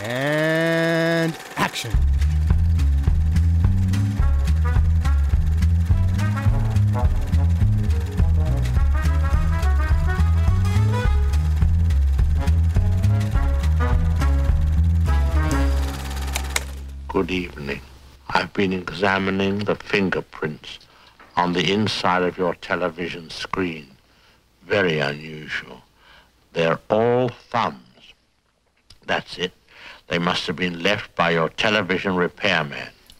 And 0.00 1.36
action. 1.56 1.90
Good 17.08 17.30
evening. 17.32 17.80
I've 18.30 18.52
been 18.52 18.72
examining 18.72 19.60
the 19.60 19.74
fingerprints 19.74 20.78
on 21.36 21.52
the 21.54 21.72
inside 21.72 22.22
of 22.22 22.38
your 22.38 22.54
television 22.54 23.30
screen. 23.30 23.88
Very 24.64 25.00
unusual. 25.00 25.82
They're 26.52 26.78
all 26.88 27.30
thumbs. 27.30 28.14
That's 29.04 29.36
it. 29.38 29.52
They 30.08 30.18
must 30.18 30.48
have 30.48 30.56
been 30.56 30.80
left 30.80 31.14
by 31.16 31.38
your 31.38 31.50
television 31.56 32.16
repairman. 32.16 32.78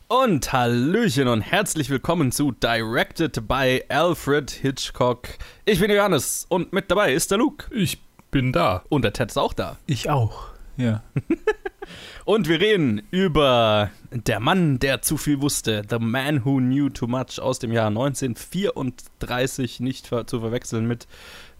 Und 0.09 0.51
Hallöchen 0.55 1.29
und 1.29 1.42
herzlich 1.42 1.91
willkommen 1.91 2.33
zu 2.33 2.52
Directed 2.52 3.46
by 3.46 3.84
Alfred 3.91 4.51
Hitchcock. 4.51 5.29
Ich 5.66 5.80
bin 5.80 5.91
Johannes 5.91 6.46
und 6.48 6.73
mit 6.73 6.91
dabei 6.91 7.12
ist 7.12 7.30
der 7.30 7.37
Luke. 7.37 7.66
Ich 7.74 7.98
bin 8.30 8.55
da. 8.55 8.84
Und 8.88 9.02
der 9.02 9.12
Ted 9.12 9.29
ist 9.29 9.37
auch 9.37 9.52
da. 9.52 9.77
Ich 9.87 10.09
auch. 10.09 10.46
Ja. 10.79 11.02
Und 12.24 12.48
wir 12.48 12.60
reden 12.60 13.02
über 13.10 13.91
Der 14.10 14.41
Mann, 14.41 14.79
der 14.79 15.01
zu 15.01 15.16
viel 15.16 15.41
wusste. 15.41 15.82
The 15.88 15.98
Man 15.98 16.45
Who 16.45 16.59
Knew 16.59 16.91
Too 16.91 17.07
Much 17.07 17.41
aus 17.41 17.59
dem 17.59 17.73
Jahr 17.73 17.87
1934. 17.88 19.80
Nicht 19.80 20.07
ver 20.09 20.27
zu 20.27 20.41
verwechseln 20.41 20.87
mit 20.87 21.07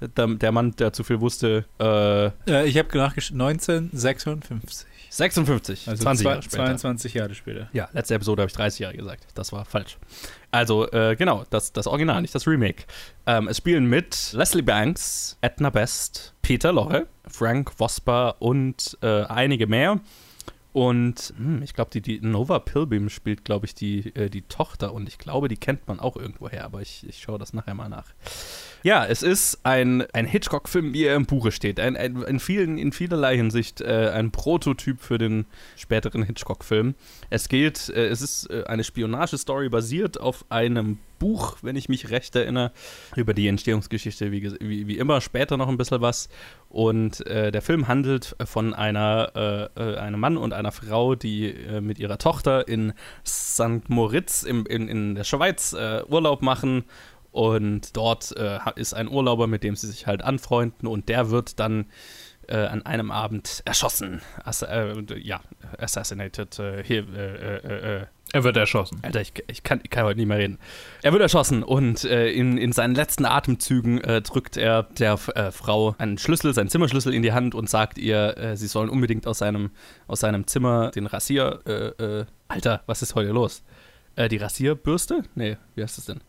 der, 0.01 0.53
Mann, 0.53 0.77
der 0.77 0.93
zu 0.93 1.05
viel 1.05 1.21
wusste. 1.21 1.65
Äh, 1.81 2.27
Äh, 2.51 2.67
ich 2.69 2.77
habe 2.77 2.97
nachgeschaut, 2.97 3.41
1956. 3.41 4.87
56, 5.11 5.89
Also 5.89 6.03
20 6.03 6.25
zwei- 6.25 6.31
Jahre 6.31 6.43
später. 6.43 6.57
22 6.65 7.15
Jahre 7.15 7.35
später. 7.35 7.69
Ja, 7.73 7.89
letzte 7.93 8.15
Episode 8.15 8.43
habe 8.43 8.49
ich 8.51 8.57
30 8.57 8.81
Jahre 8.81 8.97
gesagt. 8.97 9.27
Das 9.35 9.53
war 9.53 9.65
falsch. 9.65 9.97
Also, 10.51 10.91
äh, 10.93 11.17
genau, 11.17 11.45
das, 11.51 11.73
das 11.73 11.87
Original, 11.87 12.23
nicht 12.23 12.35
das 12.35 12.47
Remake. 12.47 12.85
Ähm, 13.27 13.49
es 13.49 13.59
spielen 13.59 13.87
mit 13.87 14.33
Leslie 14.33 14.63
Banks, 14.63 15.37
Edna 15.41 15.71
Best, 15.71 16.35
Peter 16.43 16.73
Lorre, 16.73 17.07
Frank 17.27 17.71
Vosper 17.79 18.37
und 18.41 18.97
äh, 19.03 19.23
einige 19.25 19.67
mehr. 19.67 20.01
Und 20.73 21.33
hm, 21.37 21.63
ich 21.63 21.75
glaube, 21.75 21.91
die, 21.91 22.01
die 22.03 22.21
Nova 22.21 22.59
Pilbeam 22.61 23.09
spielt, 23.09 23.45
glaube 23.45 23.67
ich, 23.67 23.75
die, 23.75 24.15
äh, 24.15 24.29
die 24.31 24.43
Tochter. 24.43 24.93
Und 24.93 25.09
ich 25.09 25.19
glaube, 25.19 25.49
die 25.49 25.57
kennt 25.57 25.89
man 25.89 25.99
auch 25.99 26.17
irgendwoher. 26.17 26.65
Aber 26.65 26.83
ich, 26.83 27.05
ich 27.09 27.21
schaue 27.21 27.39
das 27.39 27.53
nachher 27.53 27.75
mal 27.75 27.89
nach. 27.89 28.07
Ja, 28.89 29.05
es 29.05 29.23
ist 29.23 29.59
ein, 29.65 30.07
ein 30.15 30.25
Hitchcock-Film, 30.25 30.95
wie 30.95 31.05
er 31.05 31.15
im 31.15 31.27
Buche 31.27 31.53
steht. 31.53 31.79
Ein, 31.79 31.95
ein, 31.95 32.23
in, 32.23 32.41
vielen, 32.41 32.79
in 32.79 32.91
vielerlei 32.91 33.37
Hinsicht 33.37 33.83
äh, 33.83 34.11
ein 34.15 34.31
Prototyp 34.31 35.03
für 35.03 35.19
den 35.19 35.45
späteren 35.77 36.23
Hitchcock-Film. 36.23 36.95
Es 37.29 37.51
geht, 37.51 37.91
äh, 37.91 38.07
es 38.07 38.23
ist 38.23 38.49
äh, 38.49 38.65
eine 38.65 38.85
Spionagestory 38.85 39.69
basiert 39.69 40.19
auf 40.19 40.47
einem 40.49 40.97
Buch, 41.19 41.59
wenn 41.61 41.77
ich 41.77 41.91
mich 41.91 42.09
recht 42.09 42.35
erinnere, 42.35 42.73
über 43.15 43.35
die 43.35 43.49
Entstehungsgeschichte, 43.49 44.33
wie, 44.33 44.51
wie, 44.59 44.87
wie 44.87 44.97
immer, 44.97 45.21
später 45.21 45.59
noch 45.59 45.69
ein 45.69 45.77
bisschen 45.77 46.01
was. 46.01 46.31
Und 46.71 47.27
äh, 47.27 47.51
der 47.51 47.61
Film 47.61 47.89
handelt 47.89 48.37
von 48.43 48.73
einer, 48.73 49.71
äh, 49.77 49.83
äh, 49.83 49.97
einem 49.99 50.21
Mann 50.21 50.39
und 50.39 50.55
einer 50.55 50.73
Frau, 50.73 51.15
die 51.15 51.51
äh, 51.51 51.83
mit 51.83 51.99
ihrer 51.99 52.17
Tochter 52.17 52.67
in 52.67 52.95
St. 53.27 53.89
Moritz 53.89 54.45
im, 54.45 54.65
in, 54.65 54.89
in 54.89 55.15
der 55.15 55.25
Schweiz 55.25 55.75
äh, 55.75 56.05
Urlaub 56.09 56.41
machen 56.41 56.85
und 57.39 57.97
dort 57.97 58.37
äh, 58.37 58.59
ist 58.75 58.95
ein 58.95 59.07
Urlauber, 59.09 59.47
mit 59.47 59.63
dem 59.63 59.77
sie 59.77 59.87
sich 59.87 60.09
halt 60.09 60.25
anfreunden 60.25 60.89
und 60.89 61.09
der 61.09 61.31
wird 61.31 61.61
dann 61.61 61.87
äh, 62.49 62.57
an 62.57 62.85
einem 62.85 63.13
Abend 63.13 63.63
erschossen. 63.65 64.23
Ass 64.43 64.63
äh, 64.63 64.97
ja, 65.21 65.41
assassinated. 65.79 66.59
Äh, 66.59 66.83
hier, 66.83 67.07
äh, 67.15 68.01
äh, 68.01 68.07
Er 68.33 68.43
wird 68.43 68.57
erschossen. 68.57 68.99
Alter, 69.03 69.21
ich, 69.21 69.35
ich, 69.47 69.63
kann, 69.63 69.79
ich 69.85 69.91
kann 69.91 70.05
heute 70.05 70.19
nicht 70.19 70.27
mehr 70.27 70.39
reden. 70.39 70.59
Er 71.03 71.13
wird 71.13 71.23
erschossen 71.23 71.63
und 71.63 72.03
äh, 72.03 72.29
in, 72.29 72.59
in 72.59 72.73
seinen 72.73 72.97
letzten 72.97 73.25
Atemzügen 73.25 74.03
äh, 74.03 74.21
drückt 74.21 74.57
er 74.57 74.83
der 74.99 75.17
äh, 75.37 75.53
Frau 75.53 75.95
einen 75.99 76.19
Schlüssel, 76.19 76.53
seinen 76.55 76.71
Zimmerschlüssel 76.71 77.15
in 77.15 77.23
die 77.23 77.33
Hand 77.33 77.55
und 77.55 77.71
sagt 77.71 77.99
ihr, 77.99 78.57
sie 78.57 78.67
sollen 78.67 78.89
unbedingt 78.89 79.29
aus 79.29 79.39
seinem, 79.39 79.71
aus 80.09 80.19
seinem 80.19 80.49
Zimmer 80.49 80.91
den 80.91 81.07
Rasier. 81.07 82.27
Alter, 82.49 82.83
was 82.87 83.03
ist 83.03 83.15
heute 83.15 83.31
los? 83.31 83.63
Äh, 84.19 84.29
die 84.29 84.39
Rasierbürste? 84.39 85.23
Nee, 85.37 85.57
wie 85.77 85.83
heißt 85.83 85.97
das 85.97 86.07
denn? 86.07 86.21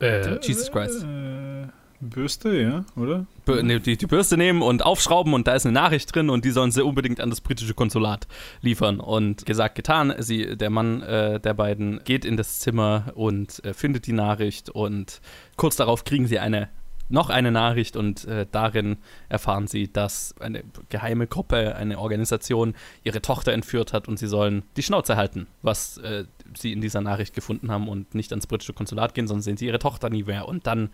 Jesus 0.44 0.72
Christ. 0.72 1.04
Äh, 1.04 1.68
Bürste, 2.02 2.56
ja, 2.62 2.86
oder? 2.96 3.26
Bür- 3.46 3.64
nee, 3.64 3.80
die, 3.80 3.98
die 3.98 4.06
Bürste 4.06 4.38
nehmen 4.38 4.62
und 4.62 4.86
aufschrauben 4.86 5.34
und 5.34 5.48
da 5.48 5.56
ist 5.56 5.66
eine 5.66 5.74
Nachricht 5.74 6.14
drin 6.16 6.30
und 6.30 6.46
die 6.46 6.52
sollen 6.52 6.72
sie 6.72 6.84
unbedingt 6.84 7.20
an 7.20 7.30
das 7.30 7.42
britische 7.42 7.74
Konsulat 7.74 8.28
liefern. 8.62 9.00
Und 9.00 9.46
gesagt, 9.46 9.74
getan, 9.76 10.14
sie, 10.20 10.56
der 10.56 10.70
Mann 10.70 11.02
äh, 11.02 11.40
der 11.40 11.56
beiden 11.56 12.00
geht 12.06 12.26
in 12.26 12.38
das 12.38 12.60
Zimmer 12.60 13.12
und 13.16 13.66
äh, 13.66 13.74
findet 13.74 14.06
die 14.08 14.14
Nachricht 14.14 14.70
und 14.70 15.20
kurz 15.58 15.76
darauf 15.76 16.04
kriegen 16.04 16.28
sie 16.28 16.40
eine 16.40 16.70
noch 17.12 17.32
eine 17.32 17.52
Nachricht 17.52 17.98
und 17.98 18.26
äh, 18.26 18.46
darin 18.52 18.98
erfahren 19.30 19.66
sie, 19.66 19.92
dass 19.92 20.36
eine 20.40 20.64
geheime 20.90 21.26
Gruppe, 21.26 21.76
eine 21.76 21.98
Organisation 21.98 22.76
ihre 23.04 23.20
Tochter 23.20 23.52
entführt 23.52 23.94
hat 23.94 24.08
und 24.08 24.20
sie 24.20 24.28
sollen 24.28 24.62
die 24.78 24.84
Schnauze 24.84 25.16
halten, 25.18 25.48
was 25.64 25.98
äh, 25.98 26.26
sie 26.56 26.74
in 26.74 26.82
dieser 26.82 27.02
Nachricht 27.02 27.34
gefunden 27.34 27.72
haben 27.72 27.88
und 27.88 28.16
nicht 28.16 28.32
ans 28.32 28.48
britische 28.48 28.74
Konsulat 28.74 29.14
gehen, 29.14 29.28
sondern 29.28 29.44
sehen 29.44 29.58
sie 29.58 29.68
ihre 29.68 29.80
Tochter 29.80 30.10
nie 30.10 30.24
mehr. 30.24 30.48
Und 30.48 30.68
dann 30.68 30.90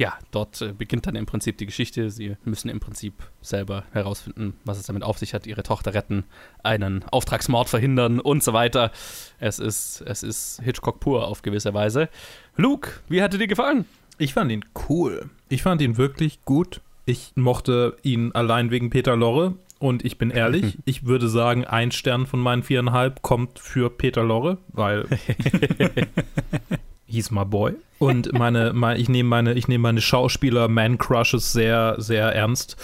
ja, 0.00 0.14
dort 0.30 0.62
äh, 0.62 0.72
beginnt 0.72 1.06
dann 1.06 1.14
im 1.14 1.26
Prinzip 1.26 1.58
die 1.58 1.66
Geschichte. 1.66 2.10
Sie 2.10 2.34
müssen 2.44 2.70
im 2.70 2.80
Prinzip 2.80 3.12
selber 3.42 3.84
herausfinden, 3.92 4.54
was 4.64 4.78
es 4.78 4.86
damit 4.86 5.02
auf 5.02 5.18
sich 5.18 5.34
hat, 5.34 5.46
ihre 5.46 5.62
Tochter 5.62 5.92
retten, 5.92 6.24
einen 6.62 7.04
Auftragsmord 7.10 7.68
verhindern 7.68 8.18
und 8.18 8.42
so 8.42 8.54
weiter. 8.54 8.92
Es 9.38 9.58
ist, 9.58 10.02
es 10.06 10.22
ist 10.22 10.62
Hitchcock 10.62 11.00
pur 11.00 11.28
auf 11.28 11.42
gewisse 11.42 11.74
Weise. 11.74 12.08
Luke, 12.56 12.92
wie 13.08 13.22
hat 13.22 13.34
dir 13.34 13.46
gefallen? 13.46 13.84
Ich 14.16 14.32
fand 14.32 14.50
ihn 14.50 14.64
cool. 14.88 15.28
Ich 15.50 15.62
fand 15.62 15.82
ihn 15.82 15.98
wirklich 15.98 16.44
gut. 16.46 16.80
Ich 17.04 17.32
mochte 17.34 17.96
ihn 18.02 18.32
allein 18.32 18.70
wegen 18.70 18.88
Peter 18.88 19.16
Lorre. 19.16 19.54
Und 19.80 20.04
ich 20.04 20.18
bin 20.18 20.30
ehrlich, 20.30 20.78
ich 20.84 21.06
würde 21.06 21.28
sagen, 21.28 21.64
ein 21.64 21.90
Stern 21.90 22.26
von 22.26 22.38
meinen 22.38 22.62
viereinhalb 22.62 23.22
kommt 23.22 23.58
für 23.58 23.90
Peter 23.90 24.22
Lorre, 24.22 24.58
weil 24.68 25.06
he's 27.06 27.32
my 27.32 27.44
boy. 27.44 27.72
Und 27.98 28.32
meine, 28.32 28.72
mein, 28.72 29.00
ich 29.00 29.08
nehme 29.08 29.28
meine, 29.28 29.54
ich 29.54 29.68
nehme 29.68 29.82
meine 29.82 30.00
Schauspieler-Man-Crushes 30.00 31.52
sehr, 31.52 31.96
sehr 31.98 32.34
ernst 32.34 32.76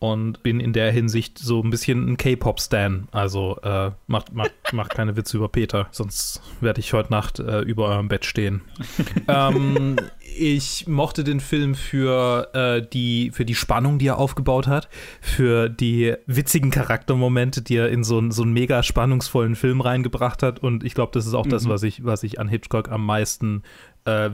und 0.00 0.42
bin 0.42 0.58
in 0.60 0.72
der 0.72 0.90
Hinsicht 0.90 1.38
so 1.38 1.62
ein 1.62 1.70
bisschen 1.70 2.08
ein 2.08 2.16
K-Pop-Stan. 2.16 3.06
Also 3.12 3.58
äh, 3.62 3.90
macht, 4.08 4.32
macht, 4.32 4.50
macht 4.72 4.90
keine 4.94 5.14
Witze 5.16 5.36
über 5.36 5.48
Peter, 5.48 5.86
sonst 5.92 6.42
werde 6.60 6.80
ich 6.80 6.92
heute 6.92 7.12
Nacht 7.12 7.38
äh, 7.38 7.60
über 7.60 7.86
eurem 7.88 8.08
Bett 8.08 8.24
stehen. 8.24 8.62
ähm, 9.28 9.96
ich 10.36 10.86
mochte 10.86 11.22
den 11.22 11.40
Film 11.40 11.74
für, 11.74 12.48
äh, 12.54 12.86
die, 12.92 13.30
für 13.32 13.44
die 13.44 13.54
Spannung, 13.54 13.98
die 13.98 14.06
er 14.06 14.16
aufgebaut 14.18 14.66
hat, 14.68 14.88
für 15.20 15.68
die 15.68 16.14
witzigen 16.26 16.70
Charaktermomente, 16.70 17.62
die 17.62 17.76
er 17.76 17.90
in 17.90 18.02
so, 18.02 18.16
einen- 18.18 18.30
so 18.30 18.42
einen 18.42 18.52
mega 18.52 18.82
spannungsvollen 18.82 19.54
Film 19.54 19.80
reingebracht 19.80 20.42
hat. 20.42 20.60
Und 20.60 20.82
ich 20.82 20.94
glaube, 20.94 21.12
das 21.12 21.26
ist 21.26 21.34
auch 21.34 21.46
das, 21.46 21.68
was 21.68 21.82
ich, 21.82 22.04
was 22.04 22.22
ich 22.22 22.40
an 22.40 22.48
Hitchcock 22.48 22.90
am 22.90 23.04
meisten 23.04 23.62
äh, 24.06 24.30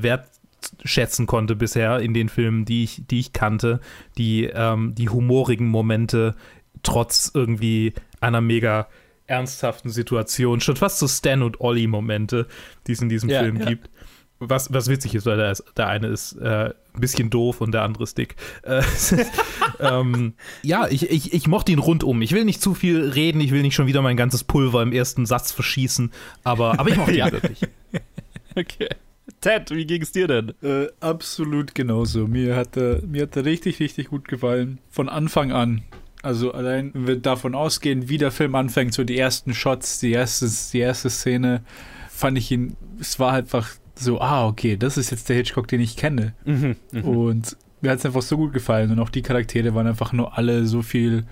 wertschätzen 0.79 1.27
konnte 1.27 1.57
bisher 1.57 2.01
in 2.01 2.15
den 2.15 2.29
Filmen, 2.29 2.65
die 2.65 2.85
ich, 2.85 3.03
die 3.09 3.21
ich 3.21 3.33
kannte. 3.33 3.81
Die, 4.19 4.45
ähm, 4.45 4.95
die 4.95 5.09
humorigen 5.09 5.69
Momente, 5.69 6.35
trotz 6.83 7.31
irgendwie 7.35 7.93
einer 8.21 8.41
mega 8.41 8.89
ernsthaften 9.27 9.91
Situation, 9.91 10.61
schon 10.61 10.77
fast 10.77 10.99
so 10.99 11.09
Stan 11.09 11.43
und 11.43 11.61
Ollie 11.61 11.89
Momente, 11.89 12.47
die 12.87 12.93
es 12.93 13.03
in 13.03 13.09
diesem 13.09 13.29
Ja, 13.29 13.43
Film 13.43 13.59
ja. 13.59 13.67
gibt. 13.67 13.91
Was, 14.39 14.71
was 14.71 14.89
witzig 14.89 15.15
ist, 15.15 15.25
weil 15.25 15.39
der, 15.39 15.51
ist, 15.51 15.65
der 15.79 15.89
eine 15.89 16.09
ist 16.09 16.35
äh, 16.35 16.67
ein 16.67 17.01
bisschen 17.01 17.31
doof 17.31 17.63
und 17.63 17.73
der 17.73 17.83
andere 17.83 18.05
ist 18.05 18.19
dick. 18.19 18.37
Äh, 18.65 18.83
ähm, 19.81 20.35
ja, 20.63 20.87
ich, 20.89 21.09
ich, 21.11 21.33
ich 21.33 21.47
mochte 21.49 21.73
ihn 21.73 21.79
rundum. 21.79 22.21
Ich 22.21 22.33
will 22.33 22.45
nicht 22.45 22.61
zu 22.61 22.75
viel 22.75 23.01
reden, 23.09 23.41
ich 23.41 23.51
will 23.51 23.63
nicht 23.63 23.75
schon 23.75 23.87
wieder 23.87 24.03
mein 24.03 24.19
ganzes 24.19 24.45
Pulver 24.45 24.83
im 24.83 24.93
ersten 24.93 25.25
Satz 25.25 25.53
verschießen, 25.53 26.13
aber, 26.45 26.79
aber 26.79 26.91
ich 26.91 26.97
mochte 26.97 27.17
Ja. 27.17 27.27
ihn 27.29 27.33
wirklich. 27.33 27.61
Okay. 28.59 28.89
Ted, 29.41 29.71
wie 29.71 29.87
ging 29.87 30.03
es 30.03 30.13
dir 30.13 30.29
denn? 30.29 30.53
Äh, 30.63 30.87
absolut 31.01 31.75
genauso. 31.75 32.27
Mir 32.27 32.57
hat, 32.57 32.77
er, 32.77 33.03
mir 33.03 33.23
hat 33.23 33.37
er 33.37 33.45
richtig, 33.45 33.81
richtig 33.81 34.09
gut 34.09 34.29
gefallen. 34.29 34.79
Von 34.91 35.09
Anfang 35.09 35.53
an. 35.53 35.83
Also 36.23 36.53
allein, 36.53 36.91
wenn 36.95 37.07
wir 37.07 37.17
davon 37.17 37.55
ausgehen, 37.55 38.09
wie 38.09 38.19
der 38.19 38.31
Film 38.31 38.55
anfängt, 38.55 38.95
so 38.95 39.05
die 39.05 39.19
ersten 39.19 39.55
Shots, 39.55 40.01
die 40.01 40.13
erste, 40.13 40.49
die 40.73 40.79
erste 40.81 41.11
Szene, 41.11 41.63
fand 42.11 42.39
ich 42.39 42.51
ihn, 42.51 42.77
es 43.01 43.19
war 43.19 43.33
einfach 43.33 43.71
so, 43.95 44.21
ah, 44.21 44.47
okay, 44.47 44.77
das 44.77 44.97
ist 44.97 45.11
jetzt 45.11 45.29
der 45.29 45.37
Hitchcock, 45.37 45.69
den 45.69 45.81
ich 45.81 45.97
kenne. 45.97 46.35
Mhm, 46.45 46.77
Und 47.03 47.57
mir 47.81 47.91
hat 47.91 47.99
es 47.99 48.07
einfach 48.07 48.23
so 48.23 48.37
gut 48.37 48.53
gefallen. 48.53 48.91
Und 48.91 48.99
auch 49.01 49.11
die 49.11 49.23
Charaktere 49.23 49.75
waren 49.75 49.87
einfach 49.87 50.13
nur 50.13 50.37
alle 50.37 50.67
so 50.67 50.83
viel, 50.83 51.25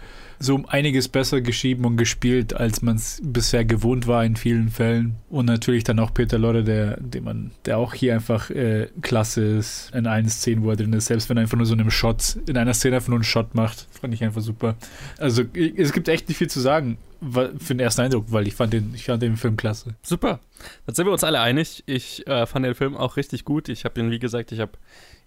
so 0.44 0.54
um 0.54 0.66
einiges 0.66 1.08
besser 1.08 1.40
geschrieben 1.40 1.84
und 1.84 1.96
gespielt, 1.96 2.54
als 2.54 2.82
man 2.82 2.96
es 2.96 3.20
bisher 3.24 3.64
gewohnt 3.64 4.06
war 4.06 4.24
in 4.24 4.36
vielen 4.36 4.68
Fällen. 4.68 5.16
Und 5.28 5.46
natürlich 5.46 5.84
dann 5.84 5.98
auch 5.98 6.14
Peter 6.14 6.38
Lorre, 6.38 6.62
der, 6.62 7.00
den 7.00 7.24
man, 7.24 7.50
der 7.64 7.78
auch 7.78 7.94
hier 7.94 8.14
einfach 8.14 8.50
äh, 8.50 8.88
klasse 9.02 9.44
ist 9.44 9.90
in 9.94 10.06
allen 10.06 10.28
Szenen, 10.28 10.62
wo 10.62 10.70
er 10.70 10.76
drin 10.76 10.92
ist. 10.92 11.06
Selbst 11.06 11.28
wenn 11.28 11.36
er 11.36 11.42
einfach 11.42 11.56
nur 11.56 11.66
so 11.66 11.74
in 11.74 11.80
einem 11.80 11.90
Shot, 11.90 12.38
in 12.46 12.56
einer 12.56 12.74
Szene 12.74 12.96
einfach 12.96 13.08
nur 13.08 13.18
einen 13.18 13.24
Shot 13.24 13.54
macht, 13.54 13.88
fand 14.00 14.14
ich 14.14 14.22
einfach 14.22 14.42
super. 14.42 14.76
Also 15.18 15.42
es 15.76 15.92
gibt 15.92 16.08
echt 16.08 16.28
nicht 16.28 16.38
viel 16.38 16.50
zu 16.50 16.60
sagen. 16.60 16.98
Für 17.20 17.74
den 17.74 17.80
ersten 17.80 18.02
Eindruck, 18.02 18.26
weil 18.28 18.46
ich 18.46 18.54
fand 18.54 18.72
den, 18.72 18.92
ich 18.94 19.04
fand 19.04 19.22
den 19.22 19.36
Film 19.36 19.56
klasse. 19.56 19.94
Super. 20.02 20.40
Dann 20.86 20.94
sind 20.94 21.06
wir 21.06 21.12
uns 21.12 21.24
alle 21.24 21.40
einig. 21.40 21.82
Ich 21.86 22.26
äh, 22.26 22.46
fand 22.46 22.64
den 22.64 22.74
Film 22.74 22.96
auch 22.96 23.16
richtig 23.16 23.44
gut. 23.44 23.68
Ich 23.68 23.84
habe 23.84 24.00
ihn, 24.00 24.10
wie 24.10 24.18
gesagt, 24.18 24.52
ich 24.52 24.60
habe 24.60 24.72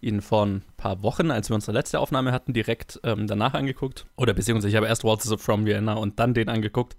ihn 0.01 0.21
vor 0.21 0.45
ein 0.45 0.61
paar 0.77 1.01
Wochen, 1.01 1.31
als 1.31 1.49
wir 1.49 1.55
unsere 1.55 1.71
letzte 1.71 1.99
Aufnahme 1.99 2.31
hatten, 2.31 2.53
direkt 2.53 2.99
ähm, 3.03 3.27
danach 3.27 3.53
angeguckt. 3.53 4.05
Oder 4.15 4.33
beziehungsweise 4.33 4.69
ich 4.69 4.75
habe 4.75 4.87
erst 4.87 5.03
Walters 5.03 5.31
of 5.31 5.41
From 5.41 5.65
Vienna 5.65 5.93
und 5.93 6.19
dann 6.19 6.33
den 6.33 6.49
angeguckt. 6.49 6.95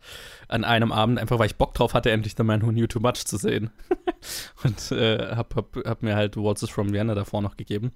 An 0.48 0.64
einem 0.64 0.92
Abend, 0.92 1.18
einfach 1.18 1.38
weil 1.38 1.46
ich 1.46 1.56
Bock 1.56 1.74
drauf 1.74 1.94
hatte, 1.94 2.10
endlich 2.10 2.34
The 2.36 2.42
Man 2.42 2.62
Who 2.62 2.68
Knew 2.68 2.86
Too 2.86 3.00
Much 3.00 3.24
zu 3.24 3.36
sehen. 3.36 3.70
und 4.64 4.92
äh, 4.92 5.36
habe 5.36 5.54
hab, 5.54 5.76
hab 5.84 6.02
mir 6.02 6.16
halt 6.16 6.36
Walters 6.36 6.70
From 6.70 6.92
Vienna 6.92 7.14
davor 7.14 7.40
noch 7.40 7.56
gegeben. 7.56 7.92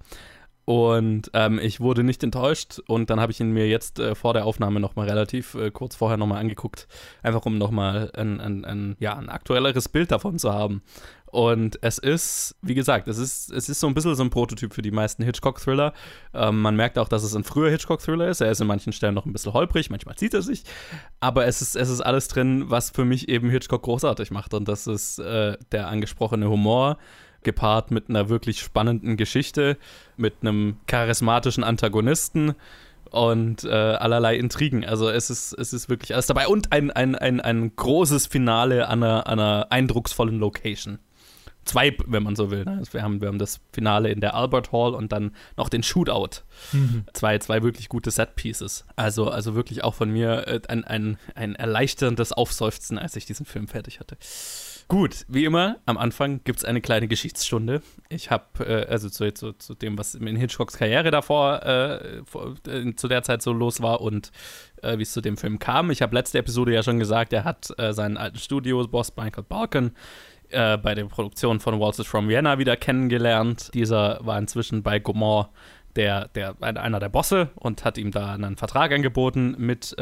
Und 0.65 1.29
ähm, 1.33 1.59
ich 1.59 1.81
wurde 1.81 2.03
nicht 2.03 2.23
enttäuscht 2.23 2.79
und 2.87 3.09
dann 3.09 3.19
habe 3.19 3.33
ich 3.33 3.39
ihn 3.41 3.51
mir 3.51 3.67
jetzt 3.67 3.99
äh, 3.99 4.15
vor 4.15 4.33
der 4.33 4.45
Aufnahme 4.45 4.79
nochmal 4.79 5.09
relativ 5.09 5.55
äh, 5.55 5.71
kurz 5.71 5.95
vorher 5.95 6.17
nochmal 6.17 6.39
angeguckt, 6.39 6.87
einfach 7.21 7.45
um 7.45 7.57
nochmal 7.57 8.11
ein, 8.15 8.39
ein, 8.39 8.63
ein, 8.63 8.95
ja, 8.99 9.17
ein 9.17 9.27
aktuelleres 9.27 9.89
Bild 9.89 10.11
davon 10.11 10.39
zu 10.39 10.53
haben. 10.53 10.81
Und 11.33 11.79
es 11.81 11.97
ist, 11.97 12.55
wie 12.61 12.75
gesagt, 12.75 13.07
es 13.07 13.17
ist, 13.17 13.51
es 13.51 13.67
ist 13.67 13.79
so 13.79 13.87
ein 13.87 13.95
bisschen 13.95 14.13
so 14.13 14.23
ein 14.23 14.29
Prototyp 14.29 14.71
für 14.71 14.83
die 14.83 14.91
meisten 14.91 15.23
Hitchcock-Thriller. 15.23 15.91
Ähm, 16.33 16.61
man 16.61 16.75
merkt 16.75 16.99
auch, 16.99 17.09
dass 17.09 17.23
es 17.23 17.35
ein 17.35 17.43
früher 17.43 17.71
Hitchcock-Thriller 17.71 18.27
ist. 18.27 18.39
Er 18.39 18.51
ist 18.51 18.61
in 18.61 18.67
manchen 18.67 18.93
Stellen 18.93 19.15
noch 19.15 19.25
ein 19.25 19.33
bisschen 19.33 19.51
holprig, 19.51 19.89
manchmal 19.89 20.15
zieht 20.15 20.35
er 20.35 20.43
sich. 20.43 20.63
Aber 21.19 21.47
es 21.47 21.63
ist, 21.63 21.75
es 21.75 21.89
ist 21.89 22.01
alles 22.01 22.27
drin, 22.27 22.69
was 22.69 22.91
für 22.91 23.03
mich 23.03 23.29
eben 23.29 23.49
Hitchcock 23.49 23.81
großartig 23.81 24.29
macht. 24.29 24.53
Und 24.53 24.67
das 24.67 24.85
ist 24.85 25.17
äh, 25.17 25.57
der 25.71 25.87
angesprochene 25.87 26.47
Humor, 26.47 26.99
gepaart 27.43 27.91
mit 27.91 28.09
einer 28.09 28.29
wirklich 28.29 28.59
spannenden 28.59 29.17
Geschichte, 29.17 29.77
mit 30.17 30.35
einem 30.41 30.77
charismatischen 30.87 31.63
Antagonisten 31.63 32.55
und 33.11 33.63
äh, 33.63 33.69
allerlei 33.69 34.37
Intrigen. 34.37 34.83
Also 34.85 35.09
es 35.09 35.29
ist, 35.29 35.53
es 35.53 35.71
ist 35.71 35.87
wirklich 35.87 36.13
alles 36.13 36.27
dabei 36.27 36.47
und 36.47 36.73
ein, 36.73 36.89
ein, 36.91 37.15
ein, 37.15 37.41
ein 37.41 37.75
großes 37.75 38.27
Finale 38.27 38.87
an 38.87 39.03
einer, 39.03 39.27
einer 39.27 39.67
eindrucksvollen 39.69 40.39
Location. 40.39 40.99
Zwei, 41.65 41.95
wenn 42.07 42.23
man 42.23 42.35
so 42.35 42.51
will. 42.51 42.65
Ne? 42.65 42.81
Wir, 42.91 43.03
haben, 43.03 43.21
wir 43.21 43.29
haben 43.29 43.39
das 43.39 43.61
Finale 43.71 44.09
in 44.09 44.19
der 44.19 44.33
Albert 44.33 44.71
Hall 44.73 44.93
und 44.93 45.11
dann 45.11 45.31
noch 45.55 45.69
den 45.69 45.81
Shootout. 45.81 46.41
Mhm. 46.73 47.05
Zwei, 47.13 47.37
zwei 47.37 47.63
wirklich 47.63 47.87
gute 47.87 48.11
Set-Pieces. 48.11 48.85
Also, 48.97 49.29
also 49.29 49.55
wirklich 49.55 49.83
auch 49.83 49.93
von 49.93 50.09
mir 50.09 50.47
äh, 50.47 50.59
ein, 50.67 50.83
ein, 50.83 51.17
ein 51.35 51.55
erleichterndes 51.55 52.33
Aufseufzen, 52.33 52.97
als 52.97 53.15
ich 53.15 53.25
diesen 53.25 53.45
Film 53.45 53.67
fertig 53.67 54.01
hatte. 54.01 54.17
Gut, 54.87 55.25
wie 55.27 55.45
immer, 55.45 55.77
am 55.85 55.97
Anfang 55.97 56.41
gibt 56.43 56.59
es 56.59 56.65
eine 56.65 56.81
kleine 56.81 57.07
Geschichtsstunde. 57.07 57.81
Ich 58.09 58.29
habe, 58.29 58.65
äh, 58.65 58.85
also 58.85 59.09
zu, 59.09 59.33
zu, 59.33 59.53
zu, 59.53 59.75
dem, 59.75 59.97
was 59.97 60.15
in 60.15 60.35
Hitchcocks 60.35 60.77
Karriere 60.77 61.09
davor 61.09 61.63
äh, 61.63 62.23
vor, 62.25 62.55
äh, 62.67 62.93
zu 62.95 63.07
der 63.07 63.23
Zeit 63.23 63.41
so 63.41 63.53
los 63.53 63.81
war 63.81 64.01
und 64.01 64.31
äh, 64.81 64.97
wie 64.97 65.03
es 65.03 65.13
zu 65.13 65.21
dem 65.21 65.37
Film 65.37 65.59
kam. 65.59 65.89
Ich 65.89 66.01
habe 66.01 66.15
letzte 66.15 66.37
Episode 66.37 66.73
ja 66.73 66.83
schon 66.83 66.99
gesagt, 66.99 67.33
er 67.33 67.43
hat 67.43 67.73
äh, 67.77 67.93
seinen 67.93 68.17
alten 68.17 68.37
Studios-Boss 68.37 69.15
Michael 69.15 69.43
Balkan 69.43 69.91
äh, 70.49 70.77
bei 70.77 70.95
der 70.95 71.05
Produktion 71.05 71.59
von 71.59 71.79
Waltzes 71.79 72.05
from 72.05 72.27
Vienna 72.27 72.59
wieder 72.59 72.75
kennengelernt. 72.75 73.71
Dieser 73.73 74.19
war 74.25 74.37
inzwischen 74.37 74.83
bei 74.83 74.99
Gaumont 74.99 75.47
der, 75.95 76.27
der, 76.29 76.55
einer 76.61 76.99
der 76.99 77.09
Bosse 77.09 77.51
und 77.55 77.85
hat 77.85 77.97
ihm 77.99 78.11
da 78.11 78.33
einen 78.33 78.57
Vertrag 78.57 78.91
angeboten 78.91 79.55
mit 79.59 79.95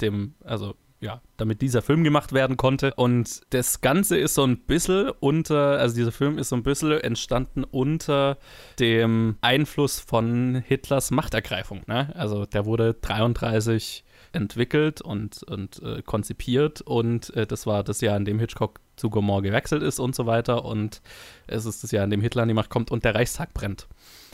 dem, 0.00 0.34
also 0.44 0.76
ja, 1.02 1.20
damit 1.36 1.60
dieser 1.60 1.82
Film 1.82 2.04
gemacht 2.04 2.32
werden 2.32 2.56
konnte. 2.56 2.94
Und 2.94 3.42
das 3.50 3.80
Ganze 3.80 4.16
ist 4.16 4.34
so 4.34 4.44
ein 4.44 4.58
bisschen 4.58 5.10
unter, 5.18 5.78
also 5.78 5.96
dieser 5.96 6.12
Film 6.12 6.38
ist 6.38 6.50
so 6.50 6.56
ein 6.56 6.62
bisschen 6.62 6.92
entstanden 6.92 7.64
unter 7.64 8.38
dem 8.78 9.36
Einfluss 9.40 9.98
von 9.98 10.62
Hitlers 10.64 11.10
Machtergreifung. 11.10 11.82
Ne? 11.88 12.14
Also 12.14 12.46
der 12.46 12.66
wurde 12.66 12.94
33 12.94 14.04
entwickelt 14.30 15.02
und, 15.02 15.42
und 15.42 15.82
äh, 15.82 16.02
konzipiert 16.02 16.80
und 16.80 17.34
äh, 17.34 17.46
das 17.46 17.66
war 17.66 17.82
das 17.82 18.00
Jahr, 18.00 18.16
in 18.16 18.24
dem 18.24 18.38
Hitchcock 18.38 18.80
zu 18.96 19.10
Gomorrah 19.10 19.40
gewechselt 19.40 19.82
ist 19.82 19.98
und 19.98 20.14
so 20.14 20.26
weiter 20.26 20.64
und 20.64 21.02
es 21.46 21.66
ist 21.66 21.82
das 21.82 21.90
Jahr, 21.90 22.04
in 22.04 22.10
dem 22.10 22.20
Hitler 22.20 22.42
an 22.42 22.48
die 22.48 22.54
Macht 22.54 22.70
kommt 22.70 22.90
und 22.90 23.04
der 23.04 23.14
Reichstag 23.14 23.52
brennt. 23.54 23.86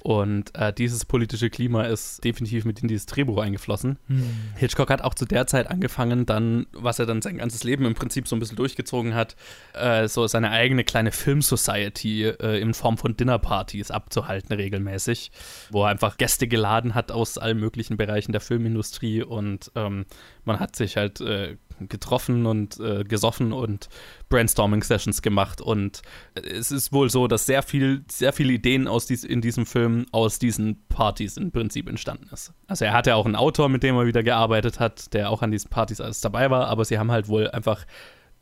Und 0.03 0.55
äh, 0.55 0.73
dieses 0.73 1.05
politische 1.05 1.51
Klima 1.51 1.85
ist 1.85 2.23
definitiv 2.25 2.65
mit 2.65 2.81
in 2.81 2.89
dieses 2.89 3.07
Drehbuch 3.07 3.39
eingeflossen. 3.39 3.99
Hm. 4.07 4.23
Hitchcock 4.57 4.91
hat 4.91 5.03
auch 5.03 5.15
zu 5.15 5.25
der 5.25 5.47
Zeit 5.47 5.69
angefangen, 5.69 6.25
dann, 6.25 6.67
was 6.73 6.99
er 6.99 7.07
dann 7.07 7.21
sein 7.21 7.39
ganzes 7.39 7.65
Leben 7.65 7.85
im 7.85 7.95
Prinzip 7.95 8.29
so 8.29 8.37
ein 8.37 8.39
bisschen 8.39 8.57
durchgezogen 8.57 9.15
hat, 9.15 9.35
äh, 9.75 10.07
so 10.07 10.27
seine 10.27 10.51
eigene 10.51 10.85
kleine 10.85 11.11
Film-Society 11.11 12.27
äh, 12.27 12.61
in 12.61 12.75
Form 12.75 12.97
von 12.97 13.17
Dinnerpartys 13.17 13.91
abzuhalten, 13.91 14.55
regelmäßig, 14.55 15.33
wo 15.71 15.83
er 15.83 15.91
einfach 15.91 16.17
Gäste 16.17 16.47
geladen 16.47 16.95
hat 16.95 17.11
aus 17.11 17.37
allen 17.37 17.59
möglichen 17.59 17.97
Bereichen 17.97 18.33
der 18.33 18.41
Filmindustrie 18.41 19.23
und 19.23 19.73
ähm, 19.75 20.07
man 20.49 20.59
hat 20.59 20.75
sich 20.75 20.97
halt 20.97 21.21
äh, 21.21 21.57
getroffen 21.79 22.47
und 22.47 22.81
äh, 22.81 23.05
gesoffen 23.05 23.53
und 23.53 23.89
Brainstorming-Sessions 24.29 25.23
gemacht. 25.23 25.61
Und 25.61 26.03
es 26.35 26.73
ist 26.73 26.93
wohl 26.93 27.11
so, 27.11 27.29
dass 27.29 27.47
sehr 27.47 27.63
viel, 27.63 28.05
sehr 28.11 28.33
viele 28.33 28.55
Ideen 28.55 28.89
aus 28.89 29.07
dies, 29.07 29.23
in 29.23 29.41
diesem 29.41 29.67
Film 29.67 30.07
aus 30.11 30.41
diesen 30.41 30.83
Partys 30.89 31.37
im 31.37 31.53
Prinzip 31.53 31.89
entstanden 31.89 32.29
ist. 32.33 32.53
Also 32.67 32.87
er 32.87 32.95
hatte 32.95 33.15
auch 33.15 33.27
einen 33.27 33.37
Autor, 33.37 33.69
mit 33.69 33.85
dem 33.85 33.95
er 33.95 34.07
wieder 34.07 34.25
gearbeitet 34.25 34.81
hat, 34.81 35.13
der 35.15 35.31
auch 35.31 35.43
an 35.43 35.53
diesen 35.53 35.71
Partys 35.71 36.01
alles 36.01 36.21
dabei 36.21 36.51
war, 36.51 36.67
aber 36.67 36.85
sie 36.85 36.99
haben 36.99 37.13
halt 37.13 37.29
wohl 37.29 37.49
einfach 37.49 37.85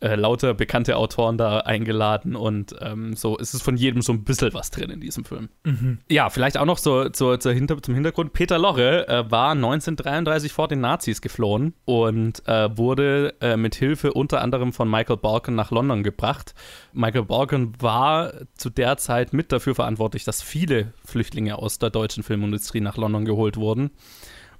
äh, 0.00 0.14
lauter 0.14 0.54
bekannte 0.54 0.96
Autoren 0.96 1.38
da 1.38 1.60
eingeladen 1.60 2.36
und 2.36 2.74
ähm, 2.80 3.14
so 3.14 3.36
ist 3.36 3.54
es 3.54 3.62
von 3.62 3.76
jedem 3.76 4.02
so 4.02 4.12
ein 4.12 4.24
bisschen 4.24 4.52
was 4.52 4.70
drin 4.70 4.90
in 4.90 5.00
diesem 5.00 5.24
Film. 5.24 5.48
Mhm. 5.64 5.98
Ja, 6.10 6.28
vielleicht 6.30 6.58
auch 6.58 6.66
noch 6.66 6.78
so, 6.78 7.08
so, 7.12 7.38
so 7.38 7.50
hinter, 7.50 7.80
zum 7.82 7.94
Hintergrund. 7.94 8.32
Peter 8.32 8.58
Lorre 8.58 9.08
äh, 9.08 9.30
war 9.30 9.52
1933 9.52 10.52
vor 10.52 10.68
den 10.68 10.80
Nazis 10.80 11.20
geflohen 11.20 11.74
und 11.84 12.46
äh, 12.46 12.76
wurde 12.76 13.34
äh, 13.40 13.56
mit 13.56 13.74
Hilfe 13.74 14.12
unter 14.12 14.42
anderem 14.42 14.72
von 14.72 14.90
Michael 14.90 15.16
Balkan 15.16 15.54
nach 15.54 15.70
London 15.70 16.02
gebracht. 16.02 16.54
Michael 16.92 17.24
Balkan 17.24 17.72
war 17.80 18.32
zu 18.54 18.70
der 18.70 18.98
Zeit 18.98 19.32
mit 19.32 19.52
dafür 19.52 19.74
verantwortlich, 19.74 20.24
dass 20.24 20.42
viele 20.42 20.92
Flüchtlinge 21.04 21.56
aus 21.56 21.78
der 21.78 21.90
deutschen 21.90 22.22
Filmindustrie 22.22 22.80
nach 22.80 22.96
London 22.96 23.24
geholt 23.24 23.56
wurden. 23.56 23.90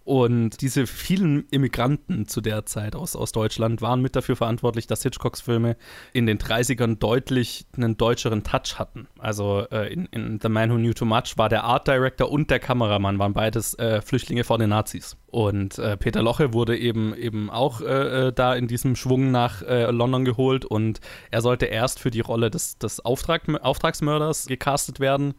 Und 0.06 0.60
diese 0.60 0.86
vielen 0.86 1.48
Immigranten 1.50 2.28
zu 2.28 2.40
der 2.40 2.64
Zeit 2.64 2.94
aus, 2.94 3.16
aus 3.16 3.32
Deutschland 3.32 3.82
waren 3.82 4.00
mit 4.00 4.14
dafür 4.14 4.36
verantwortlich, 4.36 4.86
dass 4.86 5.02
Hitchcocks 5.02 5.40
Filme 5.40 5.76
in 6.12 6.26
den 6.26 6.38
30ern 6.38 7.00
deutlich 7.00 7.66
einen 7.76 7.96
deutscheren 7.96 8.44
Touch 8.44 8.78
hatten. 8.78 9.08
Also 9.18 9.66
äh, 9.72 9.92
in, 9.92 10.06
in, 10.12 10.38
The 10.40 10.48
Man 10.48 10.70
Who 10.70 10.76
Knew 10.76 10.92
Too 10.92 11.06
Much 11.06 11.36
war 11.38 11.48
der 11.48 11.64
Art 11.64 11.88
Director 11.88 12.30
und 12.30 12.52
der 12.52 12.60
Kameramann, 12.60 13.18
waren 13.18 13.32
beides 13.32 13.74
äh, 13.80 14.00
Flüchtlinge 14.00 14.44
vor 14.44 14.58
den 14.58 14.70
Nazis. 14.70 15.16
Und 15.26 15.80
äh, 15.80 15.96
Peter 15.96 16.22
Loche 16.22 16.52
wurde 16.52 16.78
eben, 16.78 17.12
eben 17.16 17.50
auch 17.50 17.80
äh, 17.80 18.28
äh, 18.28 18.32
da 18.32 18.54
in 18.54 18.68
diesem 18.68 18.94
Schwung 18.94 19.32
nach 19.32 19.62
äh, 19.62 19.90
London 19.90 20.24
geholt 20.24 20.64
und 20.64 21.00
er 21.32 21.40
sollte 21.40 21.66
erst 21.66 21.98
für 21.98 22.12
die 22.12 22.20
Rolle 22.20 22.48
des, 22.48 22.78
des 22.78 23.04
Auftrag, 23.04 23.42
Auftragsmörders 23.60 24.46
gecastet 24.46 25.00
werden. 25.00 25.34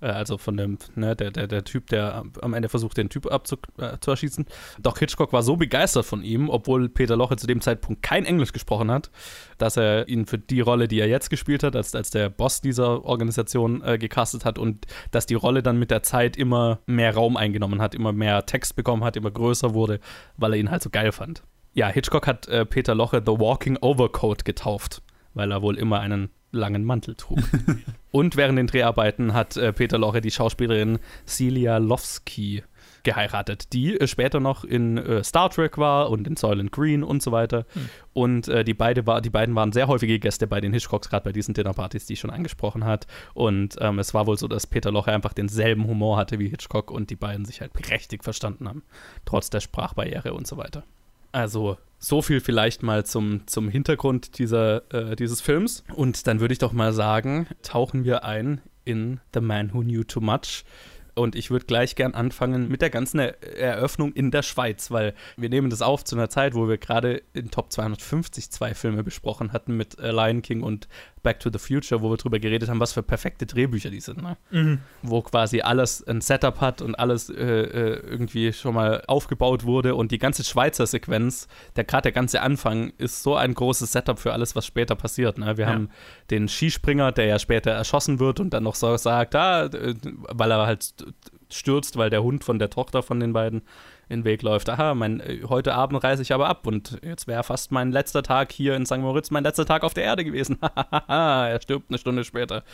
Äh, 0.00 0.06
also 0.06 0.38
von 0.38 0.56
dem, 0.56 0.78
ne, 0.94 1.16
der, 1.16 1.30
der, 1.30 1.46
der 1.46 1.64
Typ, 1.64 1.88
der 1.88 2.24
am 2.40 2.54
Ende 2.54 2.68
versucht, 2.68 2.96
den 2.96 3.08
Typ 3.08 3.30
abzuerschießen. 3.30 4.46
Äh, 4.46 4.80
Doch 4.80 4.98
Hitchcock 4.98 5.32
war 5.32 5.42
so 5.42 5.56
begeistert 5.56 6.04
von 6.04 6.22
ihm, 6.22 6.48
obwohl 6.48 6.88
Peter 6.88 7.16
Loche 7.16 7.36
zu 7.36 7.46
dem 7.46 7.60
Zeitpunkt 7.60 8.02
kein 8.02 8.24
Englisch 8.24 8.52
gesprochen 8.52 8.90
hat, 8.90 9.10
dass 9.58 9.76
er 9.76 10.08
ihn 10.08 10.26
für 10.26 10.38
die 10.38 10.60
Rolle, 10.60 10.88
die 10.88 11.00
er 11.00 11.08
jetzt 11.08 11.30
gespielt 11.30 11.62
hat, 11.62 11.76
als, 11.76 11.94
als 11.94 12.10
der 12.10 12.28
Boss 12.28 12.60
dieser 12.60 13.04
Organisation 13.04 13.82
äh, 13.82 13.98
gecastet 13.98 14.44
hat 14.44 14.58
und 14.58 14.86
dass 15.10 15.26
die 15.26 15.34
Rolle 15.34 15.62
dann 15.62 15.78
mit 15.78 15.90
der 15.90 16.02
Zeit 16.02 16.36
immer 16.36 16.80
mehr 16.86 17.14
Raum 17.14 17.36
eingenommen 17.36 17.80
hat, 17.80 17.94
immer 17.94 18.12
mehr 18.12 18.46
Text 18.46 18.76
bekommen 18.76 19.04
hat, 19.04 19.16
immer 19.16 19.30
größer 19.30 19.74
wurde, 19.74 20.00
weil 20.36 20.52
er 20.52 20.58
ihn 20.58 20.70
halt 20.70 20.82
so 20.82 20.90
geil 20.90 21.12
fand. 21.12 21.42
Ja, 21.72 21.88
Hitchcock 21.88 22.26
hat 22.26 22.46
äh, 22.46 22.64
Peter 22.64 22.94
Loche 22.94 23.20
The 23.24 23.32
Walking 23.32 23.76
Overcoat 23.80 24.44
getauft, 24.44 25.02
weil 25.34 25.50
er 25.50 25.60
wohl 25.60 25.76
immer 25.76 25.98
einen 26.00 26.30
langen 26.54 26.84
Mantel 26.84 27.14
trug. 27.14 27.38
und 28.10 28.36
während 28.36 28.58
den 28.58 28.66
Dreharbeiten 28.66 29.34
hat 29.34 29.56
äh, 29.56 29.72
Peter 29.72 29.98
Lorre 29.98 30.20
die 30.20 30.30
Schauspielerin 30.30 30.98
Celia 31.26 31.78
Lovsky 31.78 32.62
geheiratet, 33.04 33.72
die 33.72 34.00
äh, 34.00 34.08
später 34.08 34.40
noch 34.40 34.64
in 34.64 34.98
äh, 34.98 35.22
Star 35.22 35.50
Trek 35.50 35.78
war 35.78 36.10
und 36.10 36.26
in 36.26 36.36
Soylent 36.36 36.72
Green 36.72 37.04
und 37.04 37.22
so 37.22 37.30
weiter. 37.30 37.66
Hm. 37.74 37.88
Und 38.12 38.48
äh, 38.48 38.64
die, 38.64 38.74
beide 38.74 39.06
war, 39.06 39.20
die 39.20 39.30
beiden 39.30 39.54
waren 39.54 39.72
sehr 39.72 39.86
häufige 39.86 40.18
Gäste 40.18 40.46
bei 40.46 40.60
den 40.60 40.72
Hitchcocks, 40.72 41.08
gerade 41.08 41.24
bei 41.24 41.32
diesen 41.32 41.54
Dinnerpartys, 41.54 42.06
die 42.06 42.14
ich 42.14 42.20
schon 42.20 42.30
angesprochen 42.30 42.84
hat. 42.84 43.06
Und 43.34 43.76
ähm, 43.80 43.98
es 43.98 44.14
war 44.14 44.26
wohl 44.26 44.38
so, 44.38 44.48
dass 44.48 44.66
Peter 44.66 44.90
Loche 44.90 45.12
einfach 45.12 45.32
denselben 45.32 45.86
Humor 45.86 46.16
hatte 46.16 46.38
wie 46.38 46.48
Hitchcock 46.48 46.90
und 46.90 47.10
die 47.10 47.16
beiden 47.16 47.44
sich 47.44 47.60
halt 47.60 47.72
prächtig 47.72 48.24
verstanden 48.24 48.68
haben, 48.68 48.82
trotz 49.24 49.50
der 49.50 49.60
Sprachbarriere 49.60 50.32
und 50.34 50.46
so 50.46 50.56
weiter. 50.56 50.82
Also 51.34 51.78
so 51.98 52.22
viel 52.22 52.40
vielleicht 52.40 52.84
mal 52.84 53.04
zum, 53.04 53.44
zum 53.48 53.68
Hintergrund 53.68 54.38
dieser, 54.38 54.82
äh, 54.94 55.16
dieses 55.16 55.40
Films. 55.40 55.82
Und 55.92 56.28
dann 56.28 56.38
würde 56.38 56.52
ich 56.52 56.60
doch 56.60 56.72
mal 56.72 56.92
sagen, 56.92 57.48
tauchen 57.62 58.04
wir 58.04 58.24
ein 58.24 58.60
in 58.84 59.18
The 59.34 59.40
Man 59.40 59.74
Who 59.74 59.80
Knew 59.80 60.04
Too 60.04 60.20
Much. 60.20 60.64
Und 61.16 61.34
ich 61.34 61.50
würde 61.50 61.66
gleich 61.66 61.96
gern 61.96 62.14
anfangen 62.14 62.68
mit 62.68 62.82
der 62.82 62.90
ganzen 62.90 63.18
er 63.18 63.42
Eröffnung 63.56 64.12
in 64.12 64.30
der 64.30 64.42
Schweiz, 64.42 64.92
weil 64.92 65.14
wir 65.36 65.48
nehmen 65.48 65.70
das 65.70 65.82
auf 65.82 66.04
zu 66.04 66.14
einer 66.14 66.28
Zeit, 66.28 66.54
wo 66.54 66.68
wir 66.68 66.78
gerade 66.78 67.22
in 67.32 67.50
Top 67.50 67.72
250 67.72 68.50
zwei 68.50 68.74
Filme 68.74 69.02
besprochen 69.02 69.52
hatten 69.52 69.76
mit 69.76 69.96
Lion 69.98 70.42
King 70.42 70.62
und 70.62 70.88
Back 71.24 71.40
to 71.40 71.50
the 71.52 71.58
Future, 71.58 72.00
wo 72.02 72.10
wir 72.10 72.16
drüber 72.16 72.38
geredet 72.38 72.68
haben, 72.68 72.78
was 72.78 72.92
für 72.92 73.02
perfekte 73.02 73.46
Drehbücher 73.46 73.90
die 73.90 73.98
sind. 74.00 74.22
Ne? 74.22 74.36
Mhm. 74.52 74.78
Wo 75.02 75.20
quasi 75.22 75.60
alles 75.62 76.06
ein 76.06 76.20
Setup 76.20 76.60
hat 76.60 76.80
und 76.82 76.94
alles 76.94 77.28
äh, 77.30 77.34
äh, 77.42 78.00
irgendwie 78.08 78.52
schon 78.52 78.74
mal 78.74 79.02
aufgebaut 79.08 79.64
wurde 79.64 79.96
und 79.96 80.12
die 80.12 80.18
ganze 80.18 80.44
Schweizer 80.44 80.86
Sequenz, 80.86 81.48
der 81.74 81.82
gerade 81.82 82.02
der 82.02 82.12
ganze 82.12 82.40
Anfang 82.42 82.92
ist 82.98 83.24
so 83.24 83.34
ein 83.34 83.54
großes 83.54 83.90
Setup 83.90 84.20
für 84.20 84.32
alles, 84.32 84.54
was 84.54 84.64
später 84.66 84.94
passiert. 84.94 85.38
Ne? 85.38 85.56
Wir 85.56 85.64
Ja. 85.64 85.72
haben 85.72 85.88
den 86.30 86.46
Skispringer, 86.48 87.10
der 87.10 87.24
ja 87.26 87.38
später 87.40 87.72
erschossen 87.72 88.20
wird 88.20 88.38
und 88.38 88.50
dann 88.54 88.62
noch 88.62 88.76
so 88.76 88.96
sagt, 88.96 89.34
ah, 89.34 89.68
weil 89.72 90.50
er 90.52 90.66
halt 90.66 90.94
stürzt, 91.50 91.96
weil 91.96 92.10
der 92.10 92.22
Hund 92.22 92.44
von 92.44 92.58
der 92.58 92.70
Tochter 92.70 93.02
von 93.02 93.18
den 93.18 93.32
beiden 93.32 93.62
den 94.10 94.24
Weg 94.24 94.42
läuft. 94.42 94.68
Aha, 94.68 94.94
mein, 94.94 95.20
äh, 95.20 95.40
heute 95.48 95.74
Abend 95.74 96.02
reise 96.02 96.22
ich 96.22 96.32
aber 96.32 96.48
ab 96.48 96.66
und 96.66 96.98
jetzt 97.02 97.26
wäre 97.26 97.42
fast 97.42 97.72
mein 97.72 97.92
letzter 97.92 98.22
Tag 98.22 98.52
hier 98.52 98.76
in 98.76 98.86
St. 98.86 98.98
Moritz 98.98 99.30
mein 99.30 99.44
letzter 99.44 99.66
Tag 99.66 99.84
auf 99.84 99.94
der 99.94 100.04
Erde 100.04 100.24
gewesen. 100.24 100.58
er 101.08 101.60
stirbt 101.60 101.90
eine 101.90 101.98
Stunde 101.98 102.24
später. 102.24 102.64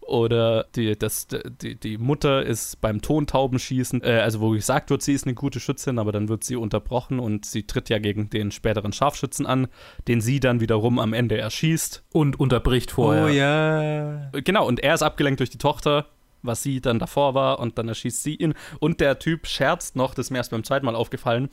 Oder 0.00 0.66
die, 0.74 0.98
das, 0.98 1.28
die, 1.28 1.76
die 1.76 1.96
Mutter 1.96 2.42
ist 2.44 2.80
beim 2.80 3.00
Tontaubenschießen, 3.02 4.02
äh, 4.02 4.20
also 4.22 4.40
wo 4.40 4.50
gesagt 4.50 4.90
wird, 4.90 5.02
sie 5.02 5.12
ist 5.12 5.26
eine 5.26 5.34
gute 5.34 5.60
Schützin, 5.60 5.98
aber 5.98 6.10
dann 6.10 6.28
wird 6.28 6.42
sie 6.42 6.56
unterbrochen 6.56 7.20
und 7.20 7.46
sie 7.46 7.66
tritt 7.66 7.88
ja 7.88 7.98
gegen 7.98 8.28
den 8.28 8.50
späteren 8.50 8.92
Scharfschützen 8.92 9.46
an, 9.46 9.68
den 10.08 10.20
sie 10.20 10.40
dann 10.40 10.60
wiederum 10.60 10.98
am 10.98 11.12
Ende 11.12 11.38
erschießt. 11.38 12.02
Und 12.12 12.40
unterbricht 12.40 12.90
vorher. 12.90 13.24
Oh 13.24 13.28
ja. 13.28 14.40
Genau, 14.40 14.66
und 14.66 14.80
er 14.80 14.94
ist 14.94 15.02
abgelenkt 15.02 15.38
durch 15.38 15.50
die 15.50 15.58
Tochter, 15.58 16.06
was 16.42 16.62
sie 16.62 16.80
dann 16.80 16.98
davor 16.98 17.34
war, 17.34 17.58
und 17.58 17.78
dann 17.78 17.88
erschießt 17.88 18.22
sie 18.22 18.36
ihn. 18.36 18.54
Und 18.80 19.00
der 19.00 19.18
Typ 19.18 19.46
scherzt 19.46 19.96
noch, 19.96 20.14
das 20.14 20.26
ist 20.26 20.30
mir 20.30 20.38
erst 20.38 20.50
beim 20.50 20.64
zweiten 20.64 20.86
Mal 20.86 20.94
aufgefallen. 20.94 21.48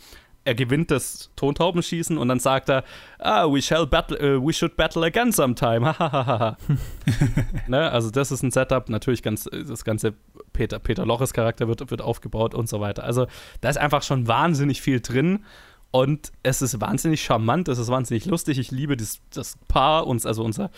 Er 0.45 0.55
gewinnt 0.55 0.89
das 0.89 1.31
Tontaubenschießen 1.35 2.17
und 2.17 2.29
dann 2.29 2.39
sagt 2.39 2.69
er, 2.69 2.83
ah, 3.19 3.45
we 3.45 3.61
shall 3.61 3.85
battle, 3.85 4.17
äh, 4.17 4.41
we 4.41 4.53
should 4.53 4.75
battle 4.77 5.05
again 5.05 5.31
sometime. 5.31 5.93
Ne, 7.67 7.91
also 7.91 8.09
das 8.09 8.31
ist 8.31 8.41
ein 8.41 8.51
Setup, 8.51 8.89
natürlich 8.89 9.21
ganz, 9.21 9.43
das 9.43 9.83
ganze 9.83 10.13
Peter, 10.53 10.79
Peter 10.79 11.05
Loches 11.05 11.33
Charakter 11.33 11.67
wird, 11.67 11.91
wird 11.91 12.01
aufgebaut 12.01 12.55
und 12.55 12.69
so 12.69 12.79
weiter. 12.79 13.03
Also 13.03 13.27
da 13.61 13.69
ist 13.69 13.77
einfach 13.77 14.01
schon 14.01 14.27
wahnsinnig 14.27 14.81
viel 14.81 15.01
drin. 15.01 15.43
Und 15.91 16.31
es 16.43 16.61
ist 16.61 16.79
wahnsinnig 16.79 17.23
charmant, 17.23 17.67
es 17.67 17.79
ist 17.79 17.89
wahnsinnig 17.89 18.25
lustig. 18.25 18.59
Ich 18.59 18.69
liebe 18.69 18.95
das, 18.95 19.21
das 19.33 19.57
Paar, 19.67 20.05
uns, 20.05 20.25
also 20.25 20.43
unser, 20.43 20.69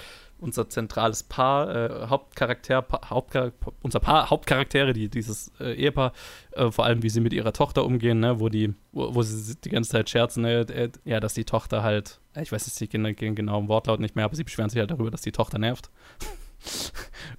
unser 0.42 0.70
zentrales 0.70 1.24
Paar, 1.24 1.74
äh, 1.74 2.08
Hauptcharakter, 2.08 2.82
pa, 2.82 3.10
Hauptchar 3.10 3.52
unser 3.82 4.00
Paar 4.00 4.30
Hauptcharaktere, 4.30 4.94
die, 4.94 5.08
dieses 5.08 5.52
äh, 5.60 5.74
Ehepaar, 5.74 6.14
äh, 6.52 6.72
vor 6.72 6.86
allem 6.86 7.04
wie 7.04 7.10
sie 7.10 7.22
mit 7.22 7.32
ihrer 7.32 7.54
Tochter 7.54 7.86
umgehen, 7.86 8.20
ne, 8.20 8.40
wo 8.40 8.50
die, 8.50 8.74
wo, 8.92 9.16
wo 9.16 9.22
sie 9.22 9.56
die 9.56 9.70
ganze 9.70 9.92
Zeit 9.92 10.10
scherzen, 10.10 10.42
ne, 10.42 10.62
äh, 10.62 10.90
ja, 11.06 11.20
dass 11.20 11.36
die 11.36 11.46
Tochter 11.46 11.84
halt, 11.84 12.20
ich 12.42 12.52
weiß 12.52 12.66
jetzt 12.66 12.94
den 12.94 13.36
genauen 13.36 13.68
Wortlaut 13.68 14.00
nicht 14.00 14.16
mehr, 14.16 14.26
aber 14.26 14.36
sie 14.36 14.44
beschweren 14.44 14.70
sich 14.70 14.80
halt 14.80 14.92
darüber, 14.92 15.12
dass 15.12 15.22
die 15.22 15.32
Tochter 15.32 15.60
nervt. 15.60 15.90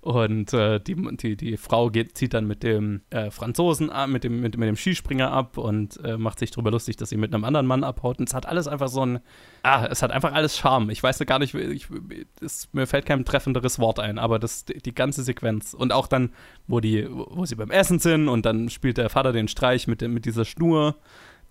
Und 0.03 0.53
äh, 0.53 0.81
die, 0.81 0.97
die, 1.17 1.37
die 1.37 1.57
Frau 1.57 1.89
geht, 1.89 2.19
zieht 2.19 2.35
dann 2.35 2.49
mit 2.49 2.65
dem 2.65 3.03
äh, 3.11 3.31
Franzosen 3.31 3.89
ab, 3.89 4.09
mit 4.09 4.25
dem, 4.25 4.41
mit, 4.41 4.57
mit 4.57 4.69
dem 4.69 4.75
Skispringer 4.75 5.31
ab 5.31 5.57
und 5.59 6.05
äh, 6.05 6.17
macht 6.17 6.41
sich 6.41 6.51
darüber 6.51 6.73
lustig, 6.73 6.97
dass 6.97 7.11
sie 7.11 7.17
mit 7.17 7.33
einem 7.33 7.45
anderen 7.45 7.69
Mann 7.69 7.85
abhaut. 7.85 8.19
Und 8.19 8.29
es 8.29 8.35
hat 8.35 8.45
alles 8.45 8.67
einfach 8.67 8.89
so 8.89 9.07
ein. 9.07 9.21
Ah, 9.63 9.87
es 9.89 10.03
hat 10.03 10.11
einfach 10.11 10.33
alles 10.33 10.59
Charme. 10.59 10.91
Ich 10.91 11.05
weiß 11.05 11.21
gar 11.21 11.39
nicht, 11.39 11.55
ich, 11.55 11.87
es, 12.41 12.69
mir 12.73 12.89
fällt 12.89 13.07
kein 13.07 13.25
treffenderes 13.25 13.79
Wort 13.79 14.01
ein, 14.01 14.19
aber 14.19 14.41
das, 14.41 14.65
die, 14.65 14.79
die 14.79 14.93
ganze 14.93 15.23
Sequenz. 15.23 15.73
Und 15.73 15.93
auch 15.93 16.09
dann, 16.09 16.33
wo, 16.67 16.81
die, 16.81 17.07
wo 17.09 17.45
sie 17.45 17.55
beim 17.55 17.71
Essen 17.71 18.01
sind 18.01 18.29
und 18.29 18.45
dann 18.45 18.71
spielt 18.71 18.99
der 18.99 19.09
Vater 19.09 19.33
den 19.33 19.47
Streich 19.47 19.87
mit, 19.87 20.03
mit 20.03 20.25
dieser 20.25 20.45
Schnur. 20.45 20.97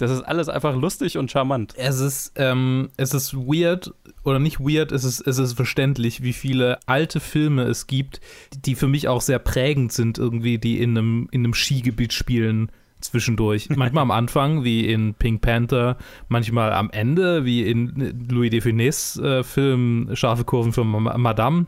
Das 0.02 0.12
ist 0.12 0.22
alles 0.22 0.50
einfach 0.50 0.76
lustig 0.76 1.18
und 1.18 1.30
charmant. 1.30 1.74
Es 1.78 2.00
ist, 2.00 2.34
ähm, 2.36 2.90
es 2.98 3.14
ist 3.14 3.36
weird 3.36 3.94
oder 4.24 4.40
nicht 4.40 4.60
weird, 4.60 4.92
es 4.92 5.04
ist, 5.04 5.22
es 5.22 5.38
ist 5.38 5.54
verständlich, 5.54 6.24
wie 6.24 6.34
viele 6.34 6.80
alte 6.88 7.20
Filme 7.20 7.64
es 7.64 7.88
gibt, 7.88 8.20
die 8.66 8.76
für 8.76 8.88
mich 8.88 9.08
auch 9.08 9.22
sehr 9.22 9.40
prägend 9.40 9.92
sind, 9.92 10.18
irgendwie, 10.18 10.58
die 10.58 10.82
in 10.82 10.98
einem, 10.98 11.28
in 11.32 11.42
einem 11.42 11.54
Skigebiet 11.54 12.14
spielen 12.14 12.72
zwischendurch. 13.00 13.70
Manchmal 13.76 14.02
am 14.04 14.12
Anfang, 14.12 14.64
wie 14.64 14.86
in 14.92 15.14
Pink 15.14 15.42
Panther, 15.42 15.98
manchmal 16.28 16.72
am 16.74 16.90
Ende, 16.92 17.46
wie 17.46 17.64
in 17.64 18.28
Louis 18.30 18.50
de 18.50 18.62
Funès 18.62 19.22
äh, 19.22 19.44
Film 19.44 20.10
Scharfe 20.14 20.44
Kurven 20.46 20.74
für 20.74 20.84
Ma- 20.84 21.18
Madame. 21.18 21.66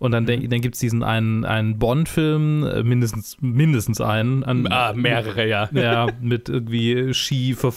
Und 0.00 0.12
dann, 0.12 0.24
denk- 0.26 0.48
dann 0.50 0.60
gibt 0.62 0.74
es 0.76 0.80
diesen 0.80 1.02
einen, 1.02 1.44
einen 1.44 1.78
Bond-Film, 1.78 2.64
äh, 2.64 2.82
mindestens, 2.82 3.36
mindestens 3.40 4.00
einen. 4.00 4.42
An, 4.44 4.66
Ah, 4.72 4.92
mehrere, 4.94 5.46
ja. 5.46 5.68
ja, 5.72 6.08
mit 6.22 6.48
irgendwie 6.48 7.12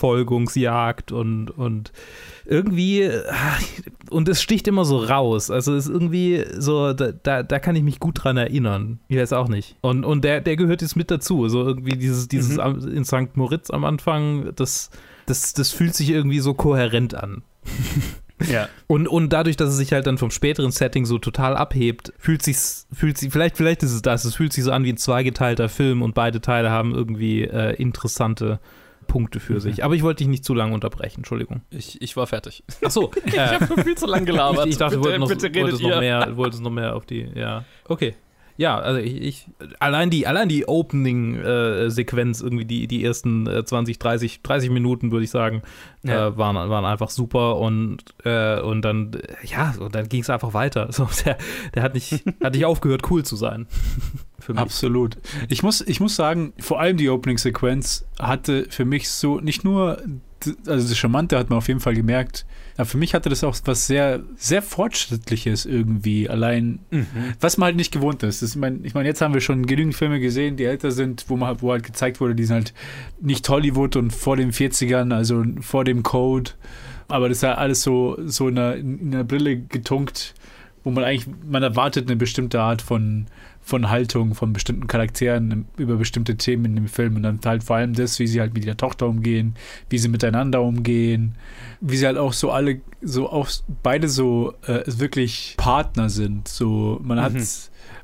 Skiverfolgungsjagd 0.04 1.12
und, 1.12 1.50
und 1.52 1.92
irgendwie, 2.46 3.06
ah, 3.10 3.58
und 4.10 4.30
es 4.30 4.42
sticht 4.42 4.68
immer 4.70 4.86
so 4.86 4.98
raus. 5.00 5.52
Also 5.52 5.76
es 5.76 5.86
ist 5.88 5.92
irgendwie 5.92 6.46
so, 6.58 6.94
da, 6.94 7.12
da, 7.12 7.44
da 7.44 7.60
kann 7.60 7.76
ich 7.76 7.84
mich 7.84 8.00
gut 8.00 8.24
dran 8.24 8.38
erinnern. 8.38 9.00
Ich 9.10 9.18
weiß 9.18 9.34
auch 9.34 9.50
nicht. 9.50 9.76
Und, 9.82 10.06
und 10.06 10.24
der, 10.24 10.40
der 10.42 10.56
gehört 10.56 10.82
jetzt 10.82 10.96
mit 10.96 11.12
dazu. 11.12 11.50
So 11.50 11.66
irgendwie 11.68 11.98
dieses, 11.98 12.30
dieses 12.30 12.58
am- 12.58 12.80
in 12.88 13.04
St. 13.06 13.36
Moritz 13.36 13.70
am 13.70 13.84
Anfang, 13.84 14.52
das, 14.56 14.92
das, 15.26 15.54
das 15.54 15.72
fühlt 15.72 15.94
sich 15.94 16.10
irgendwie 16.10 16.40
so 16.40 16.54
kohärent 16.54 17.16
an. 17.16 17.44
ja. 18.48 18.68
Und, 18.88 19.08
und 19.08 19.34
dadurch, 19.34 19.56
dass 19.56 19.70
es 19.70 19.78
sich 19.78 19.92
halt 19.92 20.06
dann 20.06 20.18
vom 20.18 20.30
späteren 20.30 20.72
Setting 20.72 21.06
so 21.06 21.18
total 21.18 21.56
abhebt, 21.56 22.14
fühlt 22.20 22.44
sich's, 22.44 22.88
fühlt 22.94 23.18
sich, 23.18 23.32
vielleicht, 23.32 23.58
vielleicht 23.58 23.82
ist 23.82 23.92
es 23.92 24.02
das, 24.04 24.24
es 24.24 24.36
fühlt 24.36 24.54
sich 24.54 24.64
so 24.64 24.72
an 24.72 24.84
wie 24.84 24.92
ein 24.92 24.98
zweigeteilter 24.98 25.68
Film 25.68 26.02
und 26.04 26.14
beide 26.14 26.42
Teile 26.42 26.70
haben 26.70 26.94
irgendwie 26.94 27.44
äh, 27.44 27.74
interessante 27.76 28.60
Punkte 29.08 29.40
für 29.40 29.60
sich. 29.60 29.84
Aber 29.84 29.96
ich 29.96 30.04
wollte 30.04 30.20
dich 30.20 30.28
nicht 30.28 30.46
zu 30.46 30.54
lange 30.54 30.74
unterbrechen, 30.74 31.20
Entschuldigung. 31.20 31.62
Ich, 31.70 32.02
ich 32.02 32.16
war 32.16 32.28
fertig. 32.28 32.64
Ach 32.84 32.92
so, 32.92 33.12
Ich 33.26 33.36
äh, 33.36 33.60
habe 33.60 33.84
viel 33.84 33.96
zu 33.96 34.06
lang 34.06 34.26
gelabert. 34.26 34.66
ich, 34.66 34.74
ich 34.74 34.78
dachte, 34.78 34.98
du 34.98 35.02
bitte, 35.02 35.20
wolltest 35.22 35.44
noch, 35.44 35.62
wolltest 35.62 35.84
noch 35.84 36.00
mehr, 36.00 36.38
wolltest 36.38 36.64
noch 36.64 36.72
mehr 36.72 36.96
auf 36.96 37.06
die, 37.06 37.28
ja. 37.36 37.66
Okay. 37.88 38.16
Ja, 38.56 38.78
also 38.78 39.00
ich, 39.00 39.20
ich 39.22 39.48
allein 39.80 40.10
die, 40.12 40.28
allein 40.28 40.48
die 40.48 40.68
Opening-Sequenz, 40.68 42.42
irgendwie 42.42 42.66
die, 42.66 42.88
die 42.88 43.04
ersten 43.04 43.48
äh, 43.48 43.66
20, 43.66 43.98
30, 44.00 44.42
30 44.44 44.70
Minuten, 44.70 45.12
würde 45.12 45.24
ich 45.24 45.32
sagen, 45.32 45.62
Ja. 46.04 46.28
äh, 46.28 46.38
waren, 46.38 46.56
waren 46.56 46.86
einfach 46.86 47.10
super 47.10 47.58
und, 47.58 47.98
äh, 48.26 48.60
und 48.60 48.84
dann, 48.84 49.14
äh, 49.14 49.48
ja, 49.48 49.74
und 49.80 49.96
dann 49.96 50.08
ging 50.10 50.22
es 50.22 50.30
einfach 50.30 50.54
weiter. 50.54 50.88
So, 50.94 51.08
der, 51.26 51.38
der 51.74 51.84
hat 51.84 51.94
nicht, 51.96 52.24
hat 52.44 52.54
nicht 52.54 52.66
aufgehört, 52.66 53.10
cool 53.10 53.24
zu 53.24 53.36
sein. 53.36 53.66
Absolut. 54.56 55.18
Ich 55.50 55.64
muss, 55.64 55.82
ich 55.82 56.00
muss 56.00 56.16
sagen, 56.16 56.54
vor 56.60 56.80
allem 56.80 56.98
die 56.98 57.10
Opening-Sequenz 57.10 58.06
hatte 58.20 58.68
für 58.70 58.86
mich 58.86 59.10
so 59.10 59.40
nicht 59.40 59.64
nur, 59.64 60.02
also 60.68 60.88
das 60.90 60.98
Charmante 60.98 61.38
hat 61.38 61.50
man 61.50 61.58
auf 61.58 61.68
jeden 61.70 61.80
Fall 61.80 61.96
gemerkt, 61.96 62.46
aber 62.76 62.86
für 62.86 62.98
mich 62.98 63.14
hatte 63.14 63.30
das 63.30 63.44
auch 63.44 63.56
was 63.66 63.88
sehr, 63.88 64.22
sehr 64.36 64.62
Fortschrittliches 64.62 65.66
irgendwie. 65.66 66.30
Allein, 66.30 66.80
Mhm. 66.92 67.06
was 67.40 67.58
man 67.58 67.68
halt 67.68 67.76
nicht 67.76 67.92
gewohnt 67.92 68.24
ist. 68.24 68.42
Das, 68.42 68.52
ich 68.52 68.56
meine, 68.56 68.80
ich 68.84 68.94
mein, 68.94 69.06
jetzt 69.06 69.22
haben 69.22 69.34
wir 69.34 69.42
schon 69.42 69.66
genügend 69.66 69.96
Filme 69.96 70.20
gesehen, 70.20 70.58
die 70.58 70.66
älter 70.66 70.92
sind, 70.92 71.26
wo, 71.28 71.36
man, 71.38 71.62
wo 71.62 71.72
halt 71.72 71.84
gezeigt 71.84 72.20
wurde, 72.22 72.36
die 72.36 72.46
sind 72.46 72.56
halt 72.56 72.74
nicht 73.22 73.48
Hollywood 73.48 73.96
und 73.96 74.12
vor 74.12 74.36
den 74.38 74.52
40ern, 74.52 75.14
also 75.14 75.44
vor 75.62 75.84
dem 75.84 76.04
Code. 76.04 76.52
Aber 77.08 77.30
das 77.30 77.40
ist 77.40 77.42
ja 77.44 77.56
alles 77.56 77.82
so, 77.84 78.18
so 78.26 78.48
in 78.48 78.58
einer, 78.58 78.76
in 78.76 79.14
einer 79.14 79.24
Brille 79.24 79.58
getunkt, 79.58 80.34
wo 80.84 80.92
man 80.92 81.04
eigentlich, 81.04 81.28
man 81.48 81.62
erwartet 81.64 82.08
eine 82.08 82.16
bestimmte 82.16 82.60
Art 82.62 82.82
von, 82.82 83.28
von 83.66 83.90
Haltung 83.90 84.36
von 84.36 84.52
bestimmten 84.54 84.88
Charakteren 84.88 85.66
über 85.78 85.96
bestimmte 85.96 86.36
Themen 86.36 86.66
in 86.66 86.76
dem 86.76 86.88
Film 86.88 87.16
und 87.16 87.24
dann 87.24 87.40
halt 87.46 87.64
vor 87.64 87.78
allem 87.78 87.94
das, 87.94 88.20
wie 88.20 88.28
sie 88.28 88.42
halt 88.42 88.54
mit 88.54 88.66
ihrer 88.66 88.78
Tochter 88.78 89.08
umgehen, 89.08 89.56
wie 89.90 89.98
sie 89.98 90.10
miteinander 90.10 90.62
umgehen, 90.62 91.36
wie 91.80 91.96
sie 91.98 92.06
halt 92.06 92.18
auch 92.18 92.34
so 92.34 92.52
alle, 92.52 92.82
so 93.02 93.30
auch 93.30 93.50
beide 93.82 94.10
so 94.10 94.54
äh, 94.68 94.82
wirklich 94.86 95.56
Partner 95.58 96.10
sind. 96.10 96.48
So, 96.50 97.00
man 97.04 97.22
hat, 97.22 97.34
Mhm. 97.34 97.44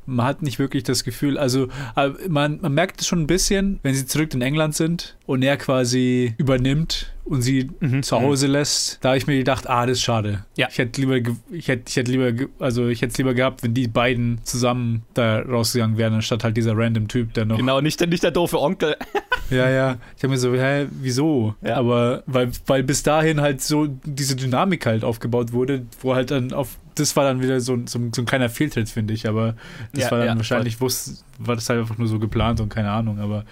man 0.05 0.25
hat 0.25 0.41
nicht 0.41 0.59
wirklich 0.59 0.83
das 0.83 1.03
Gefühl, 1.03 1.37
also 1.37 1.67
äh, 1.97 2.09
man, 2.29 2.59
man 2.61 2.73
merkt 2.73 3.01
es 3.01 3.07
schon 3.07 3.19
ein 3.19 3.27
bisschen, 3.27 3.79
wenn 3.83 3.93
sie 3.93 4.05
zurück 4.05 4.33
in 4.33 4.41
England 4.41 4.75
sind 4.75 5.17
und 5.25 5.43
er 5.43 5.57
quasi 5.57 6.35
übernimmt 6.37 7.13
und 7.29 7.41
sie 7.41 7.69
Mhm. 7.79 8.03
zu 8.03 8.19
Hause 8.19 8.47
lässt, 8.47 8.97
da 9.01 9.09
habe 9.09 9.17
ich 9.17 9.27
mir 9.27 9.37
gedacht, 9.37 9.69
ah, 9.69 9.85
das 9.85 9.97
ist 9.97 10.03
schade. 10.03 10.45
Ja. 10.57 10.67
Ich 10.69 10.77
hätte 10.77 10.99
lieber, 10.99 11.17
ich 11.51 11.67
hätte, 11.67 11.83
ich 11.87 11.95
hätte 11.95 12.11
lieber, 12.11 12.31
also 12.59 12.87
ich 12.87 13.01
hätte 13.01 13.11
es 13.11 13.17
lieber 13.17 13.33
gehabt, 13.33 13.63
wenn 13.63 13.73
die 13.73 13.87
beiden 13.87 14.39
zusammen 14.43 15.03
da 15.13 15.39
rausgegangen 15.39 15.97
wären, 15.97 16.13
anstatt 16.15 16.43
halt 16.43 16.57
dieser 16.57 16.75
random 16.75 17.07
Typ, 17.07 17.33
der 17.35 17.45
noch. 17.45 17.57
Genau, 17.57 17.79
nicht 17.81 17.99
der, 17.99 18.07
nicht 18.07 18.23
der 18.23 18.31
doofe 18.31 18.59
Onkel. 18.59 18.95
Ja, 19.51 19.67
ja. 19.67 19.97
Ich 20.15 20.21
habe 20.21 20.27
mir 20.33 20.37
so, 20.37 20.53
hä, 20.53 20.85
wieso? 21.01 21.55
Ja. 21.63 21.77
Aber 21.77 22.21
weil, 22.27 22.51
weil 22.67 22.83
bis 22.83 23.01
dahin 23.01 23.41
halt 23.41 23.61
so 23.63 23.87
diese 24.05 24.35
Dynamik 24.35 24.85
halt 24.85 25.03
aufgebaut 25.03 25.53
wurde, 25.53 25.87
wo 26.01 26.13
halt 26.13 26.29
dann 26.29 26.53
auf, 26.53 26.77
das 26.93 27.15
war 27.15 27.23
dann 27.23 27.41
wieder 27.41 27.59
so, 27.59 27.73
ein- 27.73 27.87
so, 27.87 27.97
ein- 27.97 28.13
so 28.13 28.21
ein 28.21 28.25
kleiner 28.27 28.49
Fehltritt, 28.49 28.89
finde 28.89 29.15
ich. 29.15 29.27
Aber 29.27 29.55
das 29.91 30.03
Ja, 30.03 30.11
war 30.11 30.19
dann 30.19 30.27
ja, 30.27 30.35
wahrscheinlich, 30.37 30.79
wusste, 30.81 31.13
war 31.39 31.55
das 31.55 31.67
halt 31.67 31.79
einfach 31.79 31.97
nur 31.97 32.07
so 32.07 32.19
geplant 32.19 32.59
und 32.61 32.69
keine 32.69 32.91
Ahnung. 32.91 33.17
Aber 33.19 33.43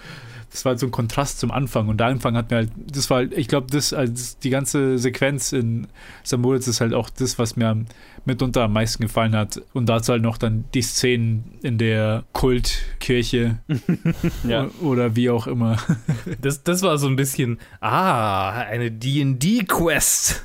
das 0.50 0.64
war 0.64 0.78
so 0.78 0.86
ein 0.86 0.92
Kontrast 0.92 1.40
zum 1.40 1.50
Anfang. 1.50 1.88
Und 1.88 1.98
der 1.98 2.06
Anfang 2.06 2.36
hat 2.36 2.50
mir 2.50 2.56
halt, 2.58 2.70
das 2.76 3.10
war, 3.10 3.18
halt, 3.18 3.36
ich 3.36 3.48
glaube, 3.48 3.66
das, 3.70 3.92
also 3.92 4.36
die 4.42 4.50
ganze 4.50 4.98
Sequenz 4.98 5.52
in 5.52 5.86
St. 6.24 6.38
Moritz 6.38 6.66
ist 6.66 6.80
halt 6.80 6.94
auch 6.94 7.10
das, 7.10 7.38
was 7.38 7.56
mir 7.56 7.84
mitunter 8.24 8.62
am 8.62 8.72
meisten 8.72 9.02
gefallen 9.02 9.34
hat. 9.36 9.60
Und 9.74 9.88
dazu 9.88 10.12
halt 10.12 10.22
noch 10.22 10.38
dann 10.38 10.64
die 10.74 10.82
Szenen 10.82 11.58
in 11.62 11.78
der 11.78 12.24
Kultkirche 12.32 13.58
Ja. 14.48 14.68
oder 14.80 15.16
wie 15.16 15.30
auch 15.30 15.46
immer. 15.46 15.76
Das, 16.40 16.62
das 16.62 16.82
war 16.82 16.98
so 16.98 17.08
ein 17.08 17.16
bisschen, 17.16 17.58
ah, 17.80 18.50
eine 18.50 18.90
D&D-Quest. 18.90 20.42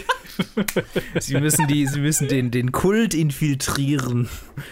sie 1.20 1.38
müssen, 1.38 1.66
die, 1.66 1.86
sie 1.86 2.00
müssen 2.00 2.28
den, 2.28 2.50
den 2.50 2.72
Kult 2.72 3.14
infiltrieren. 3.14 4.28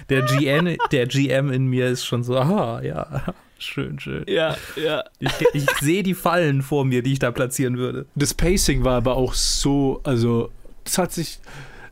Der 0.08 0.22
GM, 0.22 0.76
der 0.92 1.06
GM 1.06 1.50
in 1.50 1.66
mir 1.66 1.88
ist 1.88 2.04
schon 2.04 2.22
so, 2.22 2.38
ah, 2.38 2.80
ja, 2.82 3.34
schön, 3.58 3.98
schön. 4.00 4.24
Ja, 4.28 4.56
ja. 4.76 5.04
Ich, 5.18 5.30
ich 5.54 5.70
sehe 5.80 6.02
die 6.02 6.14
Fallen 6.14 6.62
vor 6.62 6.84
mir, 6.84 7.02
die 7.02 7.12
ich 7.12 7.18
da 7.18 7.30
platzieren 7.30 7.76
würde. 7.78 8.06
Das 8.14 8.34
Pacing 8.34 8.84
war 8.84 8.96
aber 8.96 9.16
auch 9.16 9.34
so, 9.34 10.00
also, 10.04 10.50
das 10.84 10.98
hat 10.98 11.12
sich, 11.12 11.38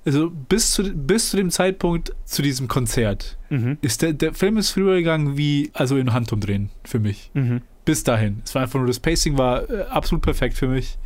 also 0.05 0.31
bis 0.31 0.71
zu, 0.73 0.85
bis 0.95 1.31
zu 1.31 1.37
dem 1.37 1.51
Zeitpunkt 1.51 2.13
zu 2.25 2.43
diesem 2.43 2.69
Konzert 2.69 3.37
Mhm. 3.49 3.79
ist 3.81 4.03
der, 4.03 4.13
der 4.13 4.35
Film 4.35 4.57
ist 4.57 4.71
früher 4.73 4.97
gegangen 4.97 5.37
wie, 5.37 5.71
also 5.73 5.97
in 5.97 6.13
Handumdrehen 6.13 6.71
für 6.85 6.99
mich. 6.99 7.31
Mhm. 7.35 7.63
Bis 7.85 8.03
dahin. 8.03 8.43
Es 8.45 8.55
war 8.57 8.63
einfach 8.63 8.79
nur, 8.81 8.89
das 8.89 8.99
Pacing 8.99 9.39
war 9.39 9.71
äh, 9.71 9.83
absolut 9.83 10.23
perfekt 10.25 10.57
für 10.57 10.67
mich. 10.67 10.99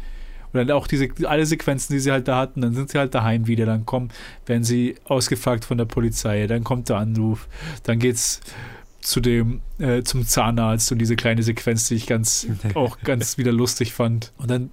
Und 0.52 0.58
dann 0.58 0.70
auch 0.72 0.86
diese, 0.86 1.08
alle 1.28 1.44
Sequenzen, 1.46 1.92
die 1.92 2.00
sie 2.00 2.10
halt 2.10 2.26
da 2.28 2.38
hatten, 2.38 2.62
dann 2.62 2.72
sind 2.74 2.88
sie 2.90 2.98
halt 2.98 3.14
daheim 3.14 3.46
wieder, 3.46 3.66
dann 3.66 3.84
kommen, 3.86 4.10
werden 4.46 4.64
sie 4.64 4.96
ausgefragt 5.04 5.64
von 5.64 5.76
der 5.78 5.84
Polizei, 5.84 6.46
dann 6.46 6.64
kommt 6.64 6.88
der 6.88 6.96
Anruf, 6.96 7.46
dann 7.84 7.98
geht's 8.00 8.40
zu 9.00 9.20
dem, 9.20 9.60
äh, 9.78 10.02
zum 10.02 10.26
Zahnarzt 10.26 10.92
und 10.92 10.98
diese 10.98 11.16
kleine 11.16 11.42
Sequenz, 11.42 11.88
die 11.88 11.94
ich 11.94 12.06
ganz, 12.06 12.46
auch 12.74 12.98
ganz 13.00 13.38
wieder 13.38 13.52
lustig 13.52 13.92
fand. 13.92 14.32
Und 14.38 14.50
dann 14.50 14.70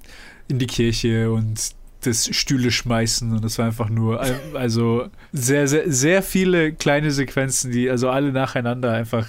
in 0.48 0.60
die 0.60 0.67
Kirche 0.67 1.31
und 1.31 1.75
das 2.01 2.34
Stühle 2.36 2.72
schmeißen 2.72 3.31
und 3.31 3.43
das 3.43 3.57
war 3.57 3.65
einfach 3.65 3.89
nur, 3.89 4.22
also 4.53 5.07
sehr, 5.31 5.67
sehr, 5.67 5.91
sehr 5.91 6.22
viele 6.22 6.74
kleine 6.74 7.12
Sequenzen, 7.12 7.72
die 7.72 7.89
also 7.89 8.10
alle 8.10 8.31
nacheinander 8.31 8.93
einfach 8.93 9.27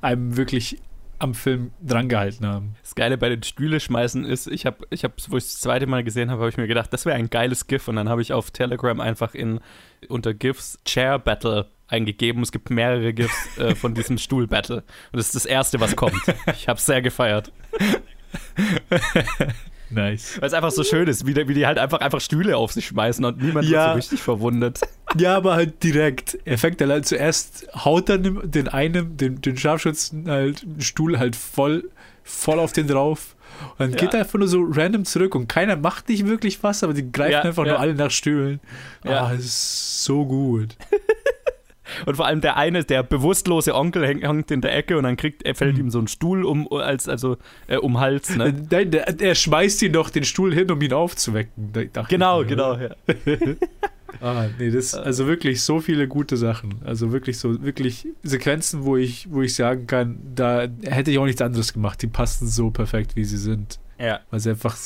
einem 0.00 0.36
wirklich 0.36 0.78
am 1.18 1.34
Film 1.34 1.70
drangehalten 1.80 2.44
haben. 2.46 2.74
Das 2.82 2.96
Geile 2.96 3.16
bei 3.16 3.28
den 3.28 3.44
Stühle 3.44 3.78
schmeißen 3.78 4.24
ist, 4.24 4.48
ich 4.48 4.66
habe, 4.66 4.84
ich 4.90 5.04
hab, 5.04 5.12
wo 5.28 5.36
ich 5.36 5.44
das 5.44 5.60
zweite 5.60 5.86
Mal 5.86 6.02
gesehen 6.02 6.32
habe, 6.32 6.40
habe 6.40 6.50
ich 6.50 6.56
mir 6.56 6.66
gedacht, 6.66 6.92
das 6.92 7.06
wäre 7.06 7.16
ein 7.16 7.30
geiles 7.30 7.68
GIF 7.68 7.86
und 7.86 7.94
dann 7.94 8.08
habe 8.08 8.22
ich 8.22 8.32
auf 8.32 8.50
Telegram 8.50 9.00
einfach 9.00 9.34
in 9.34 9.60
unter 10.08 10.34
GIFs 10.34 10.80
Chair 10.84 11.20
Battle 11.20 11.70
eingegeben. 11.92 12.42
Es 12.42 12.50
gibt 12.52 12.70
mehrere 12.70 13.12
GIFs 13.12 13.58
äh, 13.58 13.74
von 13.74 13.94
diesem 13.94 14.18
Stuhl 14.18 14.46
Battle 14.46 14.78
und 15.12 15.16
das 15.18 15.26
ist 15.26 15.34
das 15.34 15.46
erste, 15.46 15.80
was 15.80 15.94
kommt. 15.96 16.14
Ich 16.56 16.68
habe 16.68 16.78
es 16.78 16.86
sehr 16.86 17.02
gefeiert, 17.02 17.52
Nice. 19.90 20.38
weil 20.40 20.46
es 20.46 20.54
einfach 20.54 20.70
so 20.70 20.84
schön 20.84 21.06
ist, 21.06 21.26
wie, 21.26 21.34
die- 21.34 21.46
wie 21.48 21.54
die 21.54 21.66
halt 21.66 21.78
einfach 21.78 22.00
einfach 22.00 22.20
Stühle 22.20 22.56
auf 22.56 22.72
sich 22.72 22.86
schmeißen 22.86 23.22
und 23.26 23.42
niemand 23.42 23.68
Ja. 23.68 23.78
wird 23.80 23.90
so 23.90 23.96
richtig 23.96 24.22
verwundet. 24.22 24.80
Ja, 25.18 25.36
aber 25.36 25.52
halt 25.56 25.82
direkt. 25.84 26.38
Er 26.46 26.56
fängt 26.56 26.80
dann 26.80 26.88
halt 26.88 27.04
zuerst, 27.04 27.66
haut 27.74 28.08
dann 28.08 28.50
den 28.50 28.66
einen, 28.68 29.18
den, 29.18 29.42
den 29.42 29.58
Scharfschützen 29.58 30.26
halt, 30.30 30.62
den 30.62 30.80
Stuhl 30.80 31.18
halt 31.18 31.36
voll, 31.36 31.90
voll 32.24 32.58
auf 32.58 32.72
den 32.72 32.86
drauf. 32.86 33.36
Und 33.72 33.80
dann 33.80 33.90
geht 33.90 34.14
Ja. 34.14 34.20
er 34.20 34.24
einfach 34.24 34.38
nur 34.38 34.48
so 34.48 34.62
random 34.66 35.04
zurück 35.04 35.34
und 35.34 35.48
keiner 35.48 35.76
macht 35.76 36.08
nicht 36.08 36.26
wirklich 36.26 36.62
was, 36.62 36.82
aber 36.82 36.94
die 36.94 37.12
greifen 37.12 37.32
Ja, 37.32 37.42
einfach 37.42 37.66
nur 37.66 37.78
alle 37.78 37.94
nach 37.94 38.10
Stühlen. 38.10 38.60
Ja. 39.04 39.26
Ah, 39.26 39.32
ist 39.34 40.02
so 40.02 40.24
gut. 40.24 40.76
Und 42.06 42.16
vor 42.16 42.26
allem 42.26 42.40
der 42.40 42.56
eine, 42.56 42.84
der 42.84 43.02
bewusstlose 43.02 43.74
Onkel 43.74 44.06
hängt, 44.06 44.22
hängt 44.22 44.50
in 44.50 44.60
der 44.60 44.74
Ecke 44.76 44.96
und 44.96 45.04
dann 45.04 45.16
kriegt, 45.16 45.44
er 45.44 45.54
fällt 45.54 45.78
ihm 45.78 45.90
so 45.90 45.98
ein 45.98 46.08
Stuhl 46.08 46.44
um 46.44 46.70
als 46.72 47.08
also 47.08 47.36
äh, 47.66 47.76
um 47.76 48.00
Hals. 48.00 48.30
Äh, 48.30 48.38
Ne? 48.38 48.66
Nein, 48.70 48.90
der, 48.90 49.12
der 49.12 49.34
schmeißt 49.34 49.82
ihn 49.82 49.92
doch 49.92 50.10
den 50.10 50.24
Stuhl 50.24 50.54
hin, 50.54 50.70
um 50.70 50.80
ihn 50.80 50.92
aufzuwecken. 50.92 51.72
Genau, 52.08 52.42
ich 52.42 52.48
mir, 52.48 52.56
genau. 52.56 52.76
Ja. 52.76 52.90
Ah, 54.20 54.46
nee, 54.58 54.70
das 54.70 54.94
also 54.94 55.26
wirklich 55.26 55.62
so 55.62 55.80
viele 55.80 56.06
gute 56.06 56.36
Sachen. 56.36 56.74
Also 56.84 57.12
wirklich 57.12 57.38
so, 57.38 57.62
wirklich 57.62 58.06
Sequenzen, 58.22 58.84
wo 58.84 58.96
ich, 58.96 59.26
wo 59.30 59.42
ich 59.42 59.54
sagen 59.54 59.86
kann, 59.86 60.18
da 60.34 60.66
hätte 60.82 61.10
ich 61.10 61.18
auch 61.18 61.24
nichts 61.24 61.40
anderes 61.40 61.72
gemacht. 61.72 62.02
Die 62.02 62.06
passen 62.08 62.46
so 62.46 62.70
perfekt, 62.70 63.16
wie 63.16 63.24
sie 63.24 63.38
sind. 63.38 63.80
ja. 63.98 64.20
Weil 64.30 64.40
sie 64.40 64.50
einfach, 64.50 64.76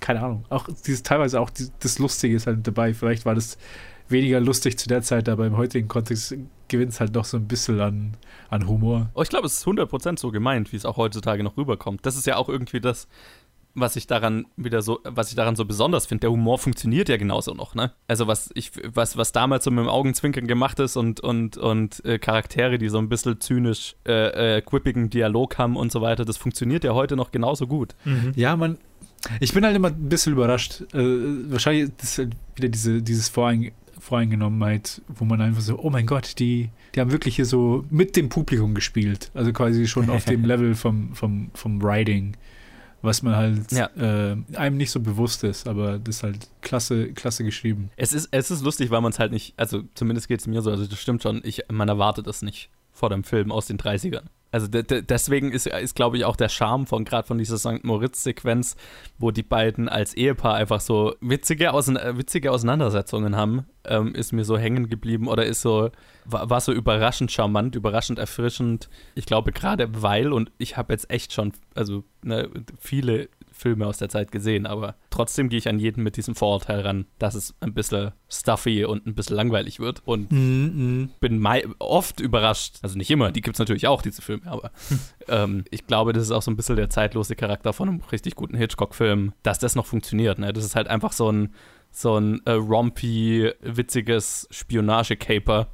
keine 0.00 0.20
Ahnung, 0.22 0.44
auch 0.50 0.68
dieses 0.86 1.02
teilweise 1.02 1.40
auch 1.40 1.50
die, 1.50 1.68
das 1.80 1.98
Lustige 1.98 2.36
ist 2.36 2.46
halt 2.46 2.66
dabei. 2.66 2.92
Vielleicht 2.94 3.24
war 3.24 3.34
das 3.34 3.56
weniger 4.08 4.40
lustig 4.40 4.78
zu 4.78 4.88
der 4.88 5.02
Zeit, 5.02 5.28
aber 5.28 5.46
im 5.46 5.56
heutigen 5.56 5.88
Kontext 5.88 6.34
gewinnt 6.68 6.92
es 6.92 7.00
halt 7.00 7.14
noch 7.14 7.24
so 7.24 7.36
ein 7.36 7.46
bisschen 7.46 7.80
an, 7.80 8.16
an 8.50 8.66
Humor. 8.66 9.10
Oh, 9.14 9.22
ich 9.22 9.28
glaube, 9.28 9.46
es 9.46 9.54
ist 9.54 9.66
100% 9.66 10.18
so 10.18 10.30
gemeint, 10.30 10.72
wie 10.72 10.76
es 10.76 10.84
auch 10.84 10.96
heutzutage 10.96 11.42
noch 11.42 11.56
rüberkommt. 11.56 12.04
Das 12.04 12.16
ist 12.16 12.26
ja 12.26 12.36
auch 12.36 12.48
irgendwie 12.48 12.80
das, 12.80 13.08
was 13.74 13.96
ich 13.96 14.06
daran 14.06 14.46
wieder 14.56 14.82
so, 14.82 15.00
was 15.04 15.30
ich 15.30 15.34
daran 15.34 15.56
so 15.56 15.64
besonders 15.64 16.06
finde. 16.06 16.22
Der 16.22 16.30
Humor 16.30 16.58
funktioniert 16.58 17.08
ja 17.08 17.16
genauso 17.16 17.54
noch, 17.54 17.74
ne? 17.74 17.92
Also 18.06 18.26
was 18.26 18.50
ich, 18.54 18.70
was, 18.84 19.16
was 19.16 19.32
damals 19.32 19.64
so 19.64 19.70
mit 19.70 19.84
dem 19.84 19.88
Augenzwinkern 19.88 20.46
gemacht 20.46 20.78
ist 20.78 20.96
und, 20.96 21.20
und, 21.20 21.56
und 21.56 22.04
äh, 22.04 22.18
Charaktere, 22.18 22.78
die 22.78 22.88
so 22.88 22.98
ein 22.98 23.08
bisschen 23.08 23.40
zynisch, 23.40 23.96
äh, 24.06 24.58
äh, 24.58 24.62
quippigen 24.62 25.10
Dialog 25.10 25.58
haben 25.58 25.76
und 25.76 25.90
so 25.90 26.00
weiter, 26.00 26.24
das 26.24 26.36
funktioniert 26.36 26.84
ja 26.84 26.94
heute 26.94 27.16
noch 27.16 27.32
genauso 27.32 27.66
gut. 27.66 27.96
Ja, 28.36 28.56
man, 28.56 28.78
ich 29.40 29.52
bin 29.52 29.64
halt 29.64 29.74
immer 29.74 29.88
ein 29.88 30.08
bisschen 30.08 30.34
überrascht. 30.34 30.82
Äh, 30.92 31.50
wahrscheinlich 31.50 31.90
ist 32.00 32.18
halt 32.18 32.36
wieder 32.54 32.68
diese, 32.68 33.02
dieses 33.02 33.28
Vorein, 33.28 33.72
Voreingenommenheit, 33.98 35.02
wo 35.08 35.24
man 35.24 35.40
einfach 35.40 35.62
so, 35.62 35.78
oh 35.78 35.90
mein 35.90 36.06
Gott, 36.06 36.38
die, 36.38 36.70
die 36.94 37.00
haben 37.00 37.12
wirklich 37.12 37.36
hier 37.36 37.46
so 37.46 37.84
mit 37.90 38.16
dem 38.16 38.28
Publikum 38.28 38.74
gespielt. 38.74 39.30
Also 39.34 39.52
quasi 39.52 39.86
schon 39.86 40.10
auf 40.10 40.24
dem 40.24 40.44
Level 40.46 40.74
vom, 40.74 41.14
vom, 41.14 41.50
vom 41.54 41.82
Writing, 41.82 42.36
was 43.02 43.22
man 43.22 43.36
halt 43.36 43.72
Ja. 43.72 43.90
äh, 43.96 44.36
einem 44.54 44.76
nicht 44.76 44.90
so 44.90 45.00
bewusst 45.00 45.44
ist, 45.44 45.68
aber 45.68 45.98
das 45.98 46.16
ist 46.16 46.22
halt 46.22 46.48
klasse, 46.62 47.12
klasse 47.12 47.44
geschrieben. 47.44 47.90
Es 47.96 48.12
ist, 48.12 48.28
es 48.30 48.50
ist 48.50 48.62
lustig, 48.62 48.90
weil 48.90 49.00
man 49.00 49.12
es 49.12 49.18
halt 49.18 49.32
nicht, 49.32 49.54
also 49.58 49.82
zumindest 49.94 50.28
geht 50.28 50.40
es 50.40 50.46
mir 50.46 50.62
so, 50.62 50.70
also 50.70 50.86
das 50.86 50.98
stimmt 50.98 51.22
schon, 51.22 51.40
ich, 51.44 51.62
man 51.70 51.88
erwartet 51.88 52.26
das 52.26 52.42
nicht 52.42 52.70
vor 52.92 53.10
dem 53.10 53.24
Film 53.24 53.50
aus 53.52 53.66
den 53.66 53.76
30ern. 53.78 54.22
Also 54.54 54.68
de, 54.68 54.84
de, 54.84 55.02
deswegen 55.02 55.50
ist, 55.50 55.66
ist 55.66 55.96
glaube 55.96 56.16
ich, 56.16 56.24
auch 56.24 56.36
der 56.36 56.48
Charme 56.48 56.86
von 56.86 57.04
gerade 57.04 57.26
von 57.26 57.38
dieser 57.38 57.58
St. 57.58 57.82
Moritz-Sequenz, 57.82 58.76
wo 59.18 59.32
die 59.32 59.42
beiden 59.42 59.88
als 59.88 60.14
Ehepaar 60.14 60.54
einfach 60.54 60.80
so 60.80 61.16
witzige, 61.20 61.72
Ausein 61.72 61.96
äh, 61.96 62.16
witzige 62.16 62.52
Auseinandersetzungen 62.52 63.34
haben, 63.34 63.66
ähm, 63.84 64.14
ist 64.14 64.30
mir 64.30 64.44
so 64.44 64.56
hängen 64.56 64.88
geblieben 64.88 65.26
oder 65.26 65.44
ist 65.44 65.60
so, 65.60 65.90
war, 66.24 66.50
war 66.50 66.60
so 66.60 66.70
überraschend 66.72 67.32
charmant, 67.32 67.74
überraschend 67.74 68.20
erfrischend. 68.20 68.88
Ich 69.16 69.26
glaube 69.26 69.50
gerade 69.50 69.88
weil, 70.00 70.32
und 70.32 70.52
ich 70.58 70.76
habe 70.76 70.92
jetzt 70.92 71.10
echt 71.10 71.32
schon, 71.32 71.52
also 71.74 72.04
ne, 72.22 72.48
viele 72.78 73.30
Filme 73.56 73.86
aus 73.86 73.98
der 73.98 74.08
Zeit 74.08 74.32
gesehen, 74.32 74.66
aber 74.66 74.96
trotzdem 75.10 75.48
gehe 75.48 75.58
ich 75.58 75.68
an 75.68 75.78
jeden 75.78 76.02
mit 76.02 76.16
diesem 76.16 76.34
Vorurteil 76.34 76.80
ran, 76.80 77.06
dass 77.18 77.34
es 77.34 77.54
ein 77.60 77.72
bisschen 77.72 78.10
stuffy 78.28 78.84
und 78.84 79.06
ein 79.06 79.14
bisschen 79.14 79.36
langweilig 79.36 79.78
wird 79.80 80.02
und 80.04 80.28
bin 81.20 81.38
mei- 81.38 81.64
oft 81.78 82.20
überrascht, 82.20 82.78
also 82.82 82.98
nicht 82.98 83.10
immer, 83.10 83.30
die 83.32 83.40
gibt 83.40 83.54
es 83.56 83.58
natürlich 83.60 83.86
auch, 83.86 84.02
diese 84.02 84.22
Filme, 84.22 84.42
aber 84.46 84.72
ähm, 85.28 85.64
ich 85.70 85.86
glaube, 85.86 86.12
das 86.12 86.24
ist 86.24 86.30
auch 86.32 86.42
so 86.42 86.50
ein 86.50 86.56
bisschen 86.56 86.76
der 86.76 86.90
zeitlose 86.90 87.36
Charakter 87.36 87.72
von 87.72 87.88
einem 87.88 88.02
richtig 88.10 88.34
guten 88.34 88.56
Hitchcock-Film, 88.56 89.32
dass 89.44 89.58
das 89.60 89.76
noch 89.76 89.86
funktioniert. 89.86 90.38
Ne? 90.38 90.52
Das 90.52 90.64
ist 90.64 90.74
halt 90.74 90.88
einfach 90.88 91.12
so 91.12 91.30
ein, 91.30 91.54
so 91.92 92.18
ein 92.18 92.42
äh, 92.44 92.52
rompy, 92.52 93.52
witziges 93.62 94.48
Spionage-Caper, 94.50 95.68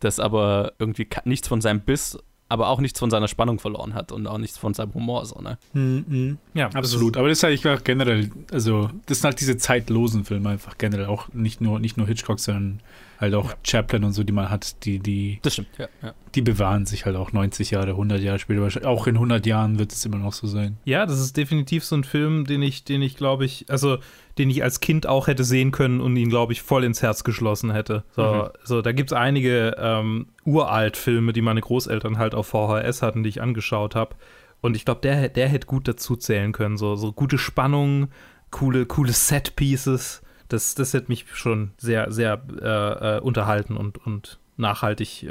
das 0.00 0.18
aber 0.18 0.72
irgendwie 0.78 1.06
nichts 1.24 1.48
von 1.48 1.60
seinem 1.60 1.80
Biss, 1.82 2.18
aber 2.50 2.68
auch 2.68 2.80
nichts 2.80 2.98
von 2.98 3.10
seiner 3.10 3.28
Spannung 3.28 3.58
verloren 3.58 3.94
hat 3.94 4.12
und 4.12 4.26
auch 4.26 4.36
nichts 4.36 4.58
von 4.58 4.74
seinem 4.74 4.92
Humor. 4.92 5.24
So, 5.24 5.40
ne? 5.40 6.36
Ja, 6.52 6.66
Absolut, 6.74 7.16
aber 7.16 7.28
das 7.28 7.38
ist 7.38 7.44
eigentlich 7.44 7.66
auch 7.68 7.82
generell, 7.82 8.30
also 8.52 8.90
das 9.06 9.18
sind 9.20 9.24
halt 9.30 9.40
diese 9.40 9.56
zeitlosen 9.56 10.24
Filme 10.24 10.50
einfach 10.50 10.76
generell, 10.76 11.06
auch 11.06 11.32
nicht 11.32 11.60
nur, 11.60 11.80
nicht 11.80 11.96
nur 11.96 12.06
Hitchcock, 12.06 12.40
sondern 12.40 12.80
halt 13.20 13.34
auch 13.34 13.54
Chaplin 13.62 14.02
und 14.04 14.12
so, 14.12 14.24
die 14.24 14.32
man 14.32 14.50
hat, 14.50 14.84
die, 14.84 14.98
die, 14.98 15.38
Das 15.42 15.52
stimmt, 15.52 15.68
ja. 15.78 15.88
ja. 16.02 16.12
die 16.34 16.42
bewahren 16.42 16.86
sich 16.86 17.04
halt 17.06 17.16
auch 17.16 17.32
90 17.32 17.70
Jahre, 17.70 17.90
100 17.90 18.20
Jahre 18.20 18.38
später. 18.38 18.62
Wahrscheinlich- 18.62 18.88
Auch 18.88 19.06
in 19.06 19.14
100 19.16 19.46
Jahren 19.46 19.78
wird 19.78 19.92
es 19.92 20.04
immer 20.06 20.16
noch 20.16 20.32
so 20.32 20.46
sein. 20.46 20.78
Ja, 20.84 21.06
das 21.06 21.20
ist 21.20 21.36
definitiv 21.36 21.84
so 21.84 21.96
ein 21.96 22.04
Film, 22.04 22.46
den 22.46 22.62
ich, 22.62 22.82
den 22.84 23.02
ich 23.02 23.16
glaube 23.16 23.44
ich, 23.44 23.66
also 23.68 23.98
den 24.40 24.50
ich 24.50 24.62
als 24.64 24.80
Kind 24.80 25.06
auch 25.06 25.26
hätte 25.28 25.44
sehen 25.44 25.70
können 25.70 26.00
und 26.00 26.16
ihn, 26.16 26.30
glaube 26.30 26.52
ich, 26.52 26.62
voll 26.62 26.82
ins 26.84 27.02
Herz 27.02 27.22
geschlossen 27.24 27.70
hätte. 27.70 28.02
So, 28.16 28.22
Mhm. 28.22 28.48
so 28.64 28.82
da 28.82 28.92
gibt 28.92 29.12
es 29.12 29.16
einige 29.16 29.76
ähm, 29.78 30.26
Uralt-Filme, 30.44 31.32
die 31.32 31.42
meine 31.42 31.60
Großeltern 31.60 32.18
halt 32.18 32.34
auf 32.34 32.48
VHS 32.48 33.02
hatten, 33.02 33.22
die 33.22 33.28
ich 33.28 33.40
angeschaut 33.42 33.94
habe. 33.94 34.16
Und 34.62 34.76
ich 34.76 34.84
glaube, 34.84 35.00
der, 35.02 35.28
der 35.28 35.48
hätte 35.48 35.66
gut 35.66 35.86
dazu 35.88 36.16
zählen 36.16 36.52
können. 36.52 36.76
So, 36.76 36.96
so 36.96 37.12
gute 37.12 37.38
Spannung, 37.38 38.08
coole, 38.50 38.86
coole 38.86 39.12
Set-Pieces. 39.12 40.22
Das, 40.48 40.74
das 40.74 40.92
hätte 40.94 41.08
mich 41.08 41.26
schon 41.32 41.70
sehr, 41.78 42.10
sehr 42.10 42.42
äh, 42.60 43.16
äh, 43.16 43.20
unterhalten 43.20 43.76
und, 43.76 44.04
und 44.04 44.38
nachhaltig 44.56 45.22
äh, 45.22 45.28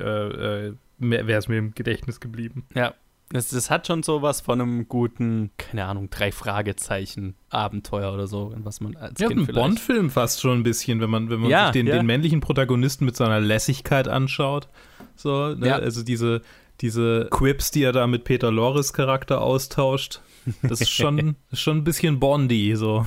äh, 0.69 0.73
wäre 0.99 1.37
es 1.39 1.47
mir 1.47 1.57
im 1.57 1.73
Gedächtnis 1.75 2.19
geblieben. 2.19 2.65
Ja, 2.73 2.93
das, 3.31 3.49
das 3.49 3.69
hat 3.69 3.85
schon 3.85 4.01
so 4.03 4.21
was 4.21 4.41
von 4.41 4.59
einem 4.59 4.87
guten, 4.87 5.51
keine 5.57 5.85
Ahnung, 5.85 6.09
drei 6.09 6.31
Fragezeichen 6.31 7.35
Abenteuer 7.49 8.13
oder 8.13 8.25
so, 8.27 8.53
was 8.57 8.81
man 8.81 8.95
als 8.95 9.19
Ja, 9.19 9.27
Kind 9.27 9.41
ein 9.41 9.45
vielleicht. 9.45 9.63
Bond-Film 9.63 10.09
fast 10.09 10.41
schon 10.41 10.59
ein 10.59 10.63
bisschen, 10.63 10.99
wenn 10.99 11.09
man, 11.09 11.29
wenn 11.29 11.39
man 11.41 11.49
Ja, 11.49 11.65
sich 11.67 11.73
den, 11.73 11.87
ja. 11.87 11.95
den 11.95 12.05
männlichen 12.05 12.39
Protagonisten 12.41 13.05
mit 13.05 13.15
seiner 13.15 13.39
Lässigkeit 13.39 14.07
anschaut. 14.07 14.67
So, 15.15 15.53
ne? 15.53 15.67
Ja. 15.67 15.75
Also 15.75 16.03
diese, 16.03 16.41
diese 16.81 17.27
Quips, 17.31 17.71
die 17.71 17.83
er 17.83 17.91
da 17.91 18.07
mit 18.07 18.23
Peter 18.23 18.51
Loris 18.51 18.93
Charakter 18.93 19.41
austauscht. 19.41 20.21
Das 20.63 20.81
ist 20.81 20.89
schon, 20.89 21.35
ist 21.51 21.59
schon 21.61 21.77
ein 21.77 21.83
bisschen 21.83 22.19
Bondy, 22.19 22.75
so. 22.75 23.05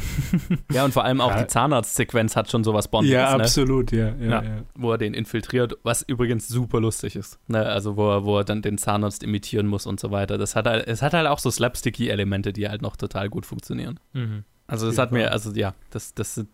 Ja, 0.71 0.85
und 0.85 0.93
vor 0.93 1.05
allem 1.05 1.21
auch 1.21 1.31
Ja. 1.31 1.41
die 1.43 1.47
Zahnarztsequenz 1.49 2.37
hat 2.37 2.51
schon 2.51 2.63
sowas 2.63 2.89
Bondiges, 2.89 3.15
Ja, 3.15 3.37
ne? 3.37 3.43
absolut, 3.43 3.91
ja. 3.91 4.09
ja, 4.09 4.15
Ja. 4.29 4.43
ja. 4.43 4.51
wo 4.77 4.93
er 4.93 4.99
den 4.99 5.15
infiltriert, 5.15 5.77
was 5.83 6.03
übrigens 6.03 6.47
super 6.47 6.81
lustig 6.81 7.17
ist. 7.17 7.39
Ne? 7.49 7.65
Also 7.67 7.97
wo 7.97 8.11
er, 8.11 8.25
wo 8.25 8.39
er 8.39 8.45
dann 8.45 8.63
den 8.63 8.79
Zahnarzt 8.79 9.23
imitieren 9.23 9.67
muss 9.67 9.87
und 9.87 9.99
so 9.99 10.11
weiter. 10.11 10.39
Das 10.39 10.55
hat 10.55 10.67
halt, 10.67 10.87
es 10.87 11.03
hat 11.03 11.15
halt 11.15 11.27
auch 11.27 11.39
so 11.39 11.51
slapsticky 11.51 12.09
Elemente, 12.11 12.53
die 12.53 12.69
halt 12.69 12.83
noch 12.83 12.97
total 12.97 13.29
gut 13.29 13.47
funktionieren. 13.47 13.99
Mhm. 14.13 14.45
Also 14.69 14.87
das 14.87 14.97
hat 14.99 15.13
mir, 15.13 15.33
also 15.33 15.53
ja, 15.53 15.75
das, 15.91 16.15
das, 16.15 16.45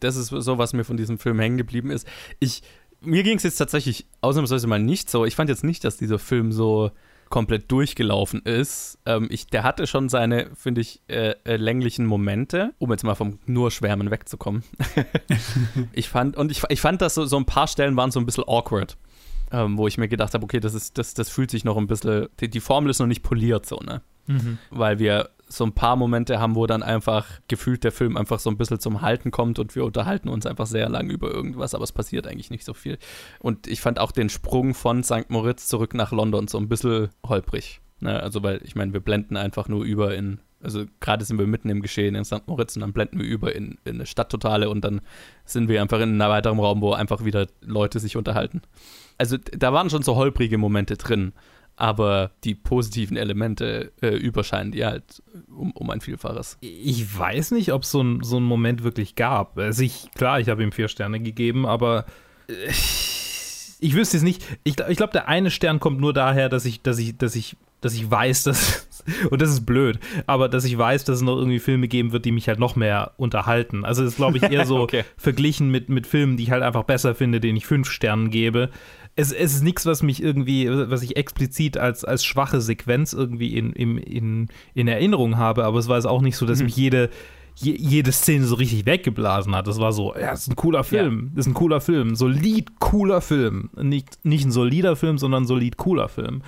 das 0.00 0.16
ist 0.16 0.28
so, 0.28 0.58
was 0.58 0.72
mir 0.72 0.84
von 0.84 0.96
diesem 0.96 1.18
Film 1.18 1.38
hängen 1.38 1.58
geblieben 1.58 1.90
ist. 1.90 2.06
Ich, 2.38 2.62
mir 3.04 3.22
ging 3.22 3.36
es 3.36 3.42
jetzt 3.42 3.56
tatsächlich 3.56 4.06
ausnahmsweise 4.20 4.66
mal 4.66 4.78
nicht 4.78 5.10
so. 5.10 5.24
Ich 5.24 5.36
fand 5.36 5.48
jetzt 5.48 5.64
nicht, 5.64 5.84
dass 5.84 5.96
dieser 5.96 6.18
Film 6.18 6.52
so 6.52 6.90
komplett 7.28 7.72
durchgelaufen 7.72 8.42
ist. 8.42 8.98
Ähm, 9.06 9.26
ich, 9.30 9.46
der 9.46 9.62
hatte 9.64 9.86
schon 9.86 10.10
seine, 10.10 10.50
finde 10.54 10.82
ich, 10.82 11.00
äh, 11.08 11.34
äh, 11.44 11.56
länglichen 11.56 12.04
Momente, 12.04 12.74
um 12.78 12.90
jetzt 12.90 13.04
mal 13.04 13.14
vom 13.14 13.38
nur 13.46 13.70
Schwärmen 13.70 14.10
wegzukommen. 14.10 14.62
ich 15.92 16.10
fand, 16.10 16.36
und 16.36 16.52
ich, 16.52 16.62
ich 16.68 16.80
fand, 16.80 17.00
dass 17.00 17.14
so, 17.14 17.24
so 17.24 17.38
ein 17.38 17.46
paar 17.46 17.68
Stellen 17.68 17.96
waren 17.96 18.10
so 18.10 18.20
ein 18.20 18.26
bisschen 18.26 18.44
awkward. 18.46 18.98
Ähm, 19.50 19.76
wo 19.76 19.86
ich 19.86 19.98
mir 19.98 20.08
gedacht 20.08 20.32
habe, 20.32 20.44
okay, 20.44 20.60
das 20.60 20.72
ist, 20.72 20.96
das, 20.96 21.12
das 21.12 21.28
fühlt 21.28 21.50
sich 21.50 21.64
noch 21.64 21.76
ein 21.76 21.86
bisschen, 21.86 22.28
die, 22.40 22.48
die 22.48 22.60
Formel 22.60 22.90
ist 22.90 23.00
noch 23.00 23.06
nicht 23.06 23.22
poliert, 23.22 23.66
so, 23.66 23.76
ne? 23.76 24.00
Mhm. 24.26 24.58
weil 24.70 24.98
wir 24.98 25.30
so 25.52 25.64
ein 25.64 25.72
paar 25.72 25.96
Momente 25.96 26.40
haben, 26.40 26.54
wo 26.54 26.66
dann 26.66 26.82
einfach 26.82 27.26
gefühlt 27.48 27.84
der 27.84 27.92
Film 27.92 28.16
einfach 28.16 28.38
so 28.38 28.50
ein 28.50 28.56
bisschen 28.56 28.80
zum 28.80 29.02
Halten 29.02 29.30
kommt 29.30 29.58
und 29.58 29.74
wir 29.76 29.84
unterhalten 29.84 30.28
uns 30.28 30.46
einfach 30.46 30.66
sehr 30.66 30.88
lang 30.88 31.10
über 31.10 31.30
irgendwas, 31.30 31.74
aber 31.74 31.84
es 31.84 31.92
passiert 31.92 32.26
eigentlich 32.26 32.50
nicht 32.50 32.64
so 32.64 32.74
viel. 32.74 32.98
Und 33.38 33.66
ich 33.66 33.80
fand 33.80 33.98
auch 33.98 34.12
den 34.12 34.28
Sprung 34.28 34.74
von 34.74 35.02
St. 35.02 35.28
Moritz 35.28 35.68
zurück 35.68 35.94
nach 35.94 36.12
London 36.12 36.48
so 36.48 36.58
ein 36.58 36.68
bisschen 36.68 37.10
holprig. 37.26 37.80
Ne? 38.00 38.20
Also, 38.20 38.42
weil 38.42 38.60
ich 38.64 38.74
meine, 38.74 38.92
wir 38.92 39.00
blenden 39.00 39.36
einfach 39.36 39.68
nur 39.68 39.84
über 39.84 40.14
in, 40.14 40.40
also 40.62 40.84
gerade 41.00 41.24
sind 41.24 41.38
wir 41.38 41.46
mitten 41.46 41.68
im 41.68 41.82
Geschehen 41.82 42.14
in 42.14 42.24
St. 42.24 42.46
Moritz 42.46 42.74
und 42.74 42.80
dann 42.80 42.92
blenden 42.92 43.20
wir 43.20 43.26
über 43.26 43.54
in, 43.54 43.78
in 43.84 43.96
eine 43.96 44.06
Stadttotale 44.06 44.70
und 44.70 44.84
dann 44.84 45.00
sind 45.44 45.68
wir 45.68 45.80
einfach 45.80 46.00
in 46.00 46.20
einem 46.20 46.30
weiteren 46.30 46.58
Raum, 46.58 46.80
wo 46.80 46.92
einfach 46.92 47.24
wieder 47.24 47.46
Leute 47.60 48.00
sich 48.00 48.16
unterhalten. 48.16 48.62
Also, 49.18 49.36
da 49.36 49.72
waren 49.72 49.90
schon 49.90 50.02
so 50.02 50.16
holprige 50.16 50.58
Momente 50.58 50.96
drin 50.96 51.32
aber 51.82 52.30
die 52.44 52.54
positiven 52.54 53.16
Elemente 53.16 53.90
äh, 54.00 54.14
überscheinen 54.14 54.70
die 54.70 54.84
halt 54.84 55.20
um, 55.48 55.72
um 55.72 55.90
ein 55.90 56.00
Vielfaches. 56.00 56.56
Ich 56.60 57.18
weiß 57.18 57.50
nicht, 57.50 57.72
ob 57.72 57.82
es 57.82 57.90
so, 57.90 58.00
ein, 58.00 58.22
so 58.22 58.36
einen 58.36 58.46
Moment 58.46 58.84
wirklich 58.84 59.16
gab. 59.16 59.58
Also 59.58 59.82
ich, 59.82 60.08
klar, 60.14 60.38
ich 60.38 60.48
habe 60.48 60.62
ihm 60.62 60.70
vier 60.70 60.86
Sterne 60.86 61.18
gegeben, 61.18 61.66
aber 61.66 62.06
äh, 62.46 62.52
ich 63.80 63.96
wüsste 63.96 64.16
es 64.16 64.22
nicht. 64.22 64.44
Ich, 64.62 64.78
ich 64.78 64.96
glaube, 64.96 65.12
der 65.12 65.26
eine 65.26 65.50
Stern 65.50 65.80
kommt 65.80 66.00
nur 66.00 66.12
daher, 66.12 66.48
dass 66.48 66.66
ich, 66.66 66.82
dass 66.82 67.00
ich, 67.00 67.18
dass 67.18 67.34
ich, 67.34 67.56
dass 67.80 67.94
ich 67.94 68.08
weiß, 68.08 68.44
dass 68.44 68.86
und 69.30 69.42
das 69.42 69.50
ist 69.50 69.66
blöd, 69.66 69.98
aber 70.28 70.48
dass 70.48 70.64
ich 70.64 70.78
weiß, 70.78 71.02
dass 71.02 71.16
es 71.16 71.22
noch 71.22 71.36
irgendwie 71.36 71.58
Filme 71.58 71.88
geben 71.88 72.12
wird, 72.12 72.24
die 72.24 72.30
mich 72.30 72.46
halt 72.46 72.60
noch 72.60 72.76
mehr 72.76 73.10
unterhalten. 73.16 73.84
Also 73.84 74.04
das 74.04 74.12
ist, 74.12 74.18
glaube 74.18 74.36
ich, 74.36 74.44
eher 74.44 74.66
so 74.66 74.78
Okay. 74.82 75.02
verglichen 75.16 75.68
mit, 75.72 75.88
mit 75.88 76.06
Filmen, 76.06 76.36
die 76.36 76.44
ich 76.44 76.52
halt 76.52 76.62
einfach 76.62 76.84
besser 76.84 77.16
finde, 77.16 77.40
denen 77.40 77.56
ich 77.56 77.66
fünf 77.66 77.90
Sternen 77.90 78.30
gebe. 78.30 78.70
Es, 79.14 79.30
es 79.32 79.54
ist 79.54 79.62
nichts, 79.62 79.84
was 79.84 80.02
mich 80.02 80.22
irgendwie, 80.22 80.68
was 80.70 81.02
ich 81.02 81.16
explizit 81.16 81.76
als, 81.76 82.04
als 82.04 82.24
schwache 82.24 82.60
Sequenz 82.60 83.12
irgendwie 83.12 83.56
in, 83.56 83.72
in, 83.72 83.98
in, 83.98 84.48
in 84.74 84.88
Erinnerung 84.88 85.36
habe, 85.36 85.64
aber 85.64 85.78
es 85.78 85.88
war 85.88 85.96
jetzt 85.96 86.06
auch 86.06 86.22
nicht 86.22 86.36
so, 86.36 86.46
dass 86.46 86.62
mich 86.62 86.76
jede, 86.76 87.10
je, 87.56 87.76
jede 87.78 88.12
Szene 88.12 88.44
so 88.44 88.54
richtig 88.54 88.86
weggeblasen 88.86 89.54
hat. 89.54 89.66
Das 89.66 89.78
war 89.78 89.92
so, 89.92 90.14
ja, 90.14 90.30
das 90.30 90.42
ist 90.42 90.48
ein 90.48 90.56
cooler 90.56 90.84
Film, 90.84 91.30
das 91.34 91.46
ist 91.46 91.52
ein 91.52 91.54
cooler 91.54 91.80
Film, 91.80 92.14
solid 92.14 92.78
cooler 92.80 93.20
Film. 93.20 93.70
Nicht, 93.76 94.24
nicht 94.24 94.46
ein 94.46 94.52
solider 94.52 94.96
Film, 94.96 95.18
sondern 95.18 95.44
ein 95.44 95.46
solid 95.46 95.76
cooler 95.76 96.08
Film. 96.08 96.42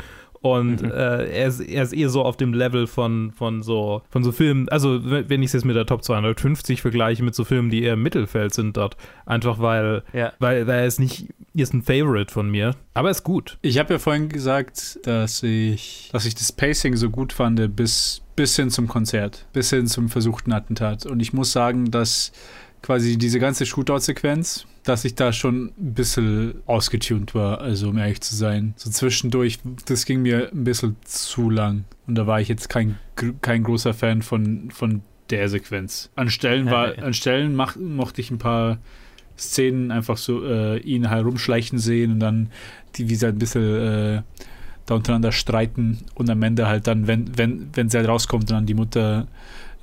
Und 0.45 0.83
äh, 0.83 1.25
er, 1.41 1.47
ist, 1.49 1.61
er 1.61 1.83
ist 1.85 1.95
eher 1.95 2.11
so 2.11 2.23
auf 2.23 2.37
dem 2.37 2.53
Level 2.53 2.87
von, 2.87 3.33
von, 3.33 3.63
so, 3.63 4.03
von 4.11 4.23
so 4.23 4.31
Filmen, 4.31 4.69
also 4.69 5.01
wenn 5.11 5.31
wenn 5.31 5.43
ich 5.43 5.47
es 5.47 5.53
jetzt 5.55 5.65
mit 5.65 5.75
der 5.75 5.87
Top 5.87 6.05
250 6.05 6.83
vergleiche, 6.83 7.23
mit 7.23 7.35
so 7.35 7.45
Filmen, 7.45 7.71
die 7.71 7.83
eher 7.83 7.95
im 7.95 8.03
Mittelfeld 8.03 8.53
sind 8.53 8.77
dort. 8.77 8.99
Einfach 9.25 9.59
weil, 9.61 10.03
Ja. 10.13 10.35
weil, 10.41 10.67
weil 10.67 10.81
er 10.81 10.87
ist 10.87 11.01
nicht, 11.01 11.29
er 11.55 11.63
ist 11.63 11.73
ein 11.73 11.81
Favorite 11.83 12.31
von 12.31 12.51
mir. 12.51 12.75
Aber 12.93 13.09
er 13.09 13.13
ist 13.13 13.23
gut. 13.25 13.57
Ich 13.63 13.79
habe 13.79 13.95
ja 13.95 13.99
vorhin 13.99 14.29
gesagt, 14.29 14.99
dass 15.05 15.43
ich, 15.43 16.11
dass 16.13 16.27
ich 16.27 16.35
das 16.35 16.53
Pacing 16.53 16.95
so 16.97 17.09
gut 17.09 17.33
fand 17.33 17.75
bis, 17.75 18.21
bis 18.37 18.55
hin 18.55 18.69
zum 18.69 18.87
Konzert, 18.87 19.47
bis 19.55 19.71
hin 19.71 19.87
zum 19.87 20.11
versuchten 20.11 20.53
Attentat. 20.53 21.07
Und 21.07 21.21
ich 21.21 21.33
muss 21.33 21.53
sagen, 21.53 21.91
dass 21.91 22.33
quasi 22.83 23.17
diese 23.17 23.39
ganze 23.39 23.65
Shootout-Sequenz, 23.65 24.67
dass 24.85 25.05
ich 25.05 25.15
da 25.15 25.33
schon 25.33 25.73
ein 25.79 25.95
bisschen 25.95 26.57
ausgetunt 26.67 27.35
war, 27.35 27.61
also 27.61 27.89
um 27.89 27.99
ehrlich 27.99 28.21
zu 28.21 28.37
sein. 28.37 28.75
So 28.77 28.91
zwischendurch, 28.91 29.59
das 29.87 30.05
ging 30.05 30.23
mir 30.23 30.51
ein 30.53 30.65
bisschen 30.65 30.97
zu 31.05 31.49
lang. 31.51 31.85
Und 32.07 32.17
da 32.17 32.27
war 32.27 32.41
ich 32.41 32.49
jetzt 32.49 32.69
kein, 32.69 32.99
kein 33.41 33.63
großer 33.63 33.95
Fan 33.95 34.21
von, 34.21 34.71
von 34.71 35.01
der 35.31 35.49
Sequenz. 35.49 36.11
An 36.17 36.29
Stellen, 36.29 36.71
war, 36.71 36.99
an 36.99 37.15
Stellen 37.15 37.57
mach, 37.57 37.77
mochte 37.77 38.21
ich 38.21 38.31
ein 38.31 38.39
paar 38.39 38.79
Szenen 39.39 39.91
einfach 39.91 40.19
so 40.19 40.45
äh, 40.45 40.79
ihn 40.79 41.09
herumschleichen 41.09 41.79
sehen 41.79 42.13
und 42.13 42.21
dann 42.21 42.51
die, 42.97 43.09
wie 43.09 43.15
sie 43.15 43.25
halt 43.25 43.37
ein 43.37 43.39
bisschen 43.39 43.63
äh, 43.63 44.23
da 44.85 44.95
untereinander 44.95 45.33
streiten 45.33 45.99
und 46.15 46.29
am 46.29 46.43
Ende 46.43 46.69
halt 46.69 46.87
dann, 46.87 47.07
wenn, 47.07 47.37
wenn, 47.39 47.71
wenn 47.73 47.89
sie 47.89 47.97
halt 47.97 48.09
rauskommt 48.09 48.45
und 48.45 48.51
dann 48.51 48.67
die 48.67 48.75
Mutter 48.75 49.27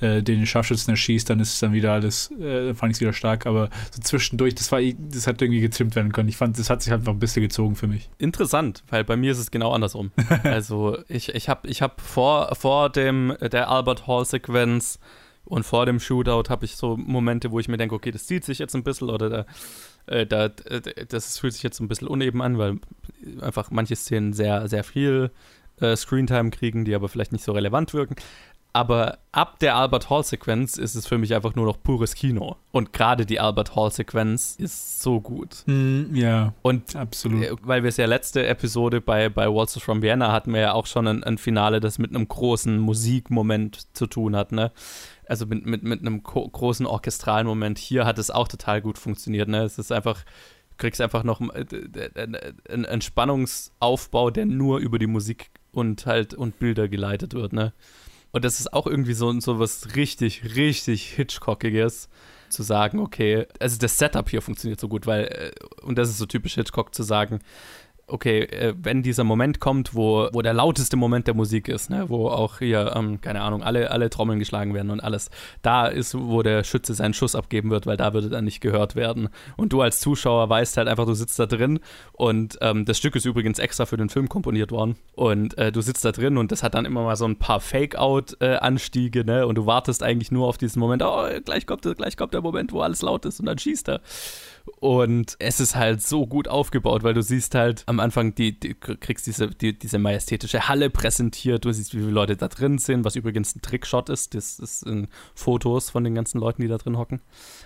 äh, 0.02 0.22
den 0.22 0.46
Scharfschützen 0.46 0.92
erschießt, 0.92 1.30
dann 1.30 1.40
ist 1.40 1.54
es 1.54 1.60
dann 1.60 1.74
wieder 1.74 1.94
alles, 1.94 2.32
äh, 2.32 2.68
dann 2.68 2.76
fand 2.76 2.92
ich 2.92 2.98
es 2.98 3.02
wieder 3.02 3.14
stark, 3.14 3.46
aber 3.46 3.70
so 3.92 4.02
zwischendurch, 4.02 4.56
das 4.56 4.72
war, 4.72 4.82
das 4.82 5.28
hat 5.28 5.42
irgendwie 5.42 5.62
getrimmt 5.62 5.96
werden 5.96 6.12
können. 6.12 6.30
Ich 6.30 6.38
fand, 6.38 6.60
das 6.60 6.70
hat 6.70 6.82
sich 6.82 6.92
halt 6.92 7.02
einfach 7.02 7.14
ein 7.14 7.20
bisschen 7.20 7.42
gezogen 7.42 7.76
für 7.76 7.88
mich. 7.88 8.10
Interessant, 8.18 8.84
weil 8.90 9.04
bei 9.04 9.16
mir 9.16 9.32
ist 9.32 9.40
es 9.40 9.52
genau 9.52 9.72
andersrum. 9.72 10.12
also 10.44 10.98
ich, 11.08 11.30
ich 11.30 11.50
habe 11.50 11.68
ich 11.68 11.82
hab 11.82 12.02
vor, 12.02 12.54
vor 12.56 12.90
dem, 12.90 13.36
der 13.40 13.70
Albert 13.70 14.08
Hall-Sequenz 14.08 15.00
und 15.46 15.64
vor 15.66 15.86
dem 15.86 16.00
Shootout 16.00 16.50
habe 16.50 16.66
ich 16.66 16.76
so 16.76 16.98
Momente, 16.98 17.52
wo 17.52 17.60
ich 17.60 17.68
mir 17.68 17.78
denke, 17.78 17.96
okay, 17.96 18.12
das 18.12 18.26
zieht 18.26 18.44
sich 18.44 18.60
jetzt 18.60 18.76
ein 18.76 18.84
bisschen 18.84 19.10
oder 19.10 19.30
da, 19.30 19.46
äh, 20.08 20.26
da, 20.26 20.46
äh, 20.46 21.06
das 21.08 21.38
fühlt 21.38 21.54
sich 21.54 21.64
jetzt 21.64 21.80
ein 21.80 21.88
bisschen 21.88 22.08
uneben 22.08 22.42
an, 22.42 22.58
weil 22.58 22.80
einfach 23.42 23.72
manche 23.72 23.96
Szenen 23.96 24.34
sehr, 24.34 24.68
sehr 24.68 24.84
viel 24.84 25.32
äh, 25.82 25.96
Screentime 25.96 26.52
kriegen, 26.52 26.86
die 26.86 26.96
aber 26.96 27.10
vielleicht 27.10 27.32
nicht 27.32 27.44
so 27.44 27.52
relevant 27.52 27.94
wirken. 27.94 28.16
Aber 28.74 29.18
ab 29.34 29.60
der 29.60 29.76
Albert 29.76 30.10
Hall-Sequenz 30.10 30.78
ist 30.78 30.96
es 30.96 31.06
für 31.06 31.18
mich 31.18 31.36
einfach 31.36 31.56
nur 31.56 31.66
noch 31.66 31.82
pures 31.84 32.16
Kino. 32.16 32.56
Und 32.72 32.94
gerade 32.94 33.26
die 33.26 33.40
Albert 33.40 33.76
Hall-Sequenz 33.76 34.56
ist 34.58 35.02
so 35.02 35.20
gut. 35.20 35.64
ja, 36.14 36.54
Und 36.62 36.96
absolut. 36.96 37.44
äh, 37.44 37.52
weil 37.64 37.84
wir 37.84 37.90
es 37.90 37.98
ja 37.98 38.06
letzte 38.06 38.48
Episode 38.48 39.02
bei, 39.02 39.28
bei 39.28 39.48
Waltzers 39.54 39.84
from 39.84 40.02
Vienna 40.02 40.32
hatten 40.32 40.54
wir 40.54 40.62
ja 40.62 40.74
auch 40.74 40.86
schon 40.86 41.06
ein, 41.08 41.24
ein 41.24 41.38
Finale, 41.38 41.82
das 41.82 42.00
mit 42.00 42.16
einem 42.16 42.28
großen 42.28 42.80
Musikmoment 42.80 43.88
zu 43.94 44.08
tun 44.08 44.38
hat, 44.38 44.54
ne? 44.54 44.72
Also 45.28 45.46
mit, 45.46 45.66
mit, 45.66 45.84
mit 45.84 46.02
einem 46.02 46.24
großen 46.24 46.86
orchestralen 46.86 47.48
Moment. 47.48 47.78
Hier 47.78 48.06
hat 48.06 48.20
es 48.20 48.32
auch 48.32 48.48
total 48.48 48.82
gut 48.82 48.98
funktioniert, 48.98 49.50
ne? 49.50 49.64
Es 49.64 49.78
ist 49.80 49.92
einfach, 49.92 50.24
du 50.72 50.78
kriegst 50.78 51.02
einfach 51.02 51.24
noch 51.24 51.42
äh, 51.42 51.66
einen 52.66 52.86
einen 52.86 53.02
Spannungsaufbau, 53.02 54.30
der 54.30 54.46
nur 54.46 54.80
über 54.80 54.98
die 54.98 55.08
Musik 55.08 55.52
und 55.74 56.06
halt 56.06 56.34
und 56.34 56.60
Bilder 56.60 56.88
geleitet 56.88 57.34
wird, 57.34 57.52
ne? 57.52 57.74
Und 58.32 58.46
das 58.46 58.60
ist 58.60 58.74
auch 58.74 58.88
irgendwie 58.88 59.14
so, 59.14 59.38
so 59.40 59.60
was 59.60 59.96
richtig, 59.96 60.56
richtig 60.56 61.10
Hitchcockiges 61.10 62.10
zu 62.50 62.64
sagen, 62.64 63.00
okay, 63.00 63.48
also 63.60 63.78
das 63.78 63.98
Setup 63.98 64.30
hier 64.30 64.42
funktioniert 64.42 64.80
so 64.80 64.88
gut, 64.88 65.08
weil, 65.08 65.26
äh, 65.26 65.52
und 65.84 65.98
das 65.98 66.10
ist 66.10 66.18
so 66.18 66.26
typisch 66.26 66.56
Hitchcock 66.56 66.94
zu 66.94 67.04
sagen, 67.04 67.40
okay, 68.08 68.42
äh, 68.44 68.74
wenn 68.78 69.04
dieser 69.04 69.24
Moment 69.24 69.60
kommt, 69.60 69.96
wo, 69.96 70.30
wo 70.34 70.42
der 70.42 70.54
lauteste 70.54 70.98
Moment 70.98 71.28
der 71.28 71.34
Musik 71.34 71.68
ist, 71.68 71.90
ne, 71.90 72.10
wo 72.10 72.28
auch 72.28 72.60
hier, 72.60 72.94
ähm, 72.96 73.22
keine 73.22 73.42
Ahnung, 73.42 73.64
alle, 73.64 73.92
alle 73.92 74.10
Trommeln 74.10 74.40
geschlagen 74.40 74.74
werden 74.74 74.92
und 74.92 75.00
alles, 75.00 75.30
da 75.62 75.88
ist, 75.88 76.16
wo 76.18 76.42
der 76.44 76.64
Schütze 76.64 76.94
seinen 76.94 77.14
Schuss 77.14 77.36
abgeben 77.36 77.70
wird, 77.70 77.86
weil 77.86 77.98
da 77.98 78.14
würde 78.14 78.30
dann 78.30 78.46
nicht 78.46 78.62
gehört 78.62 78.96
werden. 78.96 79.30
Und 79.58 79.74
du 79.74 79.82
als 79.82 80.00
Zuschauer 80.00 80.50
weißt 80.50 80.78
halt 80.78 80.88
einfach, 80.88 81.06
du 81.06 81.14
sitzt 81.14 81.40
da 81.40 81.46
drin 81.46 81.80
und 82.12 82.58
ähm, 82.62 82.86
das 82.86 82.98
Stück 82.98 83.16
ist 83.16 83.26
übrigens 83.26 83.60
extra 83.60 83.86
für 83.86 83.98
den 83.98 84.10
Film 84.10 84.30
komponiert 84.30 84.72
worden 84.72 84.96
und 85.16 85.58
äh, 85.58 85.72
du 85.72 85.82
sitzt 85.82 86.06
da 86.06 86.12
drin 86.12 86.38
und 86.38 86.52
das 86.52 86.64
hat 86.64 86.74
dann 86.74 86.86
immer 86.86 87.04
mal 87.04 87.16
so 87.16 87.26
ein 87.26 87.38
paar 87.38 87.60
Fake-Out-Anstiege, 87.60 89.24
ne, 89.26 89.48
und 89.48 89.56
du 89.56 89.66
wartest 89.66 90.04
eigentlich 90.04 90.32
nur 90.32 90.48
auf 90.48 90.58
diesen 90.58 90.80
Moment, 90.80 91.04
oh, 91.04 91.28
gleich 91.46 91.66
kommt, 91.66 91.84
gleich 91.98 92.18
kommt 92.18 92.34
der 92.34 92.42
Moment, 92.42 92.74
wo 92.74 92.82
alles 92.82 93.02
laut 93.02 93.26
ist 93.26 93.40
und 93.40 93.46
dann 93.46 93.58
schießt 93.58 93.90
er. 93.90 94.02
Und 94.80 95.36
es 95.40 95.60
ist 95.60 95.76
halt 95.76 96.02
so 96.02 96.26
gut 96.28 96.48
aufgebaut, 96.48 97.04
weil 97.04 97.14
du 97.14 97.22
siehst 97.22 97.56
halt 97.56 97.84
am 97.86 98.00
Anfang, 98.00 98.36
die, 98.36 98.60
die 98.60 98.74
kriegst 98.74 99.28
diese, 99.28 99.48
die, 99.48 99.78
diese 99.78 100.00
majestätische 100.00 100.68
Halle 100.68 100.90
präsentiert, 100.90 101.66
du 101.66 101.72
siehst, 101.72 101.94
wie 101.94 102.00
viele 102.00 102.12
Leute 102.12 102.36
da 102.36 102.48
drin 102.48 102.78
sind, 102.78 103.04
was 103.06 103.16
übrigens 103.16 103.56
ein 103.56 103.62
Trickshot 103.62 104.10
ist. 104.10 104.34
Das, 104.34 104.58
das 104.58 104.82
sind 104.82 105.10
Fotos 105.36 105.90
von 105.90 106.04
den 106.04 106.16
ganzen 106.16 106.40
Leuten, 106.40 106.62
die 106.62 106.68
da 106.68 106.78
drin 106.78 106.98
hocken. 106.98 107.22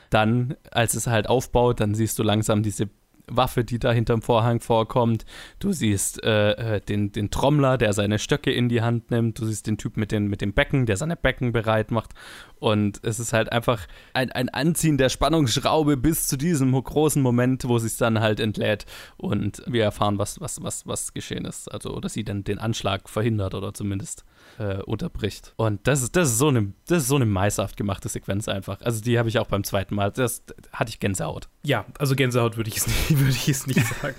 Dann, 0.09 0.55
als 0.71 0.93
es 0.93 1.07
halt 1.07 1.27
aufbaut, 1.27 1.79
dann 1.79 1.95
siehst 1.95 2.19
du 2.19 2.23
langsam 2.23 2.63
diese 2.63 2.89
Waffe, 3.27 3.63
die 3.63 3.79
da 3.79 3.91
hinterm 3.91 4.21
Vorhang 4.21 4.59
vorkommt. 4.59 5.25
Du 5.59 5.71
siehst 5.71 6.23
äh, 6.23 6.51
äh, 6.51 6.81
den, 6.81 7.11
den 7.11 7.31
Trommler, 7.31 7.77
der 7.77 7.93
seine 7.93 8.19
Stöcke 8.19 8.51
in 8.51 8.69
die 8.69 8.81
Hand 8.81 9.11
nimmt. 9.11 9.39
Du 9.39 9.45
siehst 9.45 9.67
den 9.67 9.77
Typ 9.77 9.97
mit, 9.97 10.11
den, 10.11 10.27
mit 10.27 10.41
dem 10.41 10.53
Becken, 10.53 10.85
der 10.85 10.97
seine 10.97 11.15
Becken 11.15 11.51
bereit 11.51 11.91
macht. 11.91 12.11
Und 12.59 12.99
es 13.03 13.19
ist 13.19 13.33
halt 13.33 13.51
einfach 13.51 13.87
ein, 14.13 14.31
ein 14.31 14.49
Anziehen 14.49 14.97
der 14.97 15.09
Spannungsschraube 15.09 15.97
bis 15.97 16.27
zu 16.27 16.37
diesem 16.37 16.71
großen 16.71 17.21
Moment, 17.21 17.67
wo 17.67 17.77
sie 17.77 17.87
es 17.87 17.97
dann 17.97 18.19
halt 18.19 18.39
entlädt 18.39 18.85
und 19.17 19.61
wir 19.67 19.83
erfahren, 19.83 20.17
was, 20.17 20.39
was, 20.41 20.61
was, 20.63 20.87
was 20.87 21.13
geschehen 21.13 21.45
ist. 21.45 21.71
Also, 21.71 21.93
oder 21.93 22.09
sie 22.09 22.23
dann 22.23 22.43
den 22.43 22.59
Anschlag 22.59 23.09
verhindert 23.09 23.53
oder 23.53 23.73
zumindest 23.73 24.23
äh, 24.57 24.81
unterbricht. 24.83 25.53
Und 25.57 25.87
das 25.87 26.01
ist, 26.01 26.15
das 26.15 26.29
ist 26.29 26.37
so 26.37 26.47
eine, 26.47 26.73
das 26.87 27.03
ist 27.03 27.07
so 27.07 27.15
eine 27.15 27.25
meisterhaft 27.25 27.77
gemachte 27.77 28.09
Sequenz 28.09 28.47
einfach. 28.47 28.81
Also 28.81 29.01
die 29.01 29.17
habe 29.19 29.29
ich 29.29 29.39
auch 29.39 29.47
beim 29.47 29.63
zweiten 29.63 29.95
Mal. 29.95 30.11
Das 30.11 30.43
hatte 30.71 30.89
ich 30.89 30.99
Gänsehaut. 30.99 31.49
Ja, 31.63 31.85
also 31.99 32.15
Gänsehaut 32.15 32.57
würde 32.57 32.69
ich 32.69 32.77
es 32.77 32.87
nicht, 33.09 33.19
würde 33.19 33.31
ich 33.31 33.49
es 33.49 33.67
nicht 33.67 33.85
sagen. 34.01 34.15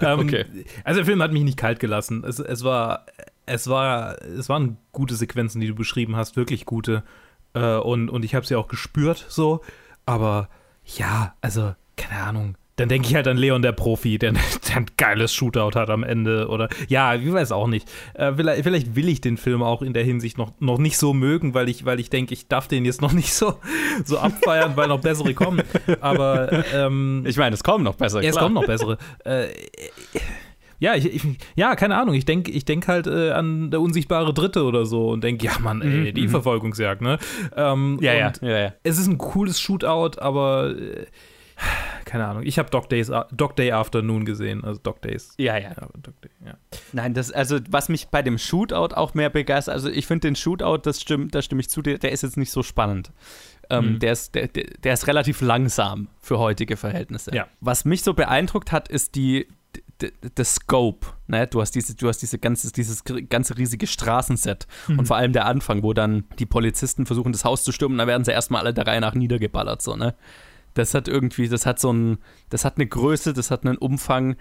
ähm, 0.00 0.20
okay. 0.20 0.46
Also 0.84 1.00
der 1.00 1.06
Film 1.06 1.22
hat 1.22 1.32
mich 1.32 1.44
nicht 1.44 1.58
kalt 1.58 1.80
gelassen. 1.80 2.24
Es, 2.24 2.38
es 2.38 2.64
war, 2.64 3.06
es 3.46 3.68
war, 3.68 4.22
es 4.22 4.48
waren 4.48 4.78
gute 4.92 5.14
Sequenzen, 5.14 5.60
die 5.60 5.68
du 5.68 5.74
beschrieben 5.74 6.16
hast, 6.16 6.36
wirklich 6.36 6.64
gute. 6.64 7.02
Äh, 7.54 7.76
und, 7.76 8.08
und 8.08 8.24
ich 8.24 8.34
habe 8.34 8.46
sie 8.46 8.56
auch 8.56 8.68
gespürt 8.68 9.26
so. 9.28 9.60
Aber 10.06 10.48
ja, 10.84 11.34
also 11.40 11.74
keine 11.96 12.22
Ahnung 12.22 12.56
dann 12.80 12.88
denke 12.88 13.08
ich 13.08 13.14
halt 13.14 13.28
an 13.28 13.36
Leon 13.36 13.60
der 13.60 13.72
Profi, 13.72 14.18
der, 14.18 14.32
der, 14.32 14.76
ein 14.76 14.86
geiles 14.96 15.34
Shootout 15.34 15.78
hat 15.78 15.90
am 15.90 16.02
Ende. 16.02 16.48
Oder 16.48 16.70
ja, 16.88 17.14
ich 17.14 17.30
weiß 17.30 17.52
auch 17.52 17.66
nicht. 17.66 17.86
Äh, 18.14 18.32
vielleicht, 18.34 18.62
vielleicht, 18.62 18.96
will 18.96 19.08
ich 19.08 19.20
den 19.20 19.36
Film 19.36 19.62
auch 19.62 19.82
in 19.82 19.92
der 19.92 20.02
Hinsicht 20.02 20.38
noch, 20.38 20.52
noch 20.60 20.78
nicht 20.78 20.96
so 20.96 21.12
mögen, 21.12 21.52
weil 21.52 21.68
ich, 21.68 21.84
weil 21.84 22.00
ich 22.00 22.08
denke, 22.08 22.32
ich 22.32 22.48
darf 22.48 22.68
den 22.68 22.86
jetzt 22.86 23.02
noch 23.02 23.12
nicht 23.12 23.34
so, 23.34 23.54
so 24.04 24.18
abfeiern, 24.18 24.72
weil 24.76 24.88
noch 24.88 25.00
bessere 25.00 25.34
kommen. 25.34 25.62
Aber 26.00 26.64
ähm, 26.74 27.24
ich 27.26 27.36
meine, 27.36 27.52
es 27.52 27.62
kommen 27.62 27.84
noch 27.84 27.96
bessere. 27.96 28.24
Ja, 28.24 28.30
es 28.30 28.36
kommen 28.36 28.54
noch 28.54 28.66
bessere. 28.66 28.96
Äh, 29.24 29.48
ja, 30.78 30.94
ich, 30.94 31.04
ich, 31.04 31.22
ja, 31.56 31.76
keine 31.76 31.98
Ahnung. 31.98 32.14
Ich 32.14 32.24
denke 32.24 32.50
ich 32.50 32.64
denk 32.64 32.88
halt 32.88 33.06
äh, 33.06 33.32
an 33.32 33.70
der 33.70 33.82
unsichtbare 33.82 34.32
Dritte 34.32 34.64
oder 34.64 34.86
so 34.86 35.10
und 35.10 35.22
denke, 35.22 35.44
ja, 35.44 35.58
Mann, 35.60 35.82
ey, 35.82 35.88
mhm, 35.88 36.14
die 36.14 36.22
mhm. 36.22 36.30
Verfolgungsjagd, 36.30 37.02
ne? 37.02 37.18
Ähm, 37.54 37.98
ja, 38.00 38.14
ja, 38.14 38.32
ja, 38.40 38.58
ja, 38.58 38.72
Es 38.82 38.96
ist 38.96 39.06
ein 39.06 39.18
cooles 39.18 39.60
Shootout, 39.60 40.18
aber 40.18 40.70
äh, 40.70 41.04
keine 42.04 42.26
Ahnung. 42.26 42.42
Ich 42.44 42.58
habe 42.58 42.70
Dog 42.70 42.88
Days, 42.88 43.10
Dog 43.32 43.56
Day 43.56 43.72
Afternoon 43.72 44.24
gesehen, 44.24 44.64
also 44.64 44.80
Dog 44.82 45.00
Days. 45.02 45.34
Ja, 45.38 45.56
ja. 45.56 45.70
ja, 45.70 45.88
Day, 46.22 46.30
ja. 46.44 46.54
Nein, 46.92 47.14
das, 47.14 47.30
also 47.30 47.58
was 47.70 47.88
mich 47.88 48.08
bei 48.08 48.22
dem 48.22 48.38
Shootout 48.38 48.94
auch 48.94 49.14
mehr 49.14 49.30
begeistert, 49.30 49.74
also 49.74 49.88
ich 49.88 50.06
finde 50.06 50.28
den 50.28 50.36
Shootout, 50.36 50.78
das 50.78 51.00
stimmt, 51.00 51.34
da 51.34 51.42
stimme 51.42 51.60
ich 51.60 51.70
zu, 51.70 51.82
der, 51.82 51.98
der 51.98 52.12
ist 52.12 52.22
jetzt 52.22 52.36
nicht 52.36 52.50
so 52.50 52.62
spannend. 52.62 53.12
Ähm, 53.68 53.94
mhm. 53.94 53.98
der, 54.00 54.12
ist, 54.12 54.34
der, 54.34 54.48
der 54.48 54.92
ist 54.92 55.06
relativ 55.06 55.40
langsam 55.40 56.08
für 56.20 56.40
heutige 56.40 56.76
Verhältnisse. 56.76 57.32
Ja. 57.32 57.46
Was 57.60 57.84
mich 57.84 58.02
so 58.02 58.14
beeindruckt 58.14 58.72
hat, 58.72 58.88
ist 58.88 59.14
die, 59.14 59.46
der 60.36 60.44
Scope, 60.44 61.06
ne? 61.28 61.46
Du 61.46 61.60
hast 61.60 61.72
diese, 61.72 61.94
du 61.94 62.08
hast 62.08 62.18
diese 62.18 62.38
ganze, 62.38 62.72
dieses 62.72 63.04
ganze 63.04 63.56
riesige 63.56 63.86
Straßenset 63.86 64.66
mhm. 64.88 64.98
und 64.98 65.06
vor 65.06 65.16
allem 65.16 65.32
der 65.32 65.46
Anfang, 65.46 65.82
wo 65.82 65.92
dann 65.92 66.24
die 66.38 66.46
Polizisten 66.46 67.06
versuchen, 67.06 67.32
das 67.32 67.44
Haus 67.44 67.62
zu 67.62 67.70
stürmen, 67.70 67.98
da 67.98 68.06
werden 68.06 68.24
sie 68.24 68.32
erstmal 68.32 68.62
alle 68.62 68.74
der 68.74 68.86
Reihe 68.86 69.00
nach 69.00 69.14
niedergeballert, 69.14 69.82
so, 69.82 69.96
ne? 69.96 70.14
Das 70.74 70.94
hat 70.94 71.08
irgendwie, 71.08 71.48
das 71.48 71.66
hat 71.66 71.78
so 71.78 71.92
ein, 71.92 72.18
das 72.48 72.64
hat 72.64 72.76
eine 72.76 72.86
Größe, 72.86 73.32
das 73.32 73.50
hat 73.50 73.64
einen 73.64 73.78
Umfang, 73.78 74.36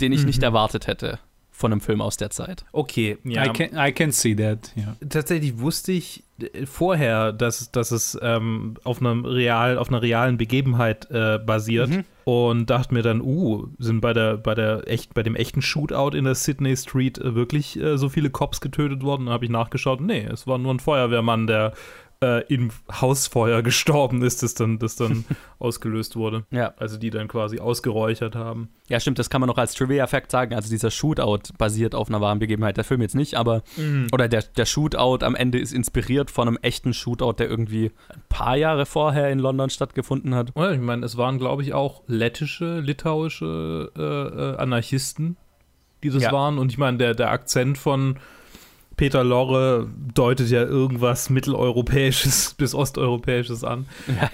den 0.00 0.12
ich 0.12 0.20
mhm. 0.20 0.26
nicht 0.26 0.42
erwartet 0.42 0.86
hätte 0.86 1.18
von 1.54 1.70
einem 1.70 1.80
Film 1.80 2.00
aus 2.00 2.16
der 2.16 2.30
Zeit. 2.30 2.64
Okay, 2.72 3.16
ja. 3.22 3.46
I 3.46 3.48
can, 3.50 3.68
I 3.78 3.92
can 3.92 4.10
see 4.10 4.34
that, 4.34 4.72
ja. 4.74 4.96
Tatsächlich 5.08 5.56
wusste 5.60 5.92
ich 5.92 6.24
äh, 6.40 6.66
vorher, 6.66 7.32
dass, 7.32 7.70
dass 7.70 7.92
es 7.92 8.18
ähm, 8.20 8.74
auf, 8.82 9.00
einem 9.00 9.24
real, 9.24 9.78
auf 9.78 9.88
einer 9.88 10.02
realen 10.02 10.36
Begebenheit 10.36 11.08
äh, 11.12 11.38
basiert 11.38 11.90
mhm. 11.90 12.04
und 12.24 12.70
dachte 12.70 12.92
mir 12.92 13.02
dann, 13.02 13.20
uh, 13.20 13.68
sind 13.78 14.00
bei, 14.00 14.12
der, 14.12 14.36
bei, 14.36 14.56
der 14.56 14.88
echt, 14.88 15.14
bei 15.14 15.22
dem 15.22 15.36
echten 15.36 15.62
Shootout 15.62 16.16
in 16.16 16.24
der 16.24 16.34
Sydney 16.34 16.76
Street 16.76 17.18
äh, 17.18 17.36
wirklich 17.36 17.78
äh, 17.80 17.98
so 17.98 18.08
viele 18.08 18.30
Cops 18.30 18.60
getötet 18.60 19.04
worden? 19.04 19.26
Dann 19.26 19.32
habe 19.32 19.44
ich 19.44 19.50
nachgeschaut, 19.50 20.00
nee, 20.00 20.24
es 20.24 20.48
war 20.48 20.58
nur 20.58 20.74
ein 20.74 20.80
Feuerwehrmann, 20.80 21.46
der 21.46 21.72
äh, 22.24 22.40
im 22.48 22.70
Hausfeuer 22.90 23.62
gestorben 23.62 24.22
ist, 24.22 24.42
das 24.42 24.54
dann, 24.54 24.78
das 24.78 24.96
dann 24.96 25.24
ausgelöst 25.58 26.16
wurde. 26.16 26.44
Ja. 26.50 26.72
Also 26.78 26.96
die 26.96 27.10
dann 27.10 27.28
quasi 27.28 27.60
ausgeräuchert 27.60 28.34
haben. 28.34 28.70
Ja, 28.88 28.98
stimmt, 28.98 29.18
das 29.18 29.28
kann 29.28 29.40
man 29.40 29.48
noch 29.48 29.58
als 29.58 29.74
Trivia-Fact 29.74 30.30
sagen. 30.30 30.54
Also 30.54 30.70
dieser 30.70 30.90
Shootout 30.90 31.52
basiert 31.58 31.94
auf 31.94 32.08
einer 32.08 32.22
wahren 32.22 32.38
Begebenheit. 32.38 32.78
Der 32.78 32.84
Film 32.84 33.02
jetzt 33.02 33.14
nicht, 33.14 33.34
aber 33.34 33.62
mhm. 33.76 34.08
oder 34.12 34.28
der, 34.28 34.42
der 34.42 34.64
Shootout 34.64 35.24
am 35.24 35.34
Ende 35.34 35.58
ist 35.58 35.72
inspiriert 35.72 36.30
von 36.30 36.48
einem 36.48 36.58
echten 36.62 36.94
Shootout, 36.94 37.34
der 37.34 37.50
irgendwie 37.50 37.92
ein 38.08 38.22
paar 38.30 38.56
Jahre 38.56 38.86
vorher 38.86 39.30
in 39.30 39.38
London 39.38 39.68
stattgefunden 39.68 40.34
hat. 40.34 40.52
Ja, 40.56 40.72
ich 40.72 40.80
meine, 40.80 41.04
es 41.04 41.18
waren, 41.18 41.38
glaube 41.38 41.62
ich, 41.62 41.74
auch 41.74 42.02
lettische, 42.06 42.80
litauische 42.80 43.92
äh, 43.96 44.00
äh, 44.00 44.56
Anarchisten, 44.56 45.36
die 46.02 46.10
das 46.10 46.22
ja. 46.22 46.32
waren. 46.32 46.58
Und 46.58 46.72
ich 46.72 46.78
meine, 46.78 46.96
der, 46.96 47.14
der 47.14 47.30
Akzent 47.30 47.76
von 47.76 48.16
Peter 48.96 49.24
Lorre 49.24 49.88
deutet 50.14 50.50
ja 50.50 50.62
irgendwas 50.62 51.30
mitteleuropäisches 51.30 52.54
bis 52.58 52.74
osteuropäisches 52.74 53.64
an. 53.64 53.86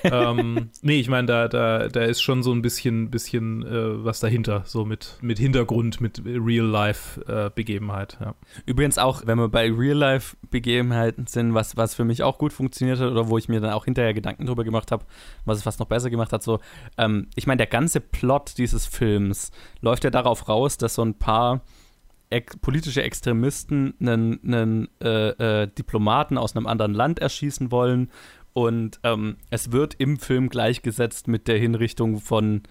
ähm, 0.02 0.70
nee, 0.82 1.00
ich 1.00 1.08
meine, 1.08 1.26
da, 1.26 1.48
da, 1.48 1.88
da 1.88 2.02
ist 2.02 2.20
schon 2.20 2.42
so 2.42 2.52
ein 2.52 2.62
bisschen, 2.62 3.10
bisschen 3.10 3.64
äh, 3.66 4.04
was 4.04 4.20
dahinter, 4.20 4.62
so 4.66 4.84
mit, 4.84 5.18
mit 5.20 5.38
Hintergrund, 5.38 6.00
mit 6.00 6.22
Real-Life-Begebenheit. 6.24 8.18
Äh, 8.20 8.24
ja. 8.24 8.34
Übrigens 8.66 8.98
auch, 8.98 9.22
wenn 9.26 9.38
wir 9.38 9.48
bei 9.48 9.70
Real-Life-Begebenheiten 9.70 11.26
sind, 11.26 11.54
was, 11.54 11.76
was 11.76 11.94
für 11.94 12.04
mich 12.04 12.22
auch 12.22 12.38
gut 12.38 12.52
funktioniert 12.52 13.00
hat 13.00 13.10
oder 13.10 13.28
wo 13.28 13.38
ich 13.38 13.48
mir 13.48 13.60
dann 13.60 13.72
auch 13.72 13.84
hinterher 13.84 14.14
Gedanken 14.14 14.46
drüber 14.46 14.64
gemacht 14.64 14.92
habe, 14.92 15.04
was 15.44 15.58
es 15.58 15.64
fast 15.64 15.80
noch 15.80 15.86
besser 15.86 16.10
gemacht 16.10 16.32
hat, 16.32 16.42
so, 16.42 16.60
ähm, 16.98 17.28
ich 17.34 17.46
meine, 17.46 17.58
der 17.58 17.66
ganze 17.66 18.00
Plot 18.00 18.58
dieses 18.58 18.86
Films 18.86 19.50
läuft 19.80 20.04
ja 20.04 20.10
darauf 20.10 20.48
raus, 20.48 20.76
dass 20.76 20.94
so 20.94 21.02
ein 21.02 21.14
paar 21.14 21.62
ex 22.30 22.56
politische 22.58 23.02
Extremisten 23.02 23.94
einen, 24.00 24.40
einen 24.44 24.88
äh, 25.02 25.62
äh, 25.62 25.66
Diplomaten 25.66 26.38
aus 26.38 26.56
einem 26.56 26.66
anderen 26.66 26.94
Land 26.94 27.18
erschießen 27.18 27.70
wollen. 27.70 28.10
Und 28.52 29.00
ähm, 29.04 29.36
es 29.50 29.72
wird 29.72 29.94
im 29.98 30.18
Film 30.18 30.48
gleichgesetzt 30.48 31.28
mit 31.28 31.46
der 31.48 31.58
Hinrichtung 31.58 32.18
von 32.18 32.62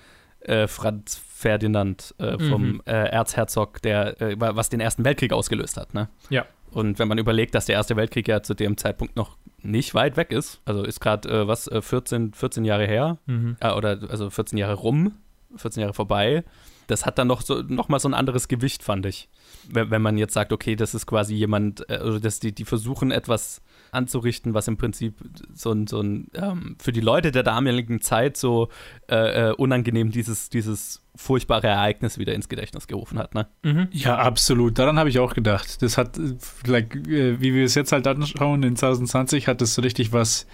äh, 0.41 0.67
Franz 0.67 1.15
Ferdinand 1.15 2.15
äh, 2.17 2.37
vom 2.39 2.63
mhm. 2.63 2.81
Äh, 2.85 3.09
Erzherzog, 3.09 3.81
der, 3.81 4.21
äh, 4.21 4.35
was 4.37 4.69
den 4.69 4.79
Ersten 4.79 5.05
Weltkrieg 5.05 5.33
ausgelöst 5.33 5.77
hat. 5.77 5.93
Ne? 5.93 6.09
Ja. 6.29 6.45
Und 6.71 6.99
wenn 6.99 7.07
man 7.07 7.17
überlegt, 7.17 7.55
dass 7.55 7.65
der 7.65 7.75
Erste 7.75 7.95
Weltkrieg 7.95 8.27
ja 8.27 8.43
zu 8.43 8.53
dem 8.53 8.77
Zeitpunkt 8.77 9.15
noch 9.15 9.37
nicht 9.61 9.93
weit 9.95 10.17
weg 10.17 10.31
ist, 10.31 10.61
also 10.65 10.83
ist 10.83 10.99
gerade 10.99 11.47
was 11.47 11.69
14, 11.79 12.33
14 12.33 12.63
Jahre 12.63 12.85
her, 12.85 13.17
mhm. 13.25 13.57
oder 13.75 13.99
also 14.07 14.29
14 14.29 14.57
Jahre 14.57 14.75
rum, 14.75 15.15
14 15.55 15.81
Jahre 15.81 15.93
vorbei, 15.93 16.43
das 16.89 17.05
hat 17.05 17.17
dann 17.17 17.27
noch, 17.27 17.41
so, 17.41 17.61
noch 17.61 17.89
mal 17.89 17.99
so 17.99 18.07
ein 18.07 18.13
anderes 18.13 18.47
Gewicht, 18.47 18.83
fand 18.83 19.05
ich. 19.05 19.29
Wenn, 19.71 19.91
wenn 19.91 20.01
man 20.01 20.17
jetzt 20.17 20.33
sagt, 20.33 20.53
okay, 20.53 20.75
das 20.75 20.93
ist 20.93 21.05
quasi 21.05 21.35
jemand, 21.35 21.89
äh, 21.89 21.99
oder 21.99 22.19
dass 22.19 22.39
die, 22.39 22.53
die 22.53 22.65
versuchen 22.65 23.11
etwas 23.11 23.61
anzurichten, 23.91 24.53
was 24.53 24.67
im 24.67 24.77
Prinzip 24.77 25.15
so 25.53 25.71
ein, 25.71 25.87
so 25.87 26.01
ein 26.01 26.27
ähm, 26.35 26.75
für 26.79 26.91
die 26.91 27.01
Leute 27.01 27.31
der 27.31 27.43
damaligen 27.43 28.01
Zeit 28.01 28.37
so 28.37 28.69
äh, 29.09 29.49
äh, 29.49 29.53
unangenehm 29.53 30.11
dieses, 30.11 30.49
dieses 30.49 31.01
furchtbare 31.15 31.67
Ereignis 31.67 32.17
wieder 32.17 32.33
ins 32.33 32.49
Gedächtnis 32.49 32.87
gerufen 32.87 33.17
hat. 33.17 33.33
Ne? 33.33 33.47
Mhm. 33.63 33.87
Ja, 33.91 34.17
absolut. 34.17 34.77
Daran 34.77 34.99
habe 34.99 35.09
ich 35.09 35.19
auch 35.19 35.33
gedacht. 35.33 35.81
Das 35.81 35.97
hat, 35.97 36.19
like, 36.65 36.95
äh, 37.07 37.41
wie 37.41 37.53
wir 37.53 37.65
es 37.65 37.75
jetzt 37.75 37.91
halt 37.91 38.07
anschauen, 38.07 38.63
in 38.63 38.75
2020 38.75 39.47
hat 39.47 39.61
das 39.61 39.73
so 39.73 39.81
richtig 39.81 40.13
was 40.13 40.45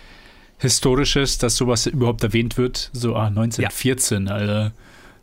Historisches, 0.57 1.37
dass 1.37 1.57
sowas 1.57 1.85
überhaupt 1.85 2.23
erwähnt 2.23 2.57
wird. 2.57 2.89
So, 2.93 3.15
ah, 3.15 3.27
1914, 3.27 4.27
ja. 4.27 4.33
Alter. 4.33 4.73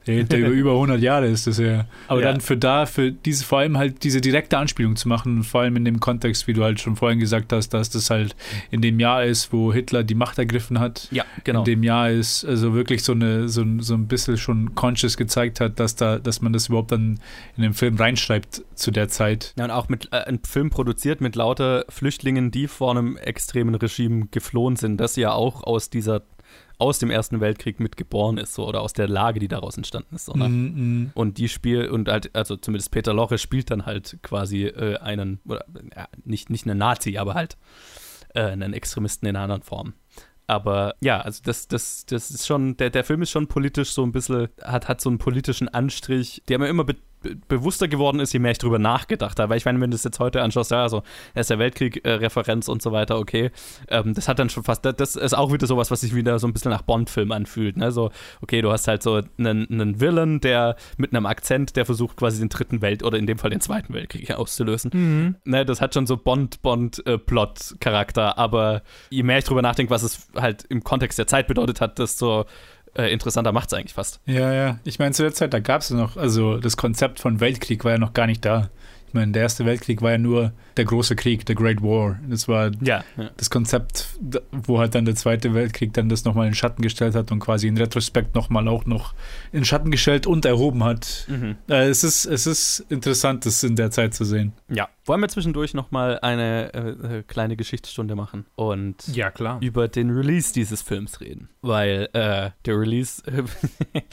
Der, 0.06 0.38
über 0.38 0.48
über 0.48 0.72
100 0.72 1.00
Jahre 1.00 1.26
ist 1.26 1.46
das 1.46 1.58
ja. 1.58 1.86
Aber 2.08 2.20
ja. 2.20 2.32
dann 2.32 2.40
für 2.40 2.56
da, 2.56 2.86
für 2.86 3.12
diese, 3.12 3.44
vor 3.44 3.60
allem 3.60 3.78
halt 3.78 4.02
diese 4.02 4.20
direkte 4.20 4.58
Anspielung 4.58 4.96
zu 4.96 5.08
machen, 5.08 5.44
vor 5.44 5.60
allem 5.60 5.76
in 5.76 5.84
dem 5.84 6.00
Kontext, 6.00 6.46
wie 6.46 6.52
du 6.52 6.64
halt 6.64 6.80
schon 6.80 6.96
vorhin 6.96 7.20
gesagt 7.20 7.52
hast, 7.52 7.70
dass 7.70 7.90
das 7.90 8.10
halt 8.10 8.34
in 8.70 8.80
dem 8.80 8.98
Jahr 8.98 9.24
ist, 9.24 9.52
wo 9.52 9.72
Hitler 9.72 10.02
die 10.02 10.14
Macht 10.14 10.38
ergriffen 10.38 10.80
hat. 10.80 11.08
Ja, 11.10 11.24
genau. 11.44 11.60
In 11.60 11.64
dem 11.66 11.82
Jahr 11.82 12.10
ist 12.10 12.44
also 12.44 12.74
wirklich 12.74 13.04
so 13.04 13.12
eine, 13.12 13.48
so, 13.48 13.64
so 13.78 13.94
ein 13.94 14.08
bisschen 14.08 14.38
schon 14.38 14.74
conscious 14.74 15.16
gezeigt 15.16 15.60
hat, 15.60 15.78
dass 15.78 15.94
da, 15.94 16.18
dass 16.18 16.42
man 16.42 16.52
das 16.52 16.68
überhaupt 16.68 16.92
dann 16.92 17.20
in 17.56 17.62
den 17.62 17.74
Film 17.74 17.96
reinschreibt 17.96 18.62
zu 18.74 18.90
der 18.90 19.08
Zeit. 19.08 19.54
Ja, 19.56 19.64
und 19.64 19.70
auch 19.70 19.88
mit 19.88 20.08
äh, 20.12 20.16
einem 20.16 20.42
Film 20.42 20.70
produziert 20.70 21.20
mit 21.20 21.36
lauter 21.36 21.84
Flüchtlingen, 21.88 22.50
die 22.50 22.66
vor 22.66 22.90
einem 22.90 23.16
extremen 23.16 23.74
Regime 23.74 24.26
geflohen 24.30 24.76
sind, 24.76 24.98
das 24.98 25.16
ja 25.16 25.32
auch 25.32 25.62
aus 25.62 25.90
dieser 25.90 26.22
aus 26.82 26.98
dem 26.98 27.10
Ersten 27.10 27.40
Weltkrieg 27.40 27.80
mitgeboren 27.80 28.36
ist, 28.38 28.54
so, 28.54 28.66
oder 28.66 28.80
aus 28.80 28.92
der 28.92 29.08
Lage, 29.08 29.40
die 29.40 29.48
daraus 29.48 29.76
entstanden 29.76 30.14
ist. 30.14 30.26
So, 30.26 30.32
ne? 30.34 30.48
mm 30.48 30.52
-hmm. 30.52 31.10
Und 31.14 31.38
die 31.38 31.48
spielt, 31.48 31.90
und 31.90 32.08
halt, 32.08 32.34
also 32.34 32.56
zumindest 32.56 32.90
Peter 32.90 33.14
Loche 33.14 33.38
spielt 33.38 33.70
dann 33.70 33.86
halt 33.86 34.18
quasi 34.22 34.64
äh, 34.64 34.98
einen, 34.98 35.40
oder 35.46 35.64
ja, 35.96 36.08
nicht, 36.24 36.50
nicht 36.50 36.66
einen 36.66 36.78
Nazi, 36.78 37.16
aber 37.16 37.34
halt 37.34 37.56
äh, 38.34 38.42
einen 38.42 38.72
Extremisten 38.74 39.28
in 39.28 39.36
einer 39.36 39.44
anderen 39.44 39.62
Form. 39.62 39.94
Aber 40.46 40.96
ja, 41.00 41.20
also 41.20 41.40
das, 41.44 41.68
das, 41.68 42.04
das 42.06 42.30
ist 42.30 42.46
schon, 42.46 42.76
der, 42.76 42.90
der 42.90 43.04
Film 43.04 43.22
ist 43.22 43.30
schon 43.30 43.46
politisch 43.46 43.92
so 43.92 44.02
ein 44.02 44.12
bisschen, 44.12 44.48
hat, 44.62 44.88
hat 44.88 45.00
so 45.00 45.08
einen 45.08 45.18
politischen 45.18 45.68
Anstrich, 45.68 46.42
der 46.48 46.58
mir 46.58 46.68
immer 46.68 46.84
bewusster 47.48 47.88
geworden 47.88 48.20
ist, 48.20 48.32
je 48.32 48.38
mehr 48.38 48.52
ich 48.52 48.58
drüber 48.58 48.78
nachgedacht 48.78 49.38
habe. 49.38 49.50
Weil 49.50 49.58
ich 49.58 49.64
meine, 49.64 49.80
wenn 49.80 49.90
du 49.90 49.94
das 49.94 50.04
jetzt 50.04 50.20
heute 50.20 50.42
anschaust, 50.42 50.70
ja, 50.70 50.82
also 50.82 51.02
Erster 51.34 51.58
Weltkrieg-Referenz 51.58 52.68
äh, 52.68 52.70
und 52.70 52.82
so 52.82 52.92
weiter, 52.92 53.18
okay, 53.18 53.50
ähm, 53.88 54.14
das 54.14 54.28
hat 54.28 54.38
dann 54.38 54.50
schon 54.50 54.64
fast, 54.64 54.84
das, 54.84 54.96
das 54.96 55.16
ist 55.16 55.34
auch 55.34 55.52
wieder 55.52 55.66
sowas, 55.66 55.90
was 55.90 56.02
sich 56.02 56.14
wieder 56.14 56.38
so 56.38 56.46
ein 56.46 56.52
bisschen 56.52 56.70
nach 56.70 56.82
Bond-Film 56.82 57.32
anfühlt. 57.32 57.76
Ne? 57.76 57.90
So, 57.92 58.10
okay, 58.40 58.62
du 58.62 58.70
hast 58.70 58.86
halt 58.88 59.02
so 59.02 59.20
einen, 59.38 59.68
einen 59.70 60.00
Villain, 60.00 60.40
der 60.40 60.76
mit 60.96 61.14
einem 61.14 61.26
Akzent, 61.26 61.76
der 61.76 61.86
versucht 61.86 62.16
quasi 62.16 62.38
den 62.38 62.48
dritten 62.48 62.82
Welt- 62.82 63.02
oder 63.02 63.18
in 63.18 63.26
dem 63.26 63.38
Fall 63.38 63.50
den 63.50 63.60
zweiten 63.60 63.94
Weltkrieg 63.94 64.30
auszulösen. 64.32 64.90
Mhm. 64.92 65.36
Ne, 65.44 65.64
das 65.64 65.80
hat 65.80 65.94
schon 65.94 66.06
so 66.06 66.16
Bond-Bond-Plot-Charakter, 66.16 68.38
aber 68.38 68.82
je 69.10 69.22
mehr 69.22 69.38
ich 69.38 69.44
drüber 69.44 69.62
nachdenke, 69.62 69.90
was 69.90 70.02
es 70.02 70.28
halt 70.36 70.64
im 70.68 70.84
Kontext 70.84 71.18
der 71.18 71.26
Zeit 71.26 71.46
bedeutet 71.46 71.80
hat, 71.80 71.98
desto 71.98 72.44
äh, 72.96 73.12
interessanter 73.12 73.52
macht 73.52 73.68
es 73.72 73.74
eigentlich 73.78 73.94
fast. 73.94 74.20
Ja, 74.26 74.52
ja. 74.52 74.78
Ich 74.84 74.98
meine, 74.98 75.12
zu 75.12 75.22
der 75.22 75.32
Zeit, 75.32 75.54
da 75.54 75.60
gab 75.60 75.80
es 75.80 75.90
noch, 75.90 76.16
also 76.16 76.58
das 76.58 76.76
Konzept 76.76 77.20
von 77.20 77.40
Weltkrieg 77.40 77.84
war 77.84 77.92
ja 77.92 77.98
noch 77.98 78.12
gar 78.12 78.26
nicht 78.26 78.44
da. 78.44 78.70
Ich 79.08 79.14
meine, 79.14 79.32
der 79.32 79.42
Erste 79.42 79.66
Weltkrieg 79.66 80.00
war 80.00 80.12
ja 80.12 80.16
nur 80.16 80.52
der 80.78 80.86
große 80.86 81.16
Krieg, 81.16 81.44
der 81.44 81.54
Great 81.54 81.82
War. 81.82 82.18
Das 82.30 82.48
war 82.48 82.70
Ja, 82.80 83.04
ja. 83.18 83.30
das 83.36 83.50
Konzept, 83.50 84.08
wo 84.52 84.78
halt 84.78 84.94
dann 84.94 85.04
der 85.04 85.14
Zweite 85.14 85.52
Weltkrieg 85.52 85.92
dann 85.92 86.08
das 86.08 86.24
nochmal 86.24 86.46
in 86.46 86.54
Schatten 86.54 86.80
gestellt 86.80 87.14
hat 87.14 87.30
und 87.30 87.38
quasi 87.40 87.68
in 87.68 87.76
Retrospekt 87.76 88.34
nochmal 88.34 88.66
auch 88.68 88.86
noch 88.86 89.12
in 89.52 89.66
Schatten 89.66 89.90
gestellt 89.90 90.26
und 90.26 90.46
erhoben 90.46 90.82
hat. 90.82 91.26
Mhm. 91.28 91.56
Äh, 91.68 91.88
es, 91.90 92.04
ist, 92.04 92.24
es 92.24 92.46
ist 92.46 92.86
interessant, 92.88 93.44
das 93.44 93.62
in 93.62 93.76
der 93.76 93.90
Zeit 93.90 94.14
zu 94.14 94.24
sehen. 94.24 94.54
ja. 94.70 94.88
Wollen 95.04 95.20
wir 95.20 95.28
zwischendurch 95.28 95.74
nochmal 95.74 96.20
eine 96.20 96.72
äh, 96.74 97.18
äh, 97.18 97.22
kleine 97.24 97.56
Geschichtsstunde 97.56 98.14
machen 98.14 98.46
und 98.54 99.08
Ja, 99.08 99.30
über 99.60 99.88
den 99.88 100.10
Release 100.10 100.52
dieses 100.52 100.80
Films 100.80 101.20
reden. 101.20 101.48
Weil 101.60 102.08
äh, 102.12 102.50
der 102.64 102.78
Release 102.78 103.22
äh, 103.26 103.42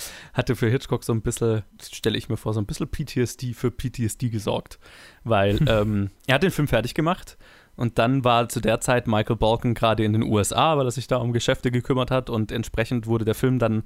hatte 0.33 0.55
für 0.55 0.67
Hitchcock 0.67 1.03
so 1.03 1.13
ein 1.13 1.21
bisschen, 1.21 1.61
stelle 1.81 2.17
ich 2.17 2.27
mir 2.27 2.37
vor, 2.37 2.53
so 2.53 2.59
ein 2.59 2.65
bisschen 2.65 2.87
PTSD 2.87 3.53
für 3.53 3.69
PTSD 3.69 4.29
gesorgt. 4.29 4.79
Weil 5.23 5.59
ähm, 5.67 6.09
er 6.25 6.35
hat 6.35 6.43
den 6.43 6.51
Film 6.51 6.67
fertig 6.67 6.95
gemacht 6.95 7.37
und 7.75 7.99
dann 7.99 8.23
war 8.23 8.49
zu 8.49 8.59
der 8.59 8.81
Zeit 8.81 9.07
Michael 9.07 9.37
Balkan 9.37 9.75
gerade 9.75 10.03
in 10.03 10.13
den 10.13 10.23
USA, 10.23 10.77
weil 10.77 10.87
er 10.87 10.91
sich 10.91 11.07
da 11.07 11.17
um 11.17 11.33
Geschäfte 11.33 11.71
gekümmert 11.71 12.09
hat 12.09 12.29
und 12.29 12.51
entsprechend 12.51 13.05
wurde 13.07 13.25
der 13.25 13.35
Film 13.35 13.59
dann 13.59 13.83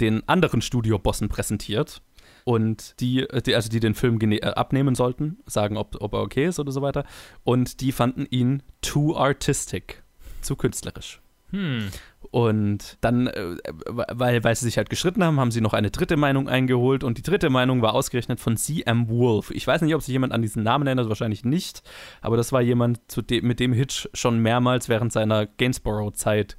den 0.00 0.26
anderen 0.28 0.62
Studiobossen 0.62 1.28
präsentiert. 1.28 2.02
Und 2.46 3.00
die, 3.00 3.26
die, 3.44 3.56
also 3.56 3.68
die 3.68 3.80
den 3.80 3.94
Film 3.94 4.20
äh, 4.20 4.40
abnehmen 4.40 4.94
sollten, 4.94 5.38
sagen, 5.46 5.76
ob, 5.76 6.00
ob 6.00 6.12
er 6.12 6.20
okay 6.20 6.46
ist 6.46 6.60
oder 6.60 6.70
so 6.70 6.80
weiter. 6.80 7.04
Und 7.42 7.80
die 7.80 7.90
fanden 7.90 8.24
ihn 8.30 8.62
too 8.82 9.16
artistic, 9.16 10.04
zu 10.42 10.54
künstlerisch. 10.54 11.20
Hm. 11.50 11.88
Und 12.30 12.98
dann, 13.00 13.26
äh, 13.26 13.56
weil, 13.88 14.44
weil 14.44 14.54
sie 14.54 14.64
sich 14.64 14.78
halt 14.78 14.90
gestritten 14.90 15.24
haben, 15.24 15.40
haben 15.40 15.50
sie 15.50 15.60
noch 15.60 15.72
eine 15.72 15.90
dritte 15.90 16.16
Meinung 16.16 16.48
eingeholt 16.48 17.02
und 17.02 17.18
die 17.18 17.22
dritte 17.22 17.50
Meinung 17.50 17.82
war 17.82 17.94
ausgerechnet 17.94 18.38
von 18.38 18.56
C.M. 18.56 19.08
Wolf. 19.08 19.50
Ich 19.50 19.66
weiß 19.66 19.82
nicht, 19.82 19.96
ob 19.96 20.02
sich 20.02 20.12
jemand 20.12 20.32
an 20.32 20.42
diesen 20.42 20.62
Namen 20.62 20.86
erinnert, 20.86 21.08
wahrscheinlich 21.08 21.44
nicht, 21.44 21.82
aber 22.20 22.36
das 22.36 22.52
war 22.52 22.62
jemand, 22.62 23.00
dem, 23.28 23.44
mit 23.44 23.58
dem 23.58 23.72
Hitch 23.72 24.08
schon 24.14 24.38
mehrmals 24.38 24.88
während 24.88 25.12
seiner 25.12 25.46
Gainsborough-Zeit 25.46 26.56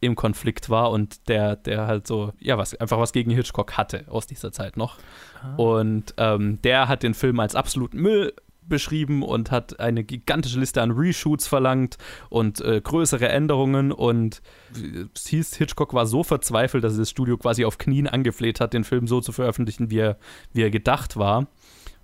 im 0.00 0.14
Konflikt 0.14 0.70
war 0.70 0.90
und 0.90 1.28
der, 1.28 1.56
der 1.56 1.86
halt 1.86 2.06
so, 2.06 2.32
ja, 2.38 2.56
was, 2.56 2.74
einfach 2.74 2.98
was 2.98 3.12
gegen 3.12 3.30
Hitchcock 3.30 3.76
hatte 3.76 4.04
aus 4.08 4.26
dieser 4.26 4.50
Zeit 4.50 4.76
noch. 4.76 4.96
Und 5.56 6.14
ähm, 6.16 6.60
der 6.62 6.88
hat 6.88 7.02
den 7.02 7.14
Film 7.14 7.38
als 7.40 7.54
absoluten 7.54 7.98
Müll 7.98 8.32
beschrieben 8.70 9.22
und 9.22 9.50
hat 9.50 9.78
eine 9.80 10.02
gigantische 10.02 10.58
Liste 10.58 10.80
an 10.80 10.92
Reshoots 10.92 11.46
verlangt 11.46 11.98
und 12.30 12.62
äh, 12.62 12.80
größere 12.80 13.28
Änderungen 13.28 13.92
und 13.92 14.40
es 15.14 15.26
hieß, 15.26 15.56
Hitchcock 15.56 15.92
war 15.92 16.06
so 16.06 16.22
verzweifelt, 16.22 16.84
dass 16.84 16.94
er 16.94 17.00
das 17.00 17.10
Studio 17.10 17.36
quasi 17.36 17.64
auf 17.66 17.76
Knien 17.76 18.06
angefleht 18.06 18.60
hat, 18.60 18.72
den 18.72 18.84
Film 18.84 19.06
so 19.06 19.20
zu 19.20 19.32
veröffentlichen, 19.32 19.90
wie 19.90 19.98
er, 19.98 20.18
wie 20.52 20.62
er 20.62 20.70
gedacht 20.70 21.16
war. 21.16 21.48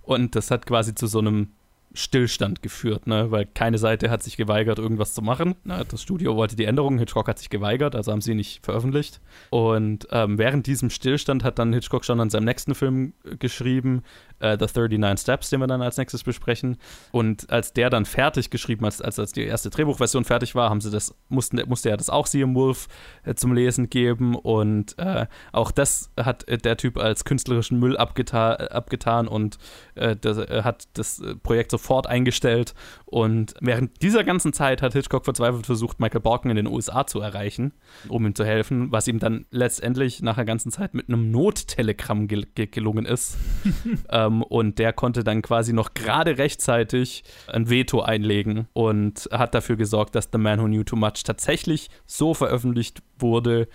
Und 0.03 0.35
das 0.35 0.51
hat 0.51 0.67
quasi 0.67 0.95
zu 0.95 1.07
so 1.07 1.21
einem 1.21 1.53
Stillstand 1.97 2.63
geführt, 2.63 3.07
ne? 3.07 3.31
weil 3.31 3.47
keine 3.47 3.79
Seite 3.79 4.11
hat 4.11 4.23
sich 4.23 4.37
geweigert, 4.37 4.79
irgendwas 4.79 5.15
zu 5.15 5.23
machen. 5.23 5.57
Na, 5.65 5.83
das 5.85 6.03
Studio 6.03 6.37
wollte 6.37 6.55
die 6.55 6.65
Änderungen, 6.65 6.99
Hitchcock 6.99 7.29
hat 7.29 7.39
sich 7.39 7.51
geweigert, 7.51 7.95
also 7.95 8.13
haben 8.13 8.21
sie 8.21 8.35
nicht 8.35 8.65
veröffentlicht. 8.65 9.21
Und 9.51 10.07
ähm, 10.11 10.39
während 10.39 10.67
diesem 10.67 10.91
Stillstand 10.91 11.43
hat 11.43 11.59
dann 11.59 11.73
Hitchcock 11.73 12.05
schon 12.05 12.21
an 12.21 12.31
seinem 12.31 12.45
nächsten 12.45 12.75
Film 12.75 13.15
äh, 13.25 13.37
geschrieben, 13.37 14.03
äh, 14.41 14.59
The 14.59 14.67
39 14.67 15.23
Steps, 15.23 15.51
den 15.51 15.61
wir 15.61 15.67
dann 15.67 15.83
als 15.83 15.97
nächstes 15.97 16.23
besprechen. 16.23 16.77
Und 17.13 17.51
als 17.51 17.73
der 17.73 17.91
dann 17.91 18.05
fertig 18.05 18.51
geschrieben, 18.51 18.85
als, 18.85 19.01
als, 19.01 19.19
als 19.19 19.33
die 19.33 19.45
erste 19.45 19.71
Drehbuchversion 19.71 20.25
fertig 20.25 20.55
war, 20.55 20.71
haben 20.71 20.81
sie 20.81 20.91
das, 20.91 21.15
mussten, 21.29 21.61
musste 21.67 21.91
er 21.91 21.97
das 21.97 22.11
auch 22.11 22.29
C.M. 22.29 22.55
Wolf 22.55 22.89
äh, 23.25 23.35
zum 23.35 23.55
Lesen 23.55 23.89
geben. 23.89 24.35
Und 24.35 24.99
äh, 24.99 25.27
auch 25.53 25.71
das 25.71 26.11
hat 26.19 26.47
äh, 26.49 26.59
der 26.59 26.77
Typ 26.77 26.99
als 26.99 27.25
künstlerischen 27.25 27.79
Müll 27.79 27.97
abgeta 27.97 28.55
abgetan 28.55 29.29
und 29.29 29.59
äh, 29.95 30.17
das, 30.17 30.39
hat 30.39 30.85
das 30.95 31.23
Projekt 31.43 31.73
sofort 31.87 32.07
eingestellt. 32.09 32.75
Und 33.05 33.55
während 33.61 34.03
dieser 34.03 34.25
ganzen 34.25 34.53
Zeit 34.53 34.83
hat 34.83 34.93
Hitchcock 34.93 35.25
verzweifelt 35.25 35.67
versucht, 35.67 36.01
Michael 36.01 36.21
Balkan 36.21 36.51
in 36.51 36.57
den 36.57 36.67
USA 36.67 37.07
zu 37.07 37.21
erreichen, 37.21 37.73
um 38.09 38.27
ihm 38.27 38.35
zu 38.35 38.45
helfen, 38.45 38.91
was 38.91 39.07
ihm 39.07 39.21
dann 39.21 39.47
letztendlich 39.51 40.23
nach 40.23 40.35
der 40.35 40.45
ganzen 40.45 40.73
Zeit 40.73 40.95
mit 40.95 41.09
einem 41.09 41.31
Nottelegramm 41.31 42.27
gel 42.27 42.47
ge 42.55 42.67
gelungen 42.67 43.07
ist. 43.07 43.37
ähm, 44.11 44.43
und 44.43 44.79
der 44.79 44.93
konnte 44.93 45.23
dann 45.23 45.43
quasi 45.43 45.73
noch 45.73 45.95
gerade 45.95 46.39
rechtzeitig 46.39 47.23
ein 47.47 47.71
Veto 47.71 48.01
einlegen 48.01 48.67
und 48.73 49.29
hat 49.31 49.55
dafür 49.55 49.77
gesorgt, 49.77 50.15
dass 50.17 50.31
The 50.33 50.39
Man 50.39 50.61
Who 50.61 50.67
Knew 50.67 50.83
Too 50.83 50.97
Much 50.97 51.23
tatsächlich 51.25 51.89
so 52.07 52.35
veröffentlicht 52.35 53.03
wurde, 53.19 53.69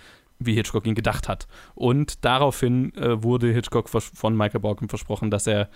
wie 0.46 0.56
Hitchcock 0.56 0.86
ihn 0.88 0.96
gedacht 0.96 1.28
hat. 1.28 1.48
Und 1.76 2.26
daraufhin 2.26 2.94
äh, 2.96 3.24
wurde 3.24 3.54
Hitchcock 3.54 3.90
von 3.90 4.36
Michael 4.36 4.60
Balkan 4.60 4.90
versprochen, 4.90 5.32
dass 5.32 5.48
er 5.48 5.70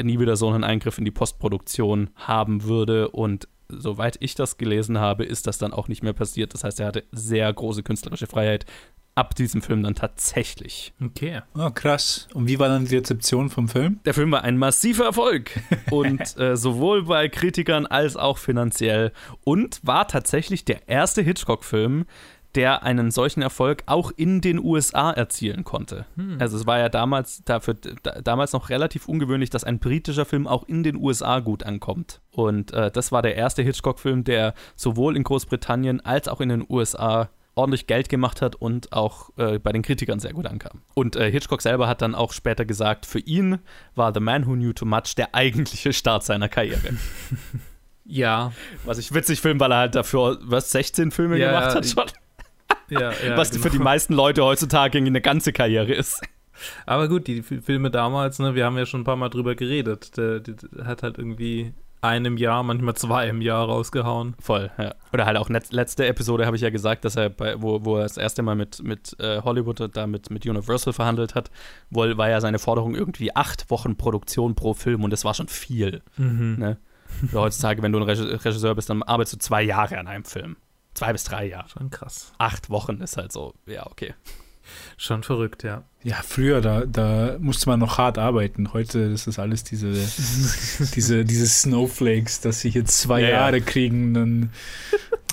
nie 0.00 0.18
wieder 0.18 0.36
so 0.36 0.48
einen 0.48 0.64
Eingriff 0.64 0.98
in 0.98 1.04
die 1.04 1.10
Postproduktion 1.10 2.10
haben 2.14 2.64
würde. 2.64 3.08
Und 3.08 3.48
soweit 3.68 4.16
ich 4.20 4.34
das 4.34 4.56
gelesen 4.56 4.98
habe, 4.98 5.24
ist 5.24 5.46
das 5.46 5.58
dann 5.58 5.72
auch 5.72 5.88
nicht 5.88 6.02
mehr 6.02 6.12
passiert. 6.12 6.54
Das 6.54 6.64
heißt, 6.64 6.80
er 6.80 6.86
hatte 6.86 7.04
sehr 7.12 7.52
große 7.52 7.82
künstlerische 7.82 8.26
Freiheit 8.26 8.66
ab 9.14 9.34
diesem 9.34 9.60
Film 9.60 9.82
dann 9.82 9.94
tatsächlich. 9.94 10.92
Okay. 11.04 11.42
Oh, 11.54 11.70
krass. 11.70 12.28
Und 12.34 12.48
wie 12.48 12.58
war 12.58 12.68
dann 12.68 12.86
die 12.86 12.96
Rezeption 12.96 13.50
vom 13.50 13.68
Film? 13.68 14.00
Der 14.04 14.14
Film 14.14 14.30
war 14.30 14.42
ein 14.42 14.56
massiver 14.56 15.04
Erfolg 15.04 15.50
und 15.90 16.38
äh, 16.38 16.56
sowohl 16.56 17.04
bei 17.04 17.28
Kritikern 17.28 17.86
als 17.86 18.16
auch 18.16 18.38
finanziell 18.38 19.12
und 19.44 19.80
war 19.82 20.08
tatsächlich 20.08 20.64
der 20.64 20.88
erste 20.88 21.22
Hitchcock-Film, 21.22 22.06
der 22.54 22.82
einen 22.82 23.10
solchen 23.10 23.42
Erfolg 23.42 23.82
auch 23.86 24.10
in 24.14 24.40
den 24.40 24.58
USA 24.58 25.10
erzielen 25.10 25.64
konnte. 25.64 26.04
Also 26.38 26.56
es 26.56 26.66
war 26.66 26.78
ja 26.78 26.88
damals 26.88 27.42
dafür 27.44 27.74
da, 28.02 28.20
damals 28.20 28.52
noch 28.52 28.68
relativ 28.68 29.08
ungewöhnlich, 29.08 29.50
dass 29.50 29.64
ein 29.64 29.78
britischer 29.78 30.24
Film 30.24 30.46
auch 30.46 30.64
in 30.68 30.82
den 30.82 30.96
USA 30.96 31.40
gut 31.40 31.62
ankommt. 31.62 32.20
Und 32.30 32.72
äh, 32.72 32.90
das 32.90 33.10
war 33.12 33.22
der 33.22 33.36
erste 33.36 33.62
Hitchcock-Film, 33.62 34.24
der 34.24 34.54
sowohl 34.76 35.16
in 35.16 35.24
Großbritannien 35.24 36.00
als 36.04 36.28
auch 36.28 36.40
in 36.40 36.50
den 36.50 36.66
USA 36.68 37.30
ordentlich 37.54 37.86
Geld 37.86 38.08
gemacht 38.08 38.40
hat 38.40 38.56
und 38.56 38.92
auch 38.92 39.30
äh, 39.36 39.58
bei 39.58 39.72
den 39.72 39.82
Kritikern 39.82 40.20
sehr 40.20 40.32
gut 40.32 40.46
ankam. 40.46 40.82
Und 40.94 41.16
äh, 41.16 41.30
Hitchcock 41.30 41.60
selber 41.62 41.86
hat 41.86 42.00
dann 42.00 42.14
auch 42.14 42.32
später 42.32 42.64
gesagt, 42.64 43.04
für 43.04 43.18
ihn 43.18 43.58
war 43.94 44.12
The 44.14 44.20
Man 44.20 44.46
Who 44.46 44.54
Knew 44.54 44.72
Too 44.72 44.86
Much 44.86 45.14
der 45.16 45.34
eigentliche 45.34 45.92
Start 45.92 46.24
seiner 46.24 46.48
Karriere. 46.48 46.96
Ja. 48.04 48.52
Was 48.84 48.98
ich 48.98 49.14
witzig 49.14 49.40
finde, 49.40 49.60
weil 49.60 49.72
er 49.72 49.78
halt 49.78 49.94
dafür, 49.94 50.38
was, 50.42 50.70
16 50.72 51.10
Filme 51.10 51.38
Ja, 51.38 51.48
gemacht 51.52 51.74
hat 51.76 51.86
schon. 51.86 52.04
Ja, 52.92 53.12
ja 53.26 53.36
was 53.36 53.50
genau. 53.50 53.62
für 53.62 53.70
die 53.70 53.78
meisten 53.78 54.14
Leute 54.14 54.44
heutzutage 54.44 54.98
eine 54.98 55.20
ganze 55.20 55.52
Karriere 55.52 55.92
ist. 55.92 56.20
Aber 56.86 57.08
gut, 57.08 57.26
die 57.26 57.42
Filme 57.42 57.90
damals, 57.90 58.38
ne, 58.38 58.54
wir 58.54 58.64
haben 58.64 58.76
ja 58.78 58.86
schon 58.86 59.00
ein 59.00 59.04
paar 59.04 59.16
Mal 59.16 59.30
drüber 59.30 59.54
geredet. 59.54 60.16
Der, 60.16 60.40
der, 60.40 60.54
hat 60.84 61.02
halt 61.02 61.18
irgendwie 61.18 61.72
einem 62.02 62.36
Jahr, 62.36 62.62
manchmal 62.62 62.94
zwei 62.94 63.28
im 63.28 63.40
Jahr 63.40 63.64
rausgehauen. 63.64 64.34
Voll, 64.40 64.70
ja. 64.76 64.94
Oder 65.12 65.24
halt 65.24 65.36
auch 65.36 65.48
letzte 65.48 66.06
Episode 66.06 66.46
habe 66.46 66.56
ich 66.56 66.62
ja 66.62 66.70
gesagt, 66.70 67.04
dass 67.04 67.16
er 67.16 67.30
bei, 67.30 67.60
wo, 67.62 67.84
wo 67.84 67.96
er 67.96 68.02
das 68.02 68.16
erste 68.16 68.42
Mal 68.42 68.56
mit, 68.56 68.82
mit 68.82 69.16
äh, 69.20 69.40
Hollywood 69.42 69.80
und 69.80 69.96
da 69.96 70.06
mit, 70.06 70.30
mit 70.30 70.44
Universal 70.44 70.92
verhandelt 70.92 71.34
hat, 71.34 71.50
wohl 71.90 72.18
war 72.18 72.28
ja 72.28 72.40
seine 72.40 72.58
Forderung 72.58 72.94
irgendwie 72.96 73.34
acht 73.34 73.70
Wochen 73.70 73.96
Produktion 73.96 74.54
pro 74.56 74.74
Film 74.74 75.04
und 75.04 75.10
das 75.10 75.24
war 75.24 75.34
schon 75.34 75.48
viel. 75.48 76.02
Ne? 76.58 76.76
Oder 77.30 77.42
heutzutage, 77.42 77.82
wenn 77.82 77.92
du 77.92 78.00
ein 78.00 78.04
Reg- 78.04 78.44
Regisseur 78.44 78.74
bist, 78.74 78.90
dann 78.90 79.02
arbeitest 79.04 79.34
du 79.34 79.38
zwei 79.38 79.62
Jahre 79.62 79.98
an 79.98 80.08
einem 80.08 80.24
Film. 80.24 80.56
Zwei 81.02 81.12
bis 81.14 81.24
drei 81.24 81.46
Jahre. 81.46 81.68
Schon 81.68 81.90
krass. 81.90 82.32
Acht 82.38 82.70
Wochen 82.70 83.00
ist 83.00 83.16
halt 83.16 83.32
so, 83.32 83.54
ja, 83.66 83.86
okay. 83.86 84.14
Schon 84.96 85.24
verrückt, 85.24 85.64
ja. 85.64 85.82
Ja, 86.04 86.20
früher, 86.22 86.60
da, 86.60 86.84
da 86.86 87.36
musste 87.40 87.68
man 87.68 87.80
noch 87.80 87.98
hart 87.98 88.18
arbeiten. 88.18 88.72
Heute 88.72 89.00
ist 89.00 89.26
das 89.26 89.40
alles 89.40 89.64
diese, 89.64 89.92
diese, 90.94 91.24
diese 91.24 91.48
Snowflakes, 91.48 92.40
dass 92.40 92.60
sie 92.60 92.70
hier 92.70 92.84
zwei 92.84 93.20
Ja, 93.20 93.28
ja. 93.28 93.34
Jahre 93.34 93.60
kriegen. 93.60 94.14
Dann, 94.14 94.52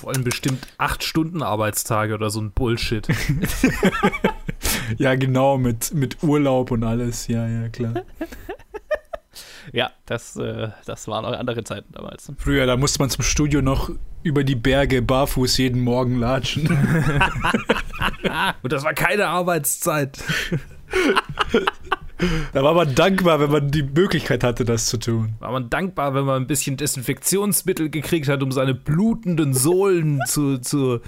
Wollen 0.02 0.24
bestimmt 0.24 0.66
acht 0.76 1.04
Stunden 1.04 1.40
Arbeitstage 1.40 2.14
oder 2.14 2.30
so 2.30 2.40
ein 2.40 2.50
Bullshit. 2.50 3.06
ja, 4.98 5.14
genau, 5.14 5.56
mit, 5.56 5.94
mit 5.94 6.20
Urlaub 6.24 6.72
und 6.72 6.82
alles. 6.82 7.28
Ja, 7.28 7.46
ja, 7.46 7.68
klar. 7.68 7.94
Ja, 9.72 9.90
das, 10.06 10.36
äh, 10.36 10.68
das 10.86 11.06
waren 11.08 11.24
auch 11.24 11.32
andere 11.32 11.62
Zeiten 11.64 11.92
damals. 11.92 12.32
Früher, 12.38 12.66
da 12.66 12.76
musste 12.76 12.98
man 12.98 13.10
zum 13.10 13.22
Studio 13.22 13.62
noch 13.62 13.90
über 14.22 14.44
die 14.44 14.56
Berge 14.56 15.02
barfuß 15.02 15.58
jeden 15.58 15.82
Morgen 15.82 16.18
latschen. 16.18 16.66
Und 18.62 18.72
das 18.72 18.84
war 18.84 18.94
keine 18.94 19.26
Arbeitszeit. 19.28 20.18
Da 22.52 22.62
war 22.62 22.74
man 22.74 22.94
dankbar, 22.94 23.40
wenn 23.40 23.50
man 23.50 23.70
die 23.70 23.82
Möglichkeit 23.82 24.44
hatte, 24.44 24.66
das 24.66 24.86
zu 24.86 24.98
tun. 24.98 25.36
War 25.38 25.52
man 25.52 25.70
dankbar, 25.70 26.14
wenn 26.14 26.26
man 26.26 26.42
ein 26.42 26.46
bisschen 26.46 26.76
Desinfektionsmittel 26.76 27.88
gekriegt 27.88 28.28
hat, 28.28 28.42
um 28.42 28.52
seine 28.52 28.74
blutenden 28.74 29.54
Sohlen 29.54 30.20
zu. 30.26 30.58
zu 30.58 31.00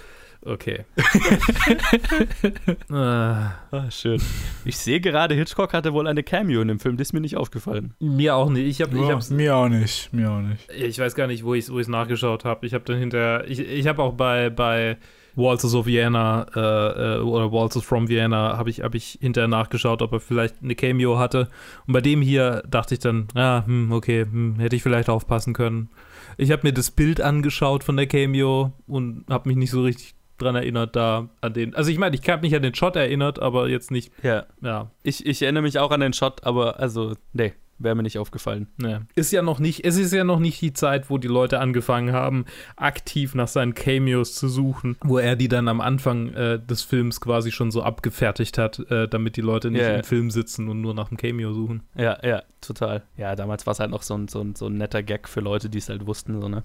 okay. 0.44 0.84
ah, 2.90 3.52
Ah, 3.70 3.90
schön. 3.90 4.20
Ich 4.64 4.76
sehe 4.76 5.00
gerade, 5.00 5.34
Hitchcock 5.34 5.72
hatte 5.72 5.92
wohl 5.92 6.06
eine 6.06 6.22
Cameo 6.22 6.60
in 6.60 6.68
dem 6.68 6.78
Film, 6.80 6.96
das 6.96 7.08
ist 7.08 7.12
mir 7.12 7.20
nicht 7.20 7.36
aufgefallen. 7.36 7.94
mir 8.00 8.36
auch 8.36 8.50
nicht. 8.50 8.66
Ich 8.66 8.82
habe 8.82 8.96
ich 8.96 9.02
Ja, 9.02 9.14
hab's 9.14 9.30
mir 9.30 9.56
auch 9.56 9.68
nicht, 9.68 10.12
mir 10.12 10.30
auch 10.30 10.40
nicht. 10.40 10.68
Ich 10.70 10.98
weiß 10.98 11.14
gar 11.14 11.26
nicht, 11.26 11.44
wo 11.44 11.54
ich 11.54 11.64
es 11.64 11.72
wo 11.72 11.78
ich's 11.78 11.88
nachgeschaut 11.88 12.44
habe. 12.44 12.66
Ich 12.66 12.74
habe 12.74 12.84
dann 12.84 12.98
hinterher, 12.98 13.44
ich, 13.48 13.60
ich 13.60 13.86
habe 13.86 14.02
auch 14.02 14.12
bei, 14.12 14.50
bei 14.50 14.98
Walters 15.34 15.74
of 15.74 15.86
Vienna 15.86 16.46
äh, 16.54 17.16
äh, 17.16 17.20
oder 17.20 17.50
Walters 17.50 17.82
from 17.82 18.08
Vienna 18.08 18.58
habe 18.58 18.68
ich, 18.68 18.82
hab 18.82 18.94
ich 18.94 19.18
hinterher 19.22 19.48
nachgeschaut, 19.48 20.02
ob 20.02 20.12
er 20.12 20.20
vielleicht 20.20 20.56
eine 20.62 20.74
Cameo 20.74 21.18
hatte. 21.18 21.48
Und 21.86 21.94
bei 21.94 22.02
dem 22.02 22.20
hier 22.20 22.62
dachte 22.68 22.94
ich 22.94 23.00
dann, 23.00 23.28
ja, 23.34 23.62
hm, 23.64 23.90
okay, 23.92 24.26
hm, 24.30 24.56
hätte 24.58 24.76
ich 24.76 24.82
vielleicht 24.82 25.08
aufpassen 25.08 25.54
können. 25.54 25.88
Ich 26.36 26.50
habe 26.50 26.66
mir 26.66 26.72
das 26.74 26.90
Bild 26.90 27.22
angeschaut 27.22 27.84
von 27.84 27.96
der 27.96 28.06
Cameo 28.06 28.72
und 28.86 29.24
habe 29.30 29.48
mich 29.48 29.56
nicht 29.56 29.70
so 29.70 29.82
richtig 29.82 30.14
dran 30.42 30.54
erinnert, 30.56 30.94
da 30.96 31.28
an 31.40 31.54
den. 31.54 31.74
Also 31.74 31.90
ich 31.90 31.98
meine, 31.98 32.16
ich 32.16 32.28
habe 32.28 32.42
mich 32.42 32.54
an 32.54 32.62
den 32.62 32.74
Shot 32.74 32.96
erinnert, 32.96 33.40
aber 33.40 33.68
jetzt 33.68 33.90
nicht, 33.90 34.12
Ja. 34.22 34.44
ja, 34.60 34.90
Ich, 35.02 35.24
ich 35.26 35.42
erinnere 35.42 35.62
mich 35.62 35.78
auch 35.78 35.90
an 35.90 36.00
den 36.00 36.12
Shot, 36.12 36.44
aber 36.44 36.78
also, 36.80 37.14
nee, 37.32 37.52
wäre 37.82 37.94
mir 37.94 38.02
nicht 38.02 38.18
aufgefallen. 38.18 38.68
Ne. 38.76 39.06
Ist 39.14 39.32
ja 39.32 39.42
noch 39.42 39.58
nicht, 39.58 39.84
es 39.84 39.96
ist 39.96 40.12
ja 40.12 40.24
noch 40.24 40.38
nicht 40.38 40.60
die 40.60 40.72
Zeit, 40.72 41.10
wo 41.10 41.18
die 41.18 41.28
Leute 41.28 41.60
angefangen 41.60 42.12
haben, 42.12 42.44
aktiv 42.76 43.34
nach 43.34 43.48
seinen 43.48 43.74
Cameos 43.74 44.34
zu 44.34 44.48
suchen, 44.48 44.96
wo 45.02 45.18
er 45.18 45.36
die 45.36 45.48
dann 45.48 45.68
am 45.68 45.80
Anfang 45.80 46.32
äh, 46.34 46.58
des 46.58 46.82
Films 46.82 47.20
quasi 47.20 47.50
schon 47.52 47.70
so 47.70 47.82
abgefertigt 47.82 48.58
hat, 48.58 48.78
äh, 48.90 49.08
damit 49.08 49.36
die 49.36 49.40
Leute 49.40 49.70
nicht 49.70 49.82
Ja, 49.82 49.90
ja. 49.90 49.96
im 49.96 50.04
Film 50.04 50.30
sitzen 50.30 50.68
und 50.68 50.80
nur 50.80 50.94
nach 50.94 51.08
dem 51.08 51.16
Cameo 51.16 51.52
suchen. 51.52 51.82
Ja, 51.96 52.18
ja, 52.24 52.42
total. 52.60 53.02
Ja, 53.16 53.34
damals 53.36 53.66
war 53.66 53.72
es 53.72 53.80
halt 53.80 53.90
noch 53.90 54.02
so 54.02 54.14
ein, 54.14 54.28
so, 54.28 54.40
ein, 54.40 54.54
so 54.54 54.66
ein 54.66 54.76
netter 54.76 55.02
Gag 55.02 55.28
für 55.28 55.40
Leute, 55.40 55.68
die 55.68 55.78
es 55.78 55.88
halt 55.88 56.06
wussten, 56.06 56.40
so, 56.40 56.48
ne? 56.48 56.62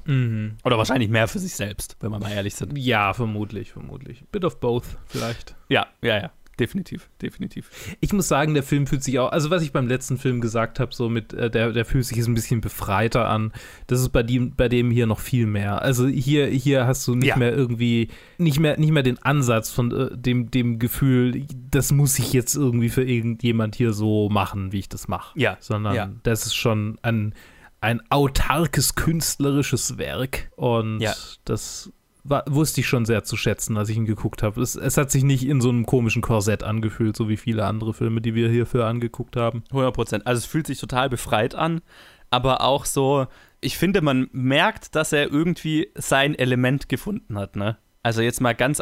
Oder 0.64 0.78
wahrscheinlich 0.78 1.10
mehr 1.10 1.28
für 1.28 1.40
sich 1.40 1.56
selbst, 1.56 1.98
wenn 2.00 2.12
wir 2.12 2.20
mal 2.20 2.32
ehrlich 2.32 2.56
sind. 2.56 2.78
Ja, 2.78 3.14
vermutlich, 3.14 3.72
vermutlich. 3.72 4.24
Bit 4.32 4.46
of 4.46 4.60
both, 4.60 4.86
vielleicht. 5.06 5.56
Ja, 5.70 5.88
ja, 6.02 6.18
ja. 6.18 6.32
Definitiv, 6.60 7.10
definitiv. 7.22 7.70
Ich 8.00 8.14
muss 8.14 8.28
sagen, 8.28 8.54
der 8.56 8.64
Film 8.64 8.88
fühlt 8.88 9.04
sich 9.04 9.20
auch, 9.20 9.32
also 9.32 9.52
was 9.52 9.62
ich 9.62 9.72
beim 9.72 9.88
letzten 9.88 10.18
Film 10.18 10.42
gesagt 10.42 10.80
habe, 10.80 10.94
so 10.94 11.08
mit, 11.08 11.34
äh, 11.34 11.52
der, 11.52 11.72
der 11.72 11.86
fühlt 11.86 12.06
sich 12.06 12.18
jetzt 12.18 12.28
ein 12.28 12.34
bisschen 12.34 12.62
befreiter 12.62 13.30
an. 13.30 13.52
Das 13.86 14.00
ist 14.02 14.10
bei 14.10 14.24
dem, 14.24 14.56
bei 14.56 14.68
dem 14.68 14.90
hier 14.90 15.06
noch 15.06 15.20
viel 15.20 15.46
mehr. 15.46 15.82
Also 15.84 16.08
hier, 16.08 16.48
hier 16.48 16.88
hast 16.88 17.08
du 17.08 17.14
nicht 17.16 17.28
Ja. 17.28 17.38
mehr 17.38 17.54
irgendwie, 17.56 18.08
nicht 18.40 18.60
mehr, 18.60 18.78
nicht 18.80 18.92
mehr 18.92 19.04
den 19.04 19.22
Ansatz 19.22 19.70
von 19.72 19.92
äh, 19.92 20.18
dem, 20.18 20.50
dem 20.50 20.80
Gefühl, 20.80 21.46
das 21.70 21.92
muss 21.92 22.18
ich 22.18 22.34
jetzt 22.34 22.56
irgendwie 22.56 22.90
für 22.90 23.04
irgendjemand 23.04 23.76
hier 23.76 23.94
so 23.94 24.30
machen, 24.30 24.72
wie 24.72 24.80
ich 24.80 24.90
das 24.90 25.08
mache. 25.08 25.38
Ja, 25.40 25.58
Sondern 25.60 25.94
ja. 25.96 26.10
das 26.24 26.48
ist 26.48 26.56
schon 26.56 26.98
ein, 27.04 27.36
ein 27.82 28.02
autarkes 28.10 28.96
künstlerisches 28.96 29.98
Werk 30.00 30.50
und 30.56 31.00
Ja. 31.02 31.14
das 31.46 31.92
war, 32.30 32.44
wusste 32.48 32.82
ich 32.82 32.88
schon 32.88 33.06
sehr 33.06 33.24
zu 33.24 33.38
schätzen, 33.38 33.78
als 33.78 33.90
ich 33.90 33.98
ihn 33.98 34.06
geguckt 34.06 34.44
habe. 34.44 34.62
Es, 34.62 34.76
es 34.76 34.98
hat 34.98 35.12
sich 35.12 35.24
nicht 35.24 35.46
in 35.46 35.62
so 35.62 35.70
einem 35.70 35.86
komischen 35.86 36.22
Korsett 36.22 36.64
angefühlt, 36.64 37.16
so 37.16 37.30
wie 37.30 37.38
viele 37.38 37.66
andere 37.66 37.94
Filme, 37.94 38.22
die 38.22 38.36
wir 38.36 38.50
hierfür 38.50 38.86
angeguckt 38.86 39.36
haben. 39.36 39.64
100 39.70 39.94
Prozent. 39.94 40.28
Also 40.28 40.40
es 40.40 40.46
fühlt 40.46 40.68
sich 40.68 40.80
total 40.80 41.10
befreit 41.10 41.56
an, 41.56 41.82
aber 42.30 42.62
auch 42.62 42.86
so, 42.86 43.28
ich 43.62 43.78
finde, 43.78 44.02
man 44.02 44.30
merkt, 44.32 44.96
dass 44.96 45.14
er 45.14 45.32
irgendwie 45.32 45.90
sein 45.96 46.36
Element 46.36 46.90
gefunden 46.90 47.38
hat, 47.38 47.56
ne? 47.56 47.78
Also 48.04 48.22
jetzt 48.22 48.40
mal 48.40 48.56
ganz 48.56 48.82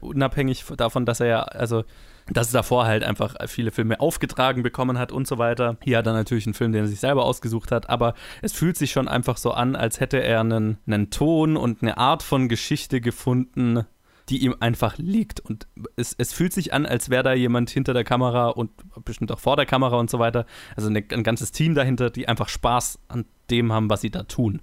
unabhängig 0.00 0.64
davon, 0.76 1.06
dass 1.06 1.20
er 1.20 1.26
ja, 1.26 1.42
also 1.42 1.84
dass 2.32 2.52
er 2.52 2.60
davor 2.60 2.86
halt 2.86 3.04
einfach 3.04 3.34
viele 3.46 3.70
Filme 3.70 4.00
aufgetragen 4.00 4.62
bekommen 4.62 4.98
hat 4.98 5.12
und 5.12 5.26
so 5.26 5.38
weiter. 5.38 5.76
Hier 5.82 5.98
hat 5.98 6.06
er 6.06 6.12
natürlich 6.12 6.46
einen 6.46 6.54
Film, 6.54 6.72
den 6.72 6.84
er 6.84 6.88
sich 6.88 7.00
selber 7.00 7.24
ausgesucht 7.24 7.72
hat, 7.72 7.88
aber 7.90 8.14
es 8.42 8.52
fühlt 8.52 8.76
sich 8.76 8.92
schon 8.92 9.08
einfach 9.08 9.36
so 9.36 9.52
an, 9.52 9.76
als 9.76 10.00
hätte 10.00 10.22
er 10.22 10.40
einen, 10.40 10.78
einen 10.86 11.10
Ton 11.10 11.56
und 11.56 11.82
eine 11.82 11.98
Art 11.98 12.22
von 12.22 12.48
Geschichte 12.48 13.00
gefunden, 13.00 13.84
die 14.30 14.44
ihm 14.44 14.54
einfach 14.60 14.96
liegt. 14.96 15.40
Und 15.40 15.66
es, 15.96 16.14
es 16.16 16.32
fühlt 16.32 16.52
sich 16.52 16.72
an, 16.72 16.86
als 16.86 17.10
wäre 17.10 17.24
da 17.24 17.34
jemand 17.34 17.68
hinter 17.70 17.92
der 17.92 18.04
Kamera 18.04 18.48
und 18.48 18.70
bestimmt 19.04 19.32
auch 19.32 19.40
vor 19.40 19.56
der 19.56 19.66
Kamera 19.66 19.98
und 19.98 20.08
so 20.08 20.18
weiter. 20.18 20.46
Also 20.76 20.88
eine, 20.88 21.04
ein 21.10 21.24
ganzes 21.24 21.50
Team 21.50 21.74
dahinter, 21.74 22.10
die 22.10 22.28
einfach 22.28 22.48
Spaß 22.48 23.00
an 23.08 23.24
dem 23.50 23.72
haben, 23.72 23.90
was 23.90 24.00
sie 24.00 24.10
da 24.10 24.22
tun. 24.22 24.62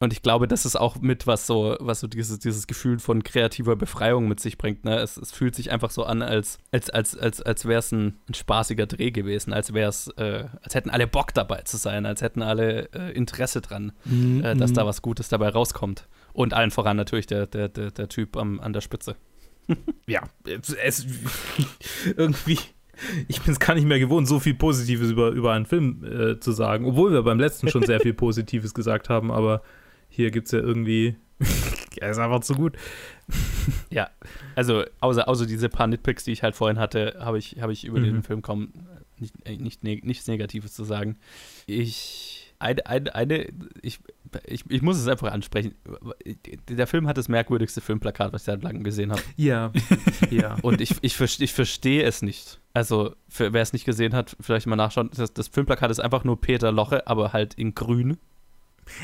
Und 0.00 0.12
ich 0.12 0.20
glaube, 0.20 0.48
das 0.48 0.66
ist 0.66 0.74
auch 0.74 1.00
mit, 1.00 1.28
was 1.28 1.46
so, 1.46 1.76
was 1.78 2.00
so 2.00 2.08
dieses, 2.08 2.40
dieses 2.40 2.66
Gefühl 2.66 2.98
von 2.98 3.22
kreativer 3.22 3.76
Befreiung 3.76 4.26
mit 4.26 4.40
sich 4.40 4.58
bringt. 4.58 4.84
Ne? 4.84 4.96
Es, 4.96 5.16
es 5.16 5.30
fühlt 5.30 5.54
sich 5.54 5.70
einfach 5.70 5.90
so 5.90 6.02
an, 6.02 6.20
als, 6.20 6.58
als, 6.72 6.90
als, 6.90 7.16
als, 7.16 7.40
als 7.40 7.64
wäre 7.66 7.78
es 7.78 7.92
ein, 7.92 8.18
ein 8.28 8.34
spaßiger 8.34 8.86
Dreh 8.86 9.12
gewesen, 9.12 9.52
als 9.52 9.72
wäre 9.72 9.88
es, 9.88 10.08
äh, 10.16 10.46
als 10.60 10.74
hätten 10.74 10.90
alle 10.90 11.06
Bock 11.06 11.32
dabei 11.32 11.62
zu 11.62 11.76
sein, 11.76 12.04
als 12.04 12.22
hätten 12.22 12.42
alle 12.42 12.88
äh, 12.92 13.12
Interesse 13.12 13.60
dran, 13.60 13.92
äh, 14.42 14.56
dass 14.56 14.72
da 14.72 14.84
was 14.84 15.00
Gutes 15.00 15.28
dabei 15.28 15.50
rauskommt. 15.50 16.08
Und 16.34 16.52
allen 16.52 16.70
voran 16.70 16.98
natürlich 16.98 17.26
der, 17.26 17.46
der, 17.46 17.68
der, 17.70 17.90
der 17.90 18.08
Typ 18.10 18.36
am, 18.36 18.60
an 18.60 18.72
der 18.74 18.82
Spitze. 18.82 19.16
Ja, 20.06 20.20
es, 20.82 21.06
irgendwie. 22.16 22.58
Ich 23.28 23.40
bin 23.40 23.52
es 23.52 23.58
gar 23.58 23.74
nicht 23.74 23.86
mehr 23.86 23.98
gewohnt, 23.98 24.28
so 24.28 24.38
viel 24.38 24.52
Positives 24.54 25.10
über, 25.10 25.30
über 25.30 25.52
einen 25.52 25.64
Film 25.64 26.04
äh, 26.04 26.38
zu 26.38 26.52
sagen, 26.52 26.84
obwohl 26.84 27.12
wir 27.12 27.22
beim 27.22 27.40
letzten 27.40 27.68
schon 27.68 27.82
sehr 27.86 27.98
viel 28.00 28.12
Positives 28.14 28.74
gesagt 28.74 29.08
haben, 29.08 29.32
aber 29.32 29.62
hier 30.10 30.30
gibt 30.30 30.46
es 30.48 30.52
ja 30.52 30.58
irgendwie. 30.58 31.16
er 31.98 32.10
ist 32.10 32.18
einfach 32.18 32.40
zu 32.40 32.54
gut. 32.54 32.76
Ja, 33.90 34.10
also 34.54 34.84
außer, 35.00 35.26
außer 35.26 35.46
diese 35.46 35.68
paar 35.70 35.86
Nitpicks, 35.86 36.24
die 36.24 36.32
ich 36.32 36.42
halt 36.42 36.54
vorhin 36.54 36.78
hatte, 36.78 37.16
habe 37.18 37.38
ich, 37.38 37.56
hab 37.60 37.70
ich 37.70 37.84
über 37.86 37.98
Mhm. 38.00 38.04
den 38.04 38.22
Film 38.22 38.42
kaum 38.42 38.72
äh, 38.74 39.20
nicht, 39.20 39.34
äh, 39.44 39.56
nicht, 39.56 39.82
nichts 39.82 40.26
Negatives 40.26 40.74
zu 40.74 40.84
sagen. 40.84 41.16
Ich, 41.66 42.43
eine, 42.64 42.86
eine, 42.86 43.14
eine 43.14 43.46
ich, 43.82 44.00
ich, 44.46 44.64
ich 44.68 44.82
muss 44.82 44.96
es 44.98 45.06
einfach 45.06 45.30
ansprechen. 45.30 45.74
Der 46.68 46.86
Film 46.86 47.06
hat 47.06 47.18
das 47.18 47.28
merkwürdigste 47.28 47.80
Filmplakat, 47.80 48.32
was 48.32 48.42
ich 48.42 48.46
seit 48.46 48.62
langem 48.62 48.82
gesehen 48.82 49.12
habe. 49.12 49.22
Ja, 49.36 49.70
ja. 50.30 50.56
Und 50.62 50.80
ich, 50.80 50.96
ich, 51.02 51.20
ich 51.20 51.52
verstehe 51.52 52.02
es 52.02 52.22
nicht. 52.22 52.60
Also, 52.72 53.14
für 53.28 53.52
wer 53.52 53.62
es 53.62 53.72
nicht 53.72 53.84
gesehen 53.84 54.14
hat, 54.14 54.36
vielleicht 54.40 54.66
mal 54.66 54.76
nachschauen. 54.76 55.10
Das, 55.14 55.32
das 55.32 55.48
Filmplakat 55.48 55.90
ist 55.90 56.00
einfach 56.00 56.24
nur 56.24 56.40
Peter 56.40 56.72
Loche, 56.72 57.06
aber 57.06 57.32
halt 57.32 57.54
in 57.54 57.74
grün. 57.74 58.16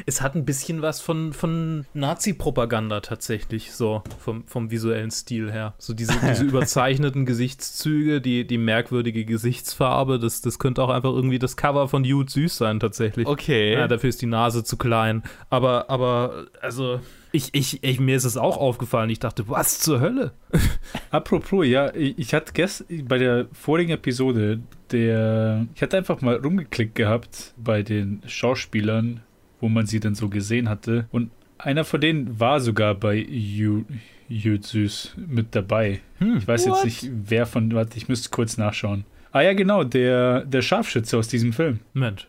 Es 0.07 0.21
hat 0.21 0.35
ein 0.35 0.45
bisschen 0.45 0.83
was 0.83 1.01
von, 1.01 1.33
von 1.33 1.87
Nazi-Propaganda 1.95 3.01
tatsächlich, 3.01 3.73
so 3.73 4.03
vom, 4.19 4.47
vom 4.47 4.71
visuellen 4.71 5.11
Stil 5.11 5.51
her. 5.51 5.75
So 5.79 5.95
diese, 5.95 6.15
diese 6.29 6.45
überzeichneten 6.45 7.27
Gesichtszüge, 7.27 8.21
die, 8.21 8.47
die 8.47 8.59
merkwürdige 8.59 9.25
Gesichtsfarbe, 9.25 10.19
das, 10.19 10.41
das 10.41 10.59
könnte 10.59 10.83
auch 10.83 10.91
einfach 10.91 11.13
irgendwie 11.13 11.39
das 11.39 11.57
Cover 11.57 11.89
von 11.89 12.05
Jude 12.05 12.31
Süß 12.31 12.57
sein, 12.57 12.81
tatsächlich. 12.81 13.27
Okay. 13.27 13.75
Ja, 13.75 13.89
dafür 13.89 14.11
ist 14.11 14.23
die 14.23 14.27
Nase 14.27 14.65
zu 14.65 14.77
klein. 14.77 15.23
Aber, 15.49 15.91
aber, 15.91 16.47
also, 16.61 17.01
ich, 17.33 17.51
ich, 17.53 17.83
ich, 17.85 18.01
mir 18.01 18.17
ist 18.17 18.25
es 18.25 18.37
auch 18.37 18.57
aufgefallen. 18.57 19.11
Ich 19.11 19.21
dachte, 19.21 19.49
was 19.49 19.79
zur 19.79 20.01
Hölle? 20.01 20.33
Apropos, 21.11 21.67
ja, 21.67 21.95
ich, 21.95 22.19
ich 22.19 22.35
hatte 22.35 22.53
gestern 22.53 23.07
bei 23.07 23.19
der 23.19 23.47
vorigen 23.53 23.93
Episode, 23.93 24.61
der, 24.91 25.67
ich 25.75 25.83
hatte 25.83 25.97
einfach 25.97 26.21
mal 26.21 26.37
rumgeklickt 26.37 26.95
gehabt 26.95 27.55
bei 27.57 27.83
den 27.83 28.23
Schauspielern, 28.27 29.21
wo 29.61 29.69
man 29.69 29.87
sie 29.87 30.01
dann 30.01 30.15
so 30.15 30.29
gesehen 30.29 30.69
hatte. 30.69 31.07
Und 31.11 31.31
einer 31.59 31.85
von 31.85 32.01
denen 32.01 32.41
war 32.41 32.61
sogar 32.61 32.95
bei 32.95 33.17
Ju- 33.17 33.85
Jud 34.29 34.65
Süß 34.65 35.15
mit 35.27 35.55
dabei. 35.55 36.01
Hm. 36.19 36.39
Ich 36.39 36.49
weiß 36.49 36.67
What? 36.69 36.85
jetzt 36.85 36.85
nicht, 36.85 37.11
wer 37.27 37.47
von, 37.47 37.73
warte, 37.75 37.97
ich 37.99 38.09
müsste 38.09 38.31
kurz 38.31 38.57
nachschauen. 38.57 39.05
Ah 39.33 39.43
ja, 39.43 39.53
genau, 39.53 39.85
der, 39.85 40.45
der 40.45 40.63
Scharfschütze 40.63 41.17
aus 41.19 41.29
diesem 41.29 41.53
Film. 41.53 41.81
Mensch, 41.93 42.27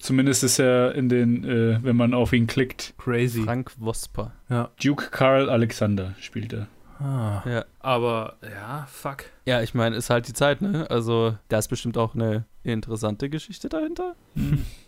Zumindest 0.00 0.44
ist 0.44 0.60
er 0.60 0.94
in 0.94 1.08
den, 1.08 1.42
äh, 1.44 1.82
wenn 1.82 1.96
man 1.96 2.14
auf 2.14 2.32
ihn 2.32 2.46
klickt. 2.46 2.94
crazy. 2.98 3.42
Frank 3.42 3.72
Wosper. 3.80 4.30
Ja. 4.48 4.70
Duke 4.80 5.08
Karl 5.10 5.50
Alexander 5.50 6.14
spielt 6.20 6.52
er. 6.52 6.68
Ah. 7.00 7.42
Ja. 7.44 7.64
Aber, 7.80 8.36
ja, 8.42 8.86
fuck. 8.88 9.24
Ja, 9.44 9.60
ich 9.60 9.74
meine, 9.74 9.96
ist 9.96 10.08
halt 10.08 10.28
die 10.28 10.34
Zeit, 10.34 10.62
ne? 10.62 10.88
Also, 10.88 11.36
da 11.48 11.58
ist 11.58 11.66
bestimmt 11.66 11.98
auch 11.98 12.14
eine 12.14 12.44
interessante 12.62 13.28
Geschichte 13.28 13.68
dahinter. 13.68 14.14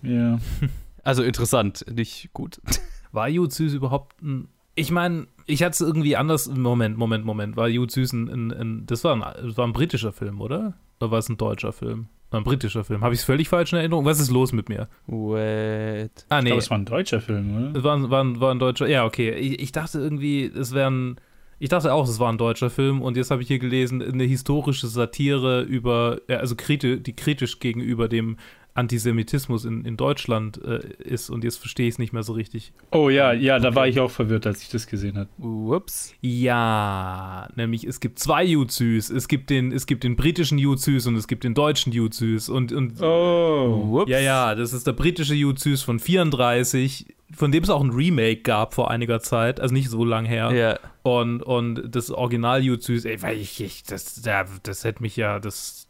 Ja. 0.02 0.38
Also 1.10 1.22
interessant, 1.24 1.84
nicht 1.92 2.30
gut. 2.32 2.60
War 3.12 3.28
Jude 3.28 3.52
Süß 3.52 3.74
überhaupt 3.74 4.22
ein. 4.22 4.48
Ich 4.76 4.90
meine, 4.92 5.26
ich 5.46 5.62
hatte 5.64 5.72
es 5.72 5.80
irgendwie 5.80 6.14
anders. 6.16 6.48
Moment, 6.48 6.96
Moment, 6.96 7.24
Moment. 7.24 7.56
War 7.56 7.68
Jude 7.68 7.92
Süß 7.92 8.12
ein. 8.12 8.28
ein, 8.28 8.52
ein 8.52 8.86
das, 8.86 9.02
war 9.02 9.14
ein 9.14 9.20
das 9.46 9.56
war 9.56 9.66
ein 9.66 9.72
britischer 9.72 10.12
Film, 10.12 10.40
oder? 10.40 10.74
Oder 11.00 11.10
war 11.10 11.18
es 11.18 11.28
ein 11.28 11.36
deutscher 11.36 11.72
Film? 11.72 12.06
War 12.30 12.40
ein 12.40 12.44
britischer 12.44 12.84
Film. 12.84 13.00
Habe 13.02 13.12
ich 13.14 13.20
es 13.20 13.24
völlig 13.26 13.48
falsch 13.48 13.72
in 13.72 13.78
Erinnerung? 13.80 14.04
Was 14.04 14.20
ist 14.20 14.30
los 14.30 14.52
mit 14.52 14.68
mir? 14.68 14.88
Wait. 15.08 16.26
Ah, 16.28 16.38
Ich 16.38 16.44
nee. 16.44 16.50
glaube, 16.50 16.62
es 16.62 16.70
war 16.70 16.78
ein 16.78 16.84
deutscher 16.84 17.20
Film, 17.20 17.56
oder? 17.56 17.78
Es 17.78 17.82
war, 17.84 17.96
ein- 17.96 18.10
war, 18.10 18.40
war 18.40 18.54
ein 18.54 18.58
deutscher. 18.60 18.86
Ja, 18.88 19.04
okay. 19.04 19.32
Ich, 19.34 19.60
ich 19.60 19.72
dachte 19.72 19.98
irgendwie, 19.98 20.44
es 20.44 20.72
wäre 20.72 20.90
ein. 20.90 21.16
Ich 21.62 21.68
dachte 21.68 21.92
auch, 21.92 22.08
es 22.08 22.18
war 22.18 22.32
ein 22.32 22.38
deutscher 22.38 22.70
Film 22.70 23.02
und 23.02 23.18
jetzt 23.18 23.30
habe 23.30 23.42
ich 23.42 23.48
hier 23.48 23.58
gelesen, 23.58 24.00
eine 24.00 24.24
historische 24.24 24.86
Satire 24.86 25.60
über, 25.60 26.18
also 26.28 26.56
kriti 26.56 27.02
die 27.02 27.14
kritisch 27.14 27.58
gegenüber 27.58 28.08
dem 28.08 28.38
Antisemitismus 28.74 29.64
in, 29.64 29.84
in 29.84 29.96
Deutschland 29.96 30.62
äh, 30.64 30.80
ist 30.98 31.28
und 31.30 31.44
jetzt 31.44 31.56
verstehe 31.58 31.86
ich 31.88 31.94
es 31.94 31.98
nicht 31.98 32.12
mehr 32.12 32.22
so 32.22 32.32
richtig. 32.32 32.72
Oh 32.92 33.08
ja, 33.10 33.32
ja, 33.32 33.58
da 33.58 33.74
war 33.74 33.88
ich 33.88 33.98
auch 34.00 34.10
verwirrt, 34.10 34.46
als 34.46 34.62
ich 34.62 34.68
das 34.68 34.86
gesehen 34.86 35.18
habe. 35.18 35.28
Ups. 35.44 36.14
Ja, 36.20 37.48
nämlich 37.56 37.84
es 37.84 38.00
gibt 38.00 38.18
zwei 38.18 38.44
Jutsus. 38.44 39.10
Es 39.10 39.28
gibt 39.28 39.50
den, 39.50 39.72
es 39.72 39.86
gibt 39.86 40.04
den 40.04 40.16
britischen 40.16 40.58
Jutsus 40.58 41.06
und 41.06 41.16
es 41.16 41.26
gibt 41.28 41.44
den 41.44 41.54
deutschen 41.54 41.92
Jutsus 41.92 42.48
und, 42.48 42.72
und 42.72 43.00
Oh. 43.02 44.04
ja, 44.06 44.18
ja, 44.20 44.54
das 44.54 44.72
ist 44.72 44.86
der 44.86 44.92
britische 44.92 45.34
Jutsus 45.34 45.82
von 45.82 45.98
34, 45.98 47.06
von 47.34 47.52
dem 47.52 47.62
es 47.64 47.70
auch 47.70 47.82
ein 47.82 47.90
Remake 47.90 48.42
gab 48.42 48.74
vor 48.74 48.90
einiger 48.90 49.20
Zeit, 49.20 49.60
also 49.60 49.72
nicht 49.74 49.88
so 49.90 50.04
lang 50.04 50.24
her. 50.24 50.52
Ja. 50.52 50.78
Und, 51.02 51.42
und 51.42 51.94
das 51.94 52.10
Original 52.10 52.62
Jutsus, 52.62 53.04
ey, 53.04 53.20
weil 53.22 53.38
ich, 53.38 53.60
ich 53.60 53.84
das, 53.84 54.20
da- 54.22 54.44
das 54.62 54.84
hätte 54.84 55.02
mich 55.02 55.16
ja, 55.16 55.38
das. 55.38 55.86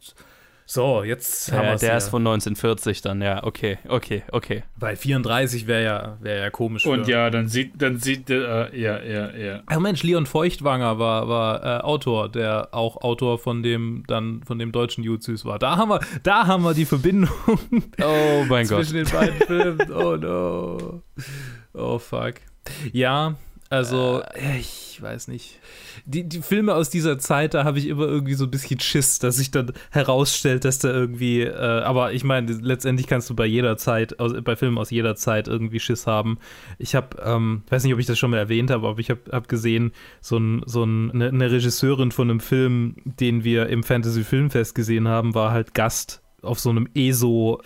So, 0.73 1.03
jetzt 1.03 1.51
haben 1.51 1.65
ja 1.65 1.71
wir's 1.71 1.81
der 1.81 1.89
hier. 1.89 1.97
ist 1.97 2.07
von 2.07 2.21
1940 2.25 3.01
dann, 3.01 3.21
ja, 3.21 3.43
okay, 3.43 3.77
okay, 3.89 4.23
okay. 4.31 4.63
Bei 4.79 4.95
34 4.95 5.67
wäre 5.67 5.83
ja, 5.83 6.17
wär 6.21 6.37
ja 6.37 6.49
komisch. 6.49 6.85
Und 6.85 7.03
für- 7.03 7.11
ja, 7.11 7.29
dann 7.29 7.49
sieht, 7.49 7.81
dann 7.81 7.97
sieht, 7.97 8.29
äh, 8.29 8.73
ja, 8.79 9.01
ja, 9.03 9.31
ja. 9.35 9.63
Ach 9.65 9.79
Mensch, 9.79 10.01
Leon 10.03 10.25
Feuchtwanger 10.25 10.97
war, 10.97 11.27
war 11.27 11.61
äh, 11.79 11.81
Autor, 11.83 12.29
der 12.29 12.69
auch 12.71 13.01
Autor 13.01 13.37
von 13.37 13.63
dem 13.63 14.05
dann 14.07 14.43
von 14.43 14.59
dem 14.59 14.71
deutschen 14.71 15.03
Jutsus 15.03 15.43
war. 15.43 15.59
Da 15.59 15.75
haben 15.75 15.89
wir, 15.89 15.99
da 16.23 16.47
haben 16.47 16.63
wir 16.63 16.73
die 16.73 16.85
Verbindung 16.85 17.29
Oh 18.01 18.45
mein 18.47 18.65
Gott. 18.69 18.85
zwischen 18.85 18.95
den 19.03 19.09
beiden 19.09 19.39
Filmen. 19.45 19.91
Oh 19.91 20.15
no. 20.15 21.03
Oh 21.73 21.99
fuck. 21.99 22.35
Ja, 22.93 23.35
also 23.71 24.21
Äh. 24.33 24.59
ich 24.59 25.01
weiß 25.01 25.29
nicht. 25.29 25.59
Die, 26.05 26.27
die 26.27 26.41
Filme 26.41 26.75
aus 26.75 26.89
dieser 26.89 27.17
Zeit, 27.17 27.53
da 27.53 27.63
habe 27.63 27.79
ich 27.79 27.87
immer 27.87 28.05
irgendwie 28.05 28.35
so 28.35 28.43
ein 28.45 28.51
bisschen 28.51 28.79
Schiss, 28.79 29.17
dass 29.19 29.37
sich 29.37 29.49
dann 29.49 29.71
herausstellt, 29.89 30.63
dass 30.63 30.79
da 30.79 30.89
irgendwie, 30.89 31.41
äh, 31.41 31.55
aber 31.55 32.13
ich 32.13 32.23
meine, 32.23 32.51
letztendlich 32.51 33.07
kannst 33.07 33.29
du 33.29 33.35
bei 33.35 33.45
jeder 33.45 33.77
Zeit, 33.77 34.19
aus, 34.19 34.33
bei 34.43 34.55
Filmen 34.55 34.77
aus 34.77 34.91
jeder 34.91 35.15
Zeit 35.15 35.47
irgendwie 35.47 35.79
Schiss 35.79 36.05
haben. 36.05 36.37
Ich 36.77 36.93
habe, 36.93 37.17
ähm, 37.23 37.63
weiß 37.69 37.83
nicht, 37.83 37.93
ob 37.93 37.99
ich 37.99 38.05
das 38.05 38.19
schon 38.19 38.31
mal 38.31 38.37
erwähnt 38.37 38.69
habe, 38.69 38.87
aber 38.87 38.99
ich 38.99 39.09
habe 39.09 39.21
hab 39.31 39.47
gesehen, 39.47 39.91
so, 40.21 40.37
ein, 40.37 40.61
so 40.65 40.83
ein, 40.83 41.11
eine, 41.11 41.29
eine 41.29 41.51
Regisseurin 41.51 42.11
von 42.11 42.29
einem 42.29 42.39
Film, 42.39 42.95
den 43.05 43.43
wir 43.43 43.67
im 43.67 43.83
Fantasy 43.83 44.23
Filmfest 44.23 44.75
gesehen 44.75 45.07
haben, 45.07 45.33
war 45.33 45.51
halt 45.51 45.73
Gast 45.73 46.21
auf 46.41 46.59
so 46.59 46.69
einem 46.69 46.87
ESO, 46.93 47.61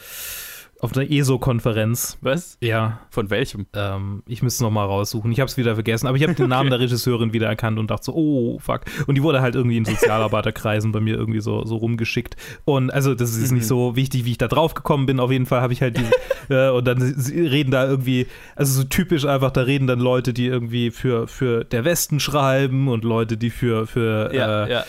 auf 0.80 0.96
einer 0.96 1.10
ESO-Konferenz. 1.10 2.18
Was? 2.22 2.58
Ja, 2.62 3.00
Von 3.10 3.30
welchem? 3.30 3.66
ähm, 3.74 4.24
ich 4.28 4.44
müsste 4.44 4.58
es 4.58 4.62
nochmal 4.62 4.86
raussuchen. 4.86 5.32
Ich 5.32 5.40
habe 5.40 5.50
es 5.50 5.58
wieder 5.58 5.76
vergessen, 5.76 6.08
aber 6.08 6.18
ich 6.18 6.24
habe 6.24 6.34
den 6.34 6.50
Namen 6.50 6.70
der 6.70 6.80
Regisseurin 6.80 7.34
wieder 7.34 7.48
erkannt 7.48 7.80
und 7.80 7.90
dachte 7.90 8.06
so, 8.06 8.14
oh, 8.14 8.60
fuck. 8.60 8.82
Und 9.08 9.16
die 9.16 9.24
wurde 9.24 9.42
halt 9.42 9.56
irgendwie 9.56 9.78
in 9.78 9.86
Sozialarbeiterkreisen 9.86 10.92
bei 10.92 11.00
mir 11.00 11.16
irgendwie 11.16 11.40
so, 11.40 11.66
so 11.66 11.78
rumgeschickt. 11.78 12.36
Und 12.66 12.92
also, 12.94 13.16
das 13.16 13.36
ist 13.36 13.52
nicht 13.52 13.68
so 13.68 13.96
wichtig, 13.96 14.26
wie 14.26 14.32
ich 14.32 14.38
da 14.38 14.48
drauf 14.48 14.74
gekommen 14.74 15.06
bin. 15.06 15.20
Auf 15.20 15.32
jeden 15.32 15.46
Fall 15.46 15.62
habe 15.62 15.74
ich 15.74 15.82
halt 15.82 15.98
diese, 15.98 16.12
äh, 16.50 16.70
und 16.70 16.86
dann 16.86 17.02
reden 17.02 17.72
da 17.72 17.88
irgendwie, 17.88 18.28
also 18.56 18.82
so 18.82 18.84
typisch 18.88 19.26
einfach, 19.26 19.52
da 19.52 19.62
reden 19.62 19.88
dann 19.88 20.00
Leute, 20.00 20.34
die 20.34 20.46
irgendwie 20.46 20.92
für, 20.92 21.28
für 21.28 21.64
der 21.64 21.86
Westen 21.86 22.20
schreiben 22.20 22.88
und 22.90 23.04
Leute, 23.04 23.38
die 23.38 23.50
für, 23.50 23.88
für 23.88 24.34
Ja, 24.34 24.66
äh, 24.66 24.72
ja. 24.72 24.86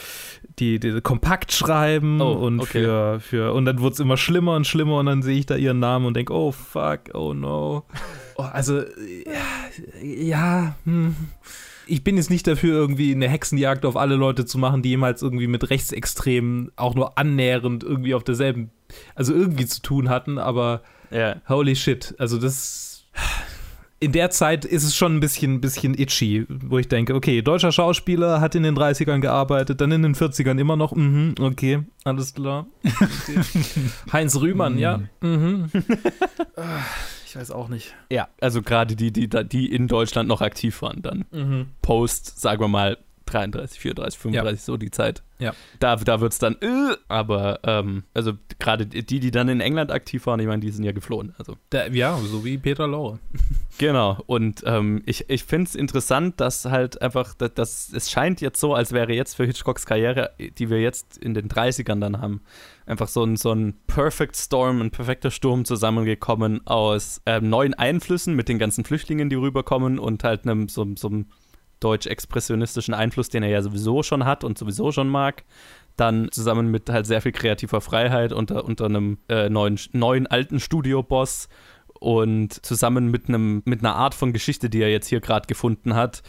Die, 0.58 0.80
die 0.80 1.00
kompakt 1.00 1.52
schreiben 1.52 2.20
Oh, 2.20 2.32
und 2.32 2.60
okay. 2.60 2.82
für, 2.82 3.20
für 3.20 3.52
und 3.52 3.64
dann 3.64 3.80
wird 3.80 3.94
es 3.94 4.00
immer 4.00 4.16
schlimmer 4.16 4.56
und 4.56 4.66
schlimmer 4.66 4.98
und 4.98 5.06
dann 5.06 5.22
sehe 5.22 5.38
ich 5.38 5.46
da 5.46 5.56
ihren 5.56 5.78
Namen 5.78 6.06
und 6.06 6.14
denke, 6.14 6.32
oh 6.32 6.52
fuck, 6.52 7.14
oh 7.14 7.34
no. 7.34 7.84
Oh, 8.38 8.42
also, 8.42 8.80
ja, 8.80 10.02
ja 10.02 10.76
hm. 10.84 11.16
ich 11.86 12.04
bin 12.04 12.18
jetzt 12.18 12.28
nicht 12.28 12.46
dafür, 12.46 12.74
irgendwie 12.74 13.12
eine 13.12 13.30
Hexenjagd 13.30 13.86
auf 13.86 13.96
alle 13.96 14.14
Leute 14.14 14.44
zu 14.44 14.58
machen, 14.58 14.82
die 14.82 14.90
jemals 14.90 15.22
irgendwie 15.22 15.46
mit 15.46 15.70
Rechtsextremen 15.70 16.70
auch 16.76 16.94
nur 16.94 17.16
annähernd 17.16 17.82
irgendwie 17.82 18.14
auf 18.14 18.24
derselben, 18.24 18.72
also 19.14 19.32
irgendwie 19.32 19.64
zu 19.64 19.80
tun 19.80 20.10
hatten, 20.10 20.36
aber 20.36 20.82
ja. 21.10 21.36
holy 21.48 21.76
shit, 21.76 22.14
also 22.18 22.36
das. 22.36 23.06
In 23.98 24.12
der 24.12 24.28
Zeit 24.30 24.66
ist 24.66 24.84
es 24.84 24.94
schon 24.94 25.16
ein 25.16 25.20
bisschen, 25.20 25.60
bisschen 25.62 25.94
itchy, 25.98 26.44
wo 26.48 26.78
ich 26.78 26.86
denke, 26.88 27.14
okay, 27.14 27.40
deutscher 27.40 27.72
Schauspieler 27.72 28.42
hat 28.42 28.54
in 28.54 28.62
den 28.62 28.76
30ern 28.76 29.20
gearbeitet, 29.20 29.80
dann 29.80 29.90
in 29.90 30.02
den 30.02 30.14
40ern 30.14 30.58
immer 30.60 30.76
noch, 30.76 30.94
mhm, 30.94 31.34
okay, 31.40 31.82
alles 32.04 32.34
klar. 32.34 32.66
Heinz 34.12 34.36
Rühmann, 34.36 34.78
ja. 34.78 35.00
Mhm. 35.22 35.70
Ah, 36.56 36.80
ich 37.26 37.36
weiß 37.36 37.50
auch 37.50 37.68
nicht. 37.68 37.94
Ja, 38.10 38.28
also 38.40 38.60
gerade 38.60 38.96
die, 38.96 39.12
die, 39.12 39.28
die 39.28 39.72
in 39.72 39.88
Deutschland 39.88 40.28
noch 40.28 40.42
aktiv 40.42 40.82
waren, 40.82 41.00
dann 41.00 41.24
Mhm. 41.32 41.66
Post, 41.80 42.38
sagen 42.40 42.60
wir 42.60 42.68
mal, 42.68 42.98
33, 43.26 43.78
34, 43.80 44.18
35, 44.18 44.62
so 44.62 44.76
die 44.76 44.90
Zeit. 44.90 45.22
Ja. 45.38 45.52
Da, 45.80 45.96
da 45.96 46.20
wird 46.20 46.32
es 46.32 46.38
dann, 46.38 46.56
äh, 46.60 46.96
aber 47.08 47.60
ähm, 47.64 48.04
also 48.14 48.32
gerade 48.58 48.86
die, 48.86 49.20
die 49.20 49.30
dann 49.30 49.48
in 49.48 49.60
England 49.60 49.92
aktiv 49.92 50.26
waren, 50.26 50.40
ich 50.40 50.46
meine, 50.46 50.60
die 50.60 50.70
sind 50.70 50.84
ja 50.84 50.92
geflohen. 50.92 51.34
Also 51.38 51.56
Da, 51.70 51.86
ja, 51.88 52.16
so 52.18 52.44
wie 52.44 52.58
Peter 52.58 52.86
Laure. 52.86 53.18
Genau, 53.78 54.16
und 54.24 54.62
ähm, 54.64 55.02
ich, 55.04 55.28
ich 55.28 55.44
finde 55.44 55.64
es 55.64 55.74
interessant, 55.74 56.40
dass 56.40 56.64
halt 56.64 57.02
einfach, 57.02 57.34
dass, 57.34 57.52
dass 57.52 57.92
es 57.92 58.10
scheint 58.10 58.40
jetzt 58.40 58.58
so, 58.58 58.72
als 58.72 58.92
wäre 58.92 59.12
jetzt 59.12 59.34
für 59.34 59.44
Hitchcocks 59.44 59.84
Karriere, 59.84 60.30
die 60.38 60.70
wir 60.70 60.80
jetzt 60.80 61.18
in 61.18 61.34
den 61.34 61.50
30ern 61.50 62.00
dann 62.00 62.22
haben, 62.22 62.40
einfach 62.86 63.08
so 63.08 63.22
ein, 63.22 63.36
so 63.36 63.52
ein 63.52 63.74
Perfect 63.86 64.34
Storm, 64.34 64.80
ein 64.80 64.90
perfekter 64.90 65.30
Sturm 65.30 65.66
zusammengekommen 65.66 66.66
aus 66.66 67.20
ähm, 67.26 67.50
neuen 67.50 67.74
Einflüssen 67.74 68.34
mit 68.34 68.48
den 68.48 68.58
ganzen 68.58 68.82
Flüchtlingen, 68.84 69.28
die 69.28 69.36
rüberkommen 69.36 69.98
und 69.98 70.24
halt 70.24 70.44
einem 70.44 70.70
so, 70.70 70.86
so 70.96 71.08
einem 71.08 71.26
deutsch-expressionistischen 71.80 72.94
Einfluss, 72.94 73.28
den 73.28 73.42
er 73.42 73.50
ja 73.50 73.62
sowieso 73.62 74.02
schon 74.02 74.24
hat 74.24 74.44
und 74.44 74.58
sowieso 74.58 74.92
schon 74.92 75.08
mag. 75.08 75.44
Dann 75.96 76.30
zusammen 76.30 76.70
mit 76.70 76.90
halt 76.90 77.06
sehr 77.06 77.22
viel 77.22 77.32
kreativer 77.32 77.80
Freiheit 77.80 78.32
unter, 78.32 78.64
unter 78.64 78.84
einem 78.86 79.18
äh, 79.28 79.48
neuen, 79.48 79.78
neuen 79.92 80.26
alten 80.26 80.60
Studioboss 80.60 81.48
und 81.98 82.64
zusammen 82.64 83.10
mit 83.10 83.28
einem 83.28 83.62
mit 83.64 83.80
einer 83.80 83.96
Art 83.96 84.14
von 84.14 84.32
Geschichte, 84.32 84.68
die 84.68 84.82
er 84.82 84.90
jetzt 84.90 85.08
hier 85.08 85.20
gerade 85.20 85.46
gefunden 85.46 85.94
hat, 85.94 86.22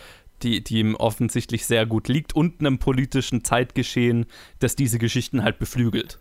die, 0.43 0.63
die 0.63 0.79
ihm 0.79 0.95
offensichtlich 0.95 1.65
sehr 1.65 1.85
gut 1.85 2.07
liegt 2.07 2.35
und 2.35 2.59
einem 2.59 2.77
politischen 2.77 3.43
Zeitgeschehen, 3.43 4.25
das 4.59 4.75
diese 4.75 4.99
Geschichten 4.99 5.43
halt 5.43 5.59
beflügelt. 5.59 6.19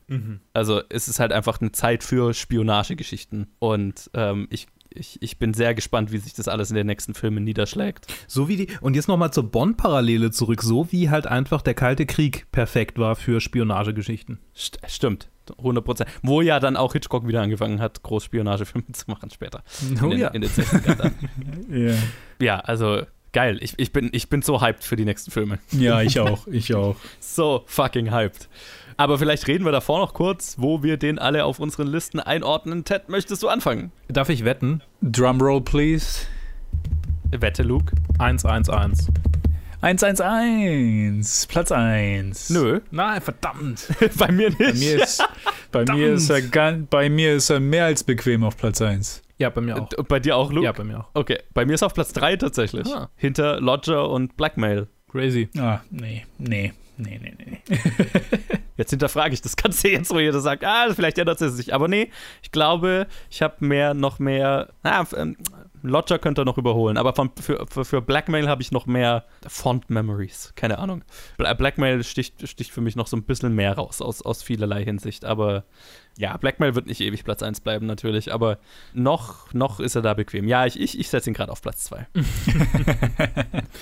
Also 0.52 0.80
es 0.88 1.08
ist 1.08 1.20
halt 1.20 1.32
einfach 1.32 1.60
eine 1.60 1.72
Zeit 1.72 2.02
für 2.02 2.32
Spionagegeschichten 2.32 3.48
und 3.58 4.10
ähm, 4.14 4.48
ich, 4.50 4.66
ich, 4.96 5.20
ich 5.20 5.38
bin 5.38 5.54
sehr 5.54 5.74
gespannt, 5.74 6.12
wie 6.12 6.18
sich 6.18 6.34
das 6.34 6.48
alles 6.48 6.70
in 6.70 6.76
den 6.76 6.86
nächsten 6.86 7.14
Filmen 7.14 7.44
niederschlägt. 7.44 8.06
So 8.26 8.48
wie 8.48 8.56
die, 8.56 8.68
und 8.80 8.94
jetzt 8.94 9.08
nochmal 9.08 9.32
zur 9.32 9.50
Bonn-Parallele 9.50 10.30
zurück, 10.30 10.62
so 10.62 10.90
wie 10.90 11.10
halt 11.10 11.26
einfach 11.26 11.62
der 11.62 11.74
Kalte 11.74 12.06
Krieg 12.06 12.46
perfekt 12.52 12.98
war 12.98 13.16
für 13.16 13.40
Spionagegeschichten. 13.40 14.38
St 14.56 14.78
stimmt, 14.86 15.28
100 15.58 15.84
Prozent. 15.84 16.10
Wo 16.22 16.40
ja 16.40 16.60
dann 16.60 16.76
auch 16.76 16.92
Hitchcock 16.92 17.26
wieder 17.26 17.42
angefangen 17.42 17.80
hat, 17.80 18.02
Großspionagefilme 18.02 18.88
zu 18.92 19.04
machen 19.08 19.30
später. 19.30 19.62
Oh 20.00 20.04
in, 20.04 20.10
den, 20.10 20.18
ja. 20.18 20.28
in 20.28 20.40
den 20.42 20.50
60ern 20.50 20.96
dann. 20.96 21.14
Ja. 21.70 21.94
Ja, 22.40 22.60
also 22.60 23.02
geil. 23.32 23.58
Ich, 23.60 23.74
ich, 23.78 23.92
bin, 23.92 24.10
ich 24.12 24.28
bin 24.28 24.42
so 24.42 24.60
hyped 24.60 24.84
für 24.84 24.96
die 24.96 25.04
nächsten 25.04 25.30
Filme. 25.30 25.58
ja, 25.72 26.00
ich 26.00 26.18
auch, 26.20 26.46
ich 26.46 26.74
auch. 26.74 26.96
So 27.20 27.64
fucking 27.66 28.10
hyped. 28.10 28.48
Aber 28.98 29.18
vielleicht 29.18 29.46
reden 29.46 29.64
wir 29.64 29.72
davor 29.72 29.98
noch 29.98 30.14
kurz, 30.14 30.56
wo 30.58 30.82
wir 30.82 30.96
den 30.96 31.18
alle 31.18 31.44
auf 31.44 31.58
unseren 31.60 31.86
Listen 31.86 32.18
einordnen. 32.20 32.84
Ted, 32.84 33.08
möchtest 33.08 33.42
du 33.42 33.48
anfangen? 33.48 33.92
Darf 34.08 34.28
ich 34.30 34.44
wetten? 34.44 34.80
Drumroll, 35.02 35.60
please. 35.60 36.20
Wette, 37.30 37.62
Luke? 37.62 37.92
1-1-1. 38.18 39.08
111, 39.82 41.48
Platz 41.48 41.70
1. 41.70 42.50
Nö. 42.50 42.80
Nein, 42.90 43.20
verdammt. 43.20 43.88
Bei 44.18 44.32
mir 44.32 44.48
nicht. 44.50 44.58
Bei 44.60 44.72
mir 44.72 45.02
ist, 45.02 45.22
bei 45.70 45.84
mir 45.84 46.12
ist, 46.14 46.30
er, 46.30 46.42
gan- 46.42 46.86
bei 46.88 47.10
mir 47.10 47.34
ist 47.34 47.50
er 47.50 47.60
mehr 47.60 47.84
als 47.84 48.02
bequem 48.02 48.42
auf 48.44 48.56
Platz 48.56 48.80
1. 48.80 49.22
Ja, 49.38 49.50
bei 49.50 49.60
mir 49.60 49.76
auch. 49.76 49.90
Und 49.98 50.08
bei 50.08 50.18
dir 50.18 50.34
auch, 50.36 50.50
Luke? 50.50 50.64
Ja, 50.64 50.72
bei 50.72 50.82
mir 50.84 51.00
auch. 51.00 51.08
Okay, 51.12 51.38
bei 51.52 51.66
mir 51.66 51.74
ist 51.74 51.82
auf 51.82 51.92
Platz 51.92 52.14
3 52.14 52.36
tatsächlich. 52.36 52.86
Ah. 52.86 53.10
Hinter 53.16 53.60
Lodger 53.60 54.08
und 54.08 54.36
Blackmail. 54.38 54.86
Crazy. 55.10 55.50
Ah, 55.58 55.80
nee, 55.90 56.24
nee, 56.38 56.72
nee, 56.96 57.20
nee, 57.22 57.34
nee. 57.38 57.60
Jetzt 58.76 58.90
hinterfrage 58.90 59.34
ich 59.34 59.42
das 59.42 59.56
Ganze 59.56 59.88
jetzt, 59.88 60.12
wo 60.12 60.18
jeder 60.18 60.40
sagt, 60.40 60.64
ah, 60.64 60.92
vielleicht 60.94 61.18
ändert 61.18 61.40
es 61.40 61.56
sich. 61.56 61.74
Aber 61.74 61.88
nee, 61.88 62.10
ich 62.42 62.50
glaube, 62.50 63.06
ich 63.30 63.42
habe 63.42 63.64
mehr, 63.64 63.94
noch 63.94 64.18
mehr. 64.18 64.68
Ah, 64.82 65.04
ähm, 65.16 65.36
Lodger 65.82 66.18
könnte 66.18 66.42
er 66.42 66.44
noch 66.44 66.58
überholen, 66.58 66.96
aber 66.96 67.14
von, 67.14 67.30
für, 67.40 67.64
für, 67.68 67.84
für 67.84 68.02
Blackmail 68.02 68.48
habe 68.48 68.60
ich 68.62 68.72
noch 68.72 68.86
mehr 68.86 69.24
Font 69.46 69.88
Memories. 69.88 70.52
Keine 70.56 70.78
Ahnung. 70.78 71.04
Bla 71.36 71.54
Blackmail 71.54 72.02
sticht, 72.02 72.46
sticht 72.48 72.72
für 72.72 72.80
mich 72.80 72.96
noch 72.96 73.06
so 73.06 73.16
ein 73.16 73.22
bisschen 73.22 73.54
mehr 73.54 73.74
raus, 73.74 74.02
aus, 74.02 74.22
aus 74.22 74.42
vielerlei 74.42 74.84
Hinsicht. 74.84 75.24
Aber 75.24 75.64
ja, 76.18 76.36
Blackmail 76.36 76.74
wird 76.74 76.86
nicht 76.86 77.00
ewig 77.00 77.24
Platz 77.24 77.42
1 77.42 77.60
bleiben, 77.60 77.86
natürlich. 77.86 78.32
Aber 78.32 78.58
noch, 78.94 79.52
noch 79.52 79.80
ist 79.80 79.94
er 79.96 80.02
da 80.02 80.14
bequem. 80.14 80.48
Ja, 80.48 80.64
ich, 80.66 80.80
ich, 80.80 80.98
ich 80.98 81.08
setze 81.08 81.30
ihn 81.30 81.34
gerade 81.34 81.52
auf 81.52 81.60
Platz 81.60 81.84
2. 81.84 82.06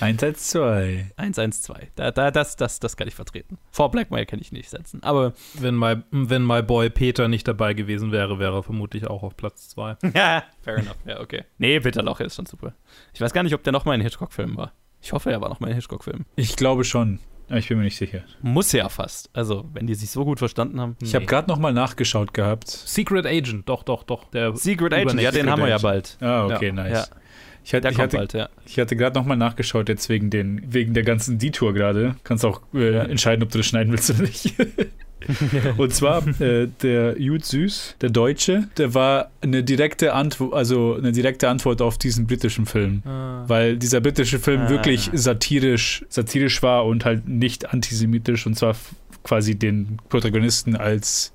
1 0.01 0.23
als 0.23 0.49
2. 0.49 1.11
1, 1.15 1.39
1, 1.39 1.61
2. 1.61 1.91
Da, 1.95 2.11
da, 2.11 2.31
das, 2.31 2.55
das, 2.55 2.79
das 2.79 2.97
kann 2.97 3.07
ich 3.07 3.15
vertreten. 3.15 3.57
Vor 3.71 3.89
Blackmail 3.91 4.25
kann 4.25 4.39
ich 4.39 4.51
nicht 4.51 4.69
setzen. 4.69 5.01
Aber 5.03 5.33
Wenn 5.53 5.75
my, 5.77 5.97
wenn 6.11 6.45
my 6.45 6.61
Boy 6.61 6.89
Peter 6.89 7.27
nicht 7.27 7.47
dabei 7.47 7.73
gewesen 7.73 8.11
wäre, 8.11 8.37
wäre 8.39 8.55
er 8.57 8.63
vermutlich 8.63 9.07
auch 9.07 9.23
auf 9.23 9.37
Platz 9.37 9.69
2. 9.69 9.97
Ja, 10.15 10.43
fair 10.61 10.77
enough. 10.77 10.97
Ja, 11.05 11.19
okay. 11.19 11.43
Nee, 11.57 11.79
Peter 11.79 12.01
Loche 12.01 12.23
ist 12.23 12.35
schon 12.35 12.45
super. 12.45 12.73
Ich 13.13 13.21
weiß 13.21 13.33
gar 13.33 13.43
nicht, 13.43 13.53
ob 13.53 13.63
der 13.63 13.73
nochmal 13.73 13.95
in 13.95 14.01
Hitchcock-Film 14.01 14.55
war. 14.57 14.73
Ich 15.01 15.13
hoffe, 15.13 15.31
er 15.31 15.41
war 15.41 15.49
nochmal 15.49 15.69
in 15.69 15.75
Hitchcock-Film. 15.75 16.25
Ich 16.35 16.55
glaube 16.55 16.83
schon. 16.83 17.19
Ich 17.49 17.67
bin 17.69 17.77
mir 17.77 17.83
nicht 17.83 17.97
sicher. 17.97 18.21
Muss 18.41 18.71
ja 18.71 18.89
fast. 18.89 19.29
Also, 19.33 19.65
wenn 19.73 19.85
die 19.85 19.95
sich 19.95 20.09
so 20.09 20.25
gut 20.25 20.39
verstanden 20.39 20.81
haben. 20.81 20.95
Ich 21.01 21.13
habe 21.13 21.25
gerade 21.25 21.47
nochmal 21.47 21.73
nachgeschaut 21.73 22.33
gehabt. 22.33 22.67
Secret 22.69 23.25
Agent, 23.25 23.69
doch, 23.69 23.83
doch, 23.83 24.03
doch. 24.03 24.29
Der 24.31 24.55
Secret 24.55 24.93
Agent, 24.93 25.21
ja, 25.21 25.31
den 25.31 25.49
haben 25.49 25.61
wir 25.61 25.69
ja 25.69 25.77
bald. 25.77 26.17
Ah, 26.21 26.45
okay, 26.45 26.67
Ja, 26.67 26.73
nice. 26.73 27.09
Ja, 27.11 27.17
Ich 27.63 27.73
hatte, 27.73 27.81
der 27.81 27.91
ich 27.91 27.97
kommt 27.97 28.13
hatte, 28.13 28.17
bald, 28.17 28.33
ja. 28.33 28.49
ich 28.65 28.79
hatte 28.79 28.95
gerade 28.95 29.17
nochmal 29.17 29.37
nachgeschaut, 29.37 29.89
jetzt 29.89 30.09
wegen, 30.09 30.29
den, 30.29 30.61
wegen 30.73 30.93
der 30.93 31.03
ganzen 31.03 31.37
Detour 31.37 31.73
gerade. 31.73 32.15
Kannst 32.23 32.43
auch 32.45 32.61
äh, 32.73 32.97
entscheiden, 33.09 33.43
ob 33.43 33.51
du 33.51 33.59
das 33.59 33.67
schneiden 33.67 33.91
willst 33.91 34.09
oder 34.09 34.23
nicht. 34.23 34.55
Und 35.77 35.93
zwar 35.93 36.25
äh, 36.41 36.67
der 36.81 37.19
Jud 37.19 37.45
Süß, 37.45 37.95
der 38.01 38.09
Deutsche, 38.09 38.67
der 38.77 38.93
war 38.93 39.29
eine 39.41 39.63
direkte 39.63 40.13
Antwort, 40.13 40.53
also 40.53 40.95
eine 40.95 41.11
direkte 41.11 41.49
Antwort 41.49 41.81
auf 41.81 41.97
diesen 41.97 42.27
britischen 42.27 42.65
Film. 42.65 43.01
Weil 43.47 43.77
dieser 43.77 44.01
britische 44.01 44.39
Film 44.39 44.61
Ah. 44.61 44.69
wirklich 44.69 45.09
satirisch, 45.13 46.05
satirisch 46.09 46.61
war 46.63 46.85
und 46.85 47.05
halt 47.05 47.27
nicht 47.27 47.73
antisemitisch 47.73 48.45
und 48.47 48.55
zwar 48.55 48.75
quasi 49.23 49.55
den 49.55 49.97
Protagonisten 50.09 50.75
als 50.75 51.33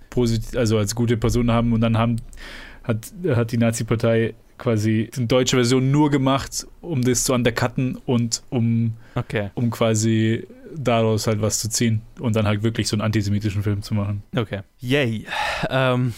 also 0.56 0.78
als 0.78 0.94
gute 0.94 1.16
Person 1.16 1.50
haben 1.50 1.72
und 1.72 1.80
dann 1.80 1.96
haben 1.98 2.16
hat, 2.82 3.12
hat 3.28 3.52
die 3.52 3.58
Nazi-Partei 3.58 4.34
quasi 4.60 5.10
die 5.16 5.26
deutsche 5.26 5.56
Version 5.56 5.90
nur 5.90 6.10
gemacht, 6.10 6.66
um 6.80 7.02
das 7.02 7.24
zu 7.24 7.32
undercutten 7.34 7.96
und 8.06 8.42
um, 8.50 8.92
Okay, 9.16 9.50
um 9.54 9.70
quasi 9.70 10.46
daraus 10.72 11.26
halt 11.26 11.40
was 11.42 11.58
zu 11.58 11.68
ziehen 11.68 12.02
und 12.20 12.36
dann 12.36 12.46
halt 12.46 12.62
wirklich 12.62 12.86
so 12.86 12.94
einen 12.94 13.00
antisemitischen 13.02 13.62
Film 13.64 13.82
zu 13.82 13.94
machen. 13.94 14.22
okay. 14.36 14.60
Yay. 14.78 15.26
Ähm, 15.68 16.12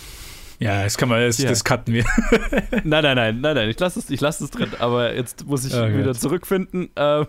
Ja, 0.59 0.85
das 0.85 0.97
kann 0.97 1.09
man, 1.09 1.21
das, 1.21 1.39
Ja. 1.39 1.49
das 1.49 1.65
cutten 1.65 1.93
wir. 1.95 2.05
nein, 2.85 3.03
nein, 3.03 3.17
nein, 3.17 3.41
nein, 3.41 3.55
nein, 3.57 3.69
ich 3.69 3.81
lasse 3.81 3.99
es, 3.99 4.11
ich 4.11 4.23
es 4.23 4.51
drin, 4.51 4.69
aber 4.79 5.13
jetzt 5.15 5.45
muss 5.47 5.65
ich 5.65 5.75
Oh 5.75 5.79
Gott. 5.81 5.95
wieder 5.97 6.15
zurückfinden. 6.15 6.91
Ähm, 6.95 7.27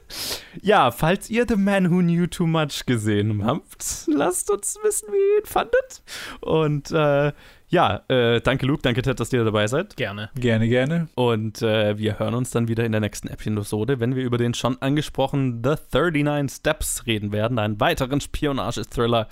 ja, 0.60 0.90
falls 0.90 1.30
ihr 1.30 1.46
The 1.48 1.56
Man 1.56 1.90
Who 1.90 2.00
Knew 2.00 2.26
Too 2.26 2.46
Much 2.46 2.84
gesehen 2.84 3.44
habt, 3.46 4.04
lasst 4.08 4.50
uns 4.50 4.76
wissen, 4.82 5.08
wie 5.10 5.36
ihr 5.36 5.38
ihn 5.42 5.46
fandet. 5.46 6.02
Und 6.40 6.90
äh, 6.90 7.32
ja, 7.68 8.02
äh, 8.08 8.40
danke 8.40 8.66
Luke, 8.66 8.82
danke 8.82 9.02
Ted, 9.02 9.18
dass 9.18 9.32
ihr 9.32 9.44
dabei 9.44 9.66
seid. 9.66 9.96
Gerne. 9.96 10.30
gerne, 10.34 10.68
gerne. 10.68 11.08
Und 11.14 11.62
äh, 11.62 11.98
wir 11.98 12.18
hören 12.18 12.34
uns 12.34 12.50
dann 12.50 12.68
wieder 12.68 12.84
in 12.84 12.92
der 12.92 13.00
nächsten 13.00 13.28
Episode, 13.28 13.98
wenn 14.00 14.14
wir 14.14 14.22
über 14.24 14.38
den 14.38 14.54
schon 14.54 14.80
angesprochenen 14.80 15.62
The 15.64 15.74
39 15.92 16.56
Steps 16.56 17.06
reden 17.06 17.32
werden, 17.32 17.58
einen 17.58 17.80
weiteren 17.80 18.20
Spionage-Thriller. 18.20 19.28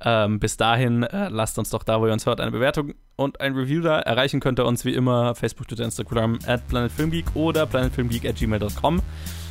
Ähm, 0.00 0.38
bis 0.38 0.56
dahin, 0.56 1.02
äh, 1.02 1.28
lasst 1.28 1.58
uns 1.58 1.70
doch 1.70 1.82
da, 1.82 2.00
wo 2.00 2.06
ihr 2.06 2.12
uns 2.12 2.26
hört, 2.26 2.40
eine 2.40 2.50
Bewertung 2.50 2.94
und 3.16 3.40
ein 3.40 3.54
Review 3.54 3.80
da. 3.82 4.00
Erreichen 4.00 4.40
könnt 4.40 4.58
ihr 4.58 4.66
uns 4.66 4.84
wie 4.84 4.94
immer 4.94 5.34
Facebook, 5.34 5.68
Twitter, 5.68 5.84
Instagram 5.84 6.38
at 6.46 6.66
planetfilmgeek 6.68 7.34
oder 7.34 7.66
planetfilmgeek 7.66 8.26
at 8.26 8.36
gmail.com. 8.36 9.00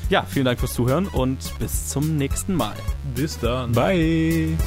Ja, 0.09 0.23
vielen 0.23 0.45
Dank 0.45 0.59
fürs 0.59 0.73
Zuhören 0.73 1.07
und 1.07 1.57
bis 1.59 1.89
zum 1.89 2.17
nächsten 2.17 2.55
Mal. 2.55 2.75
Bis 3.15 3.39
dann. 3.39 3.71
Bye. 3.71 4.57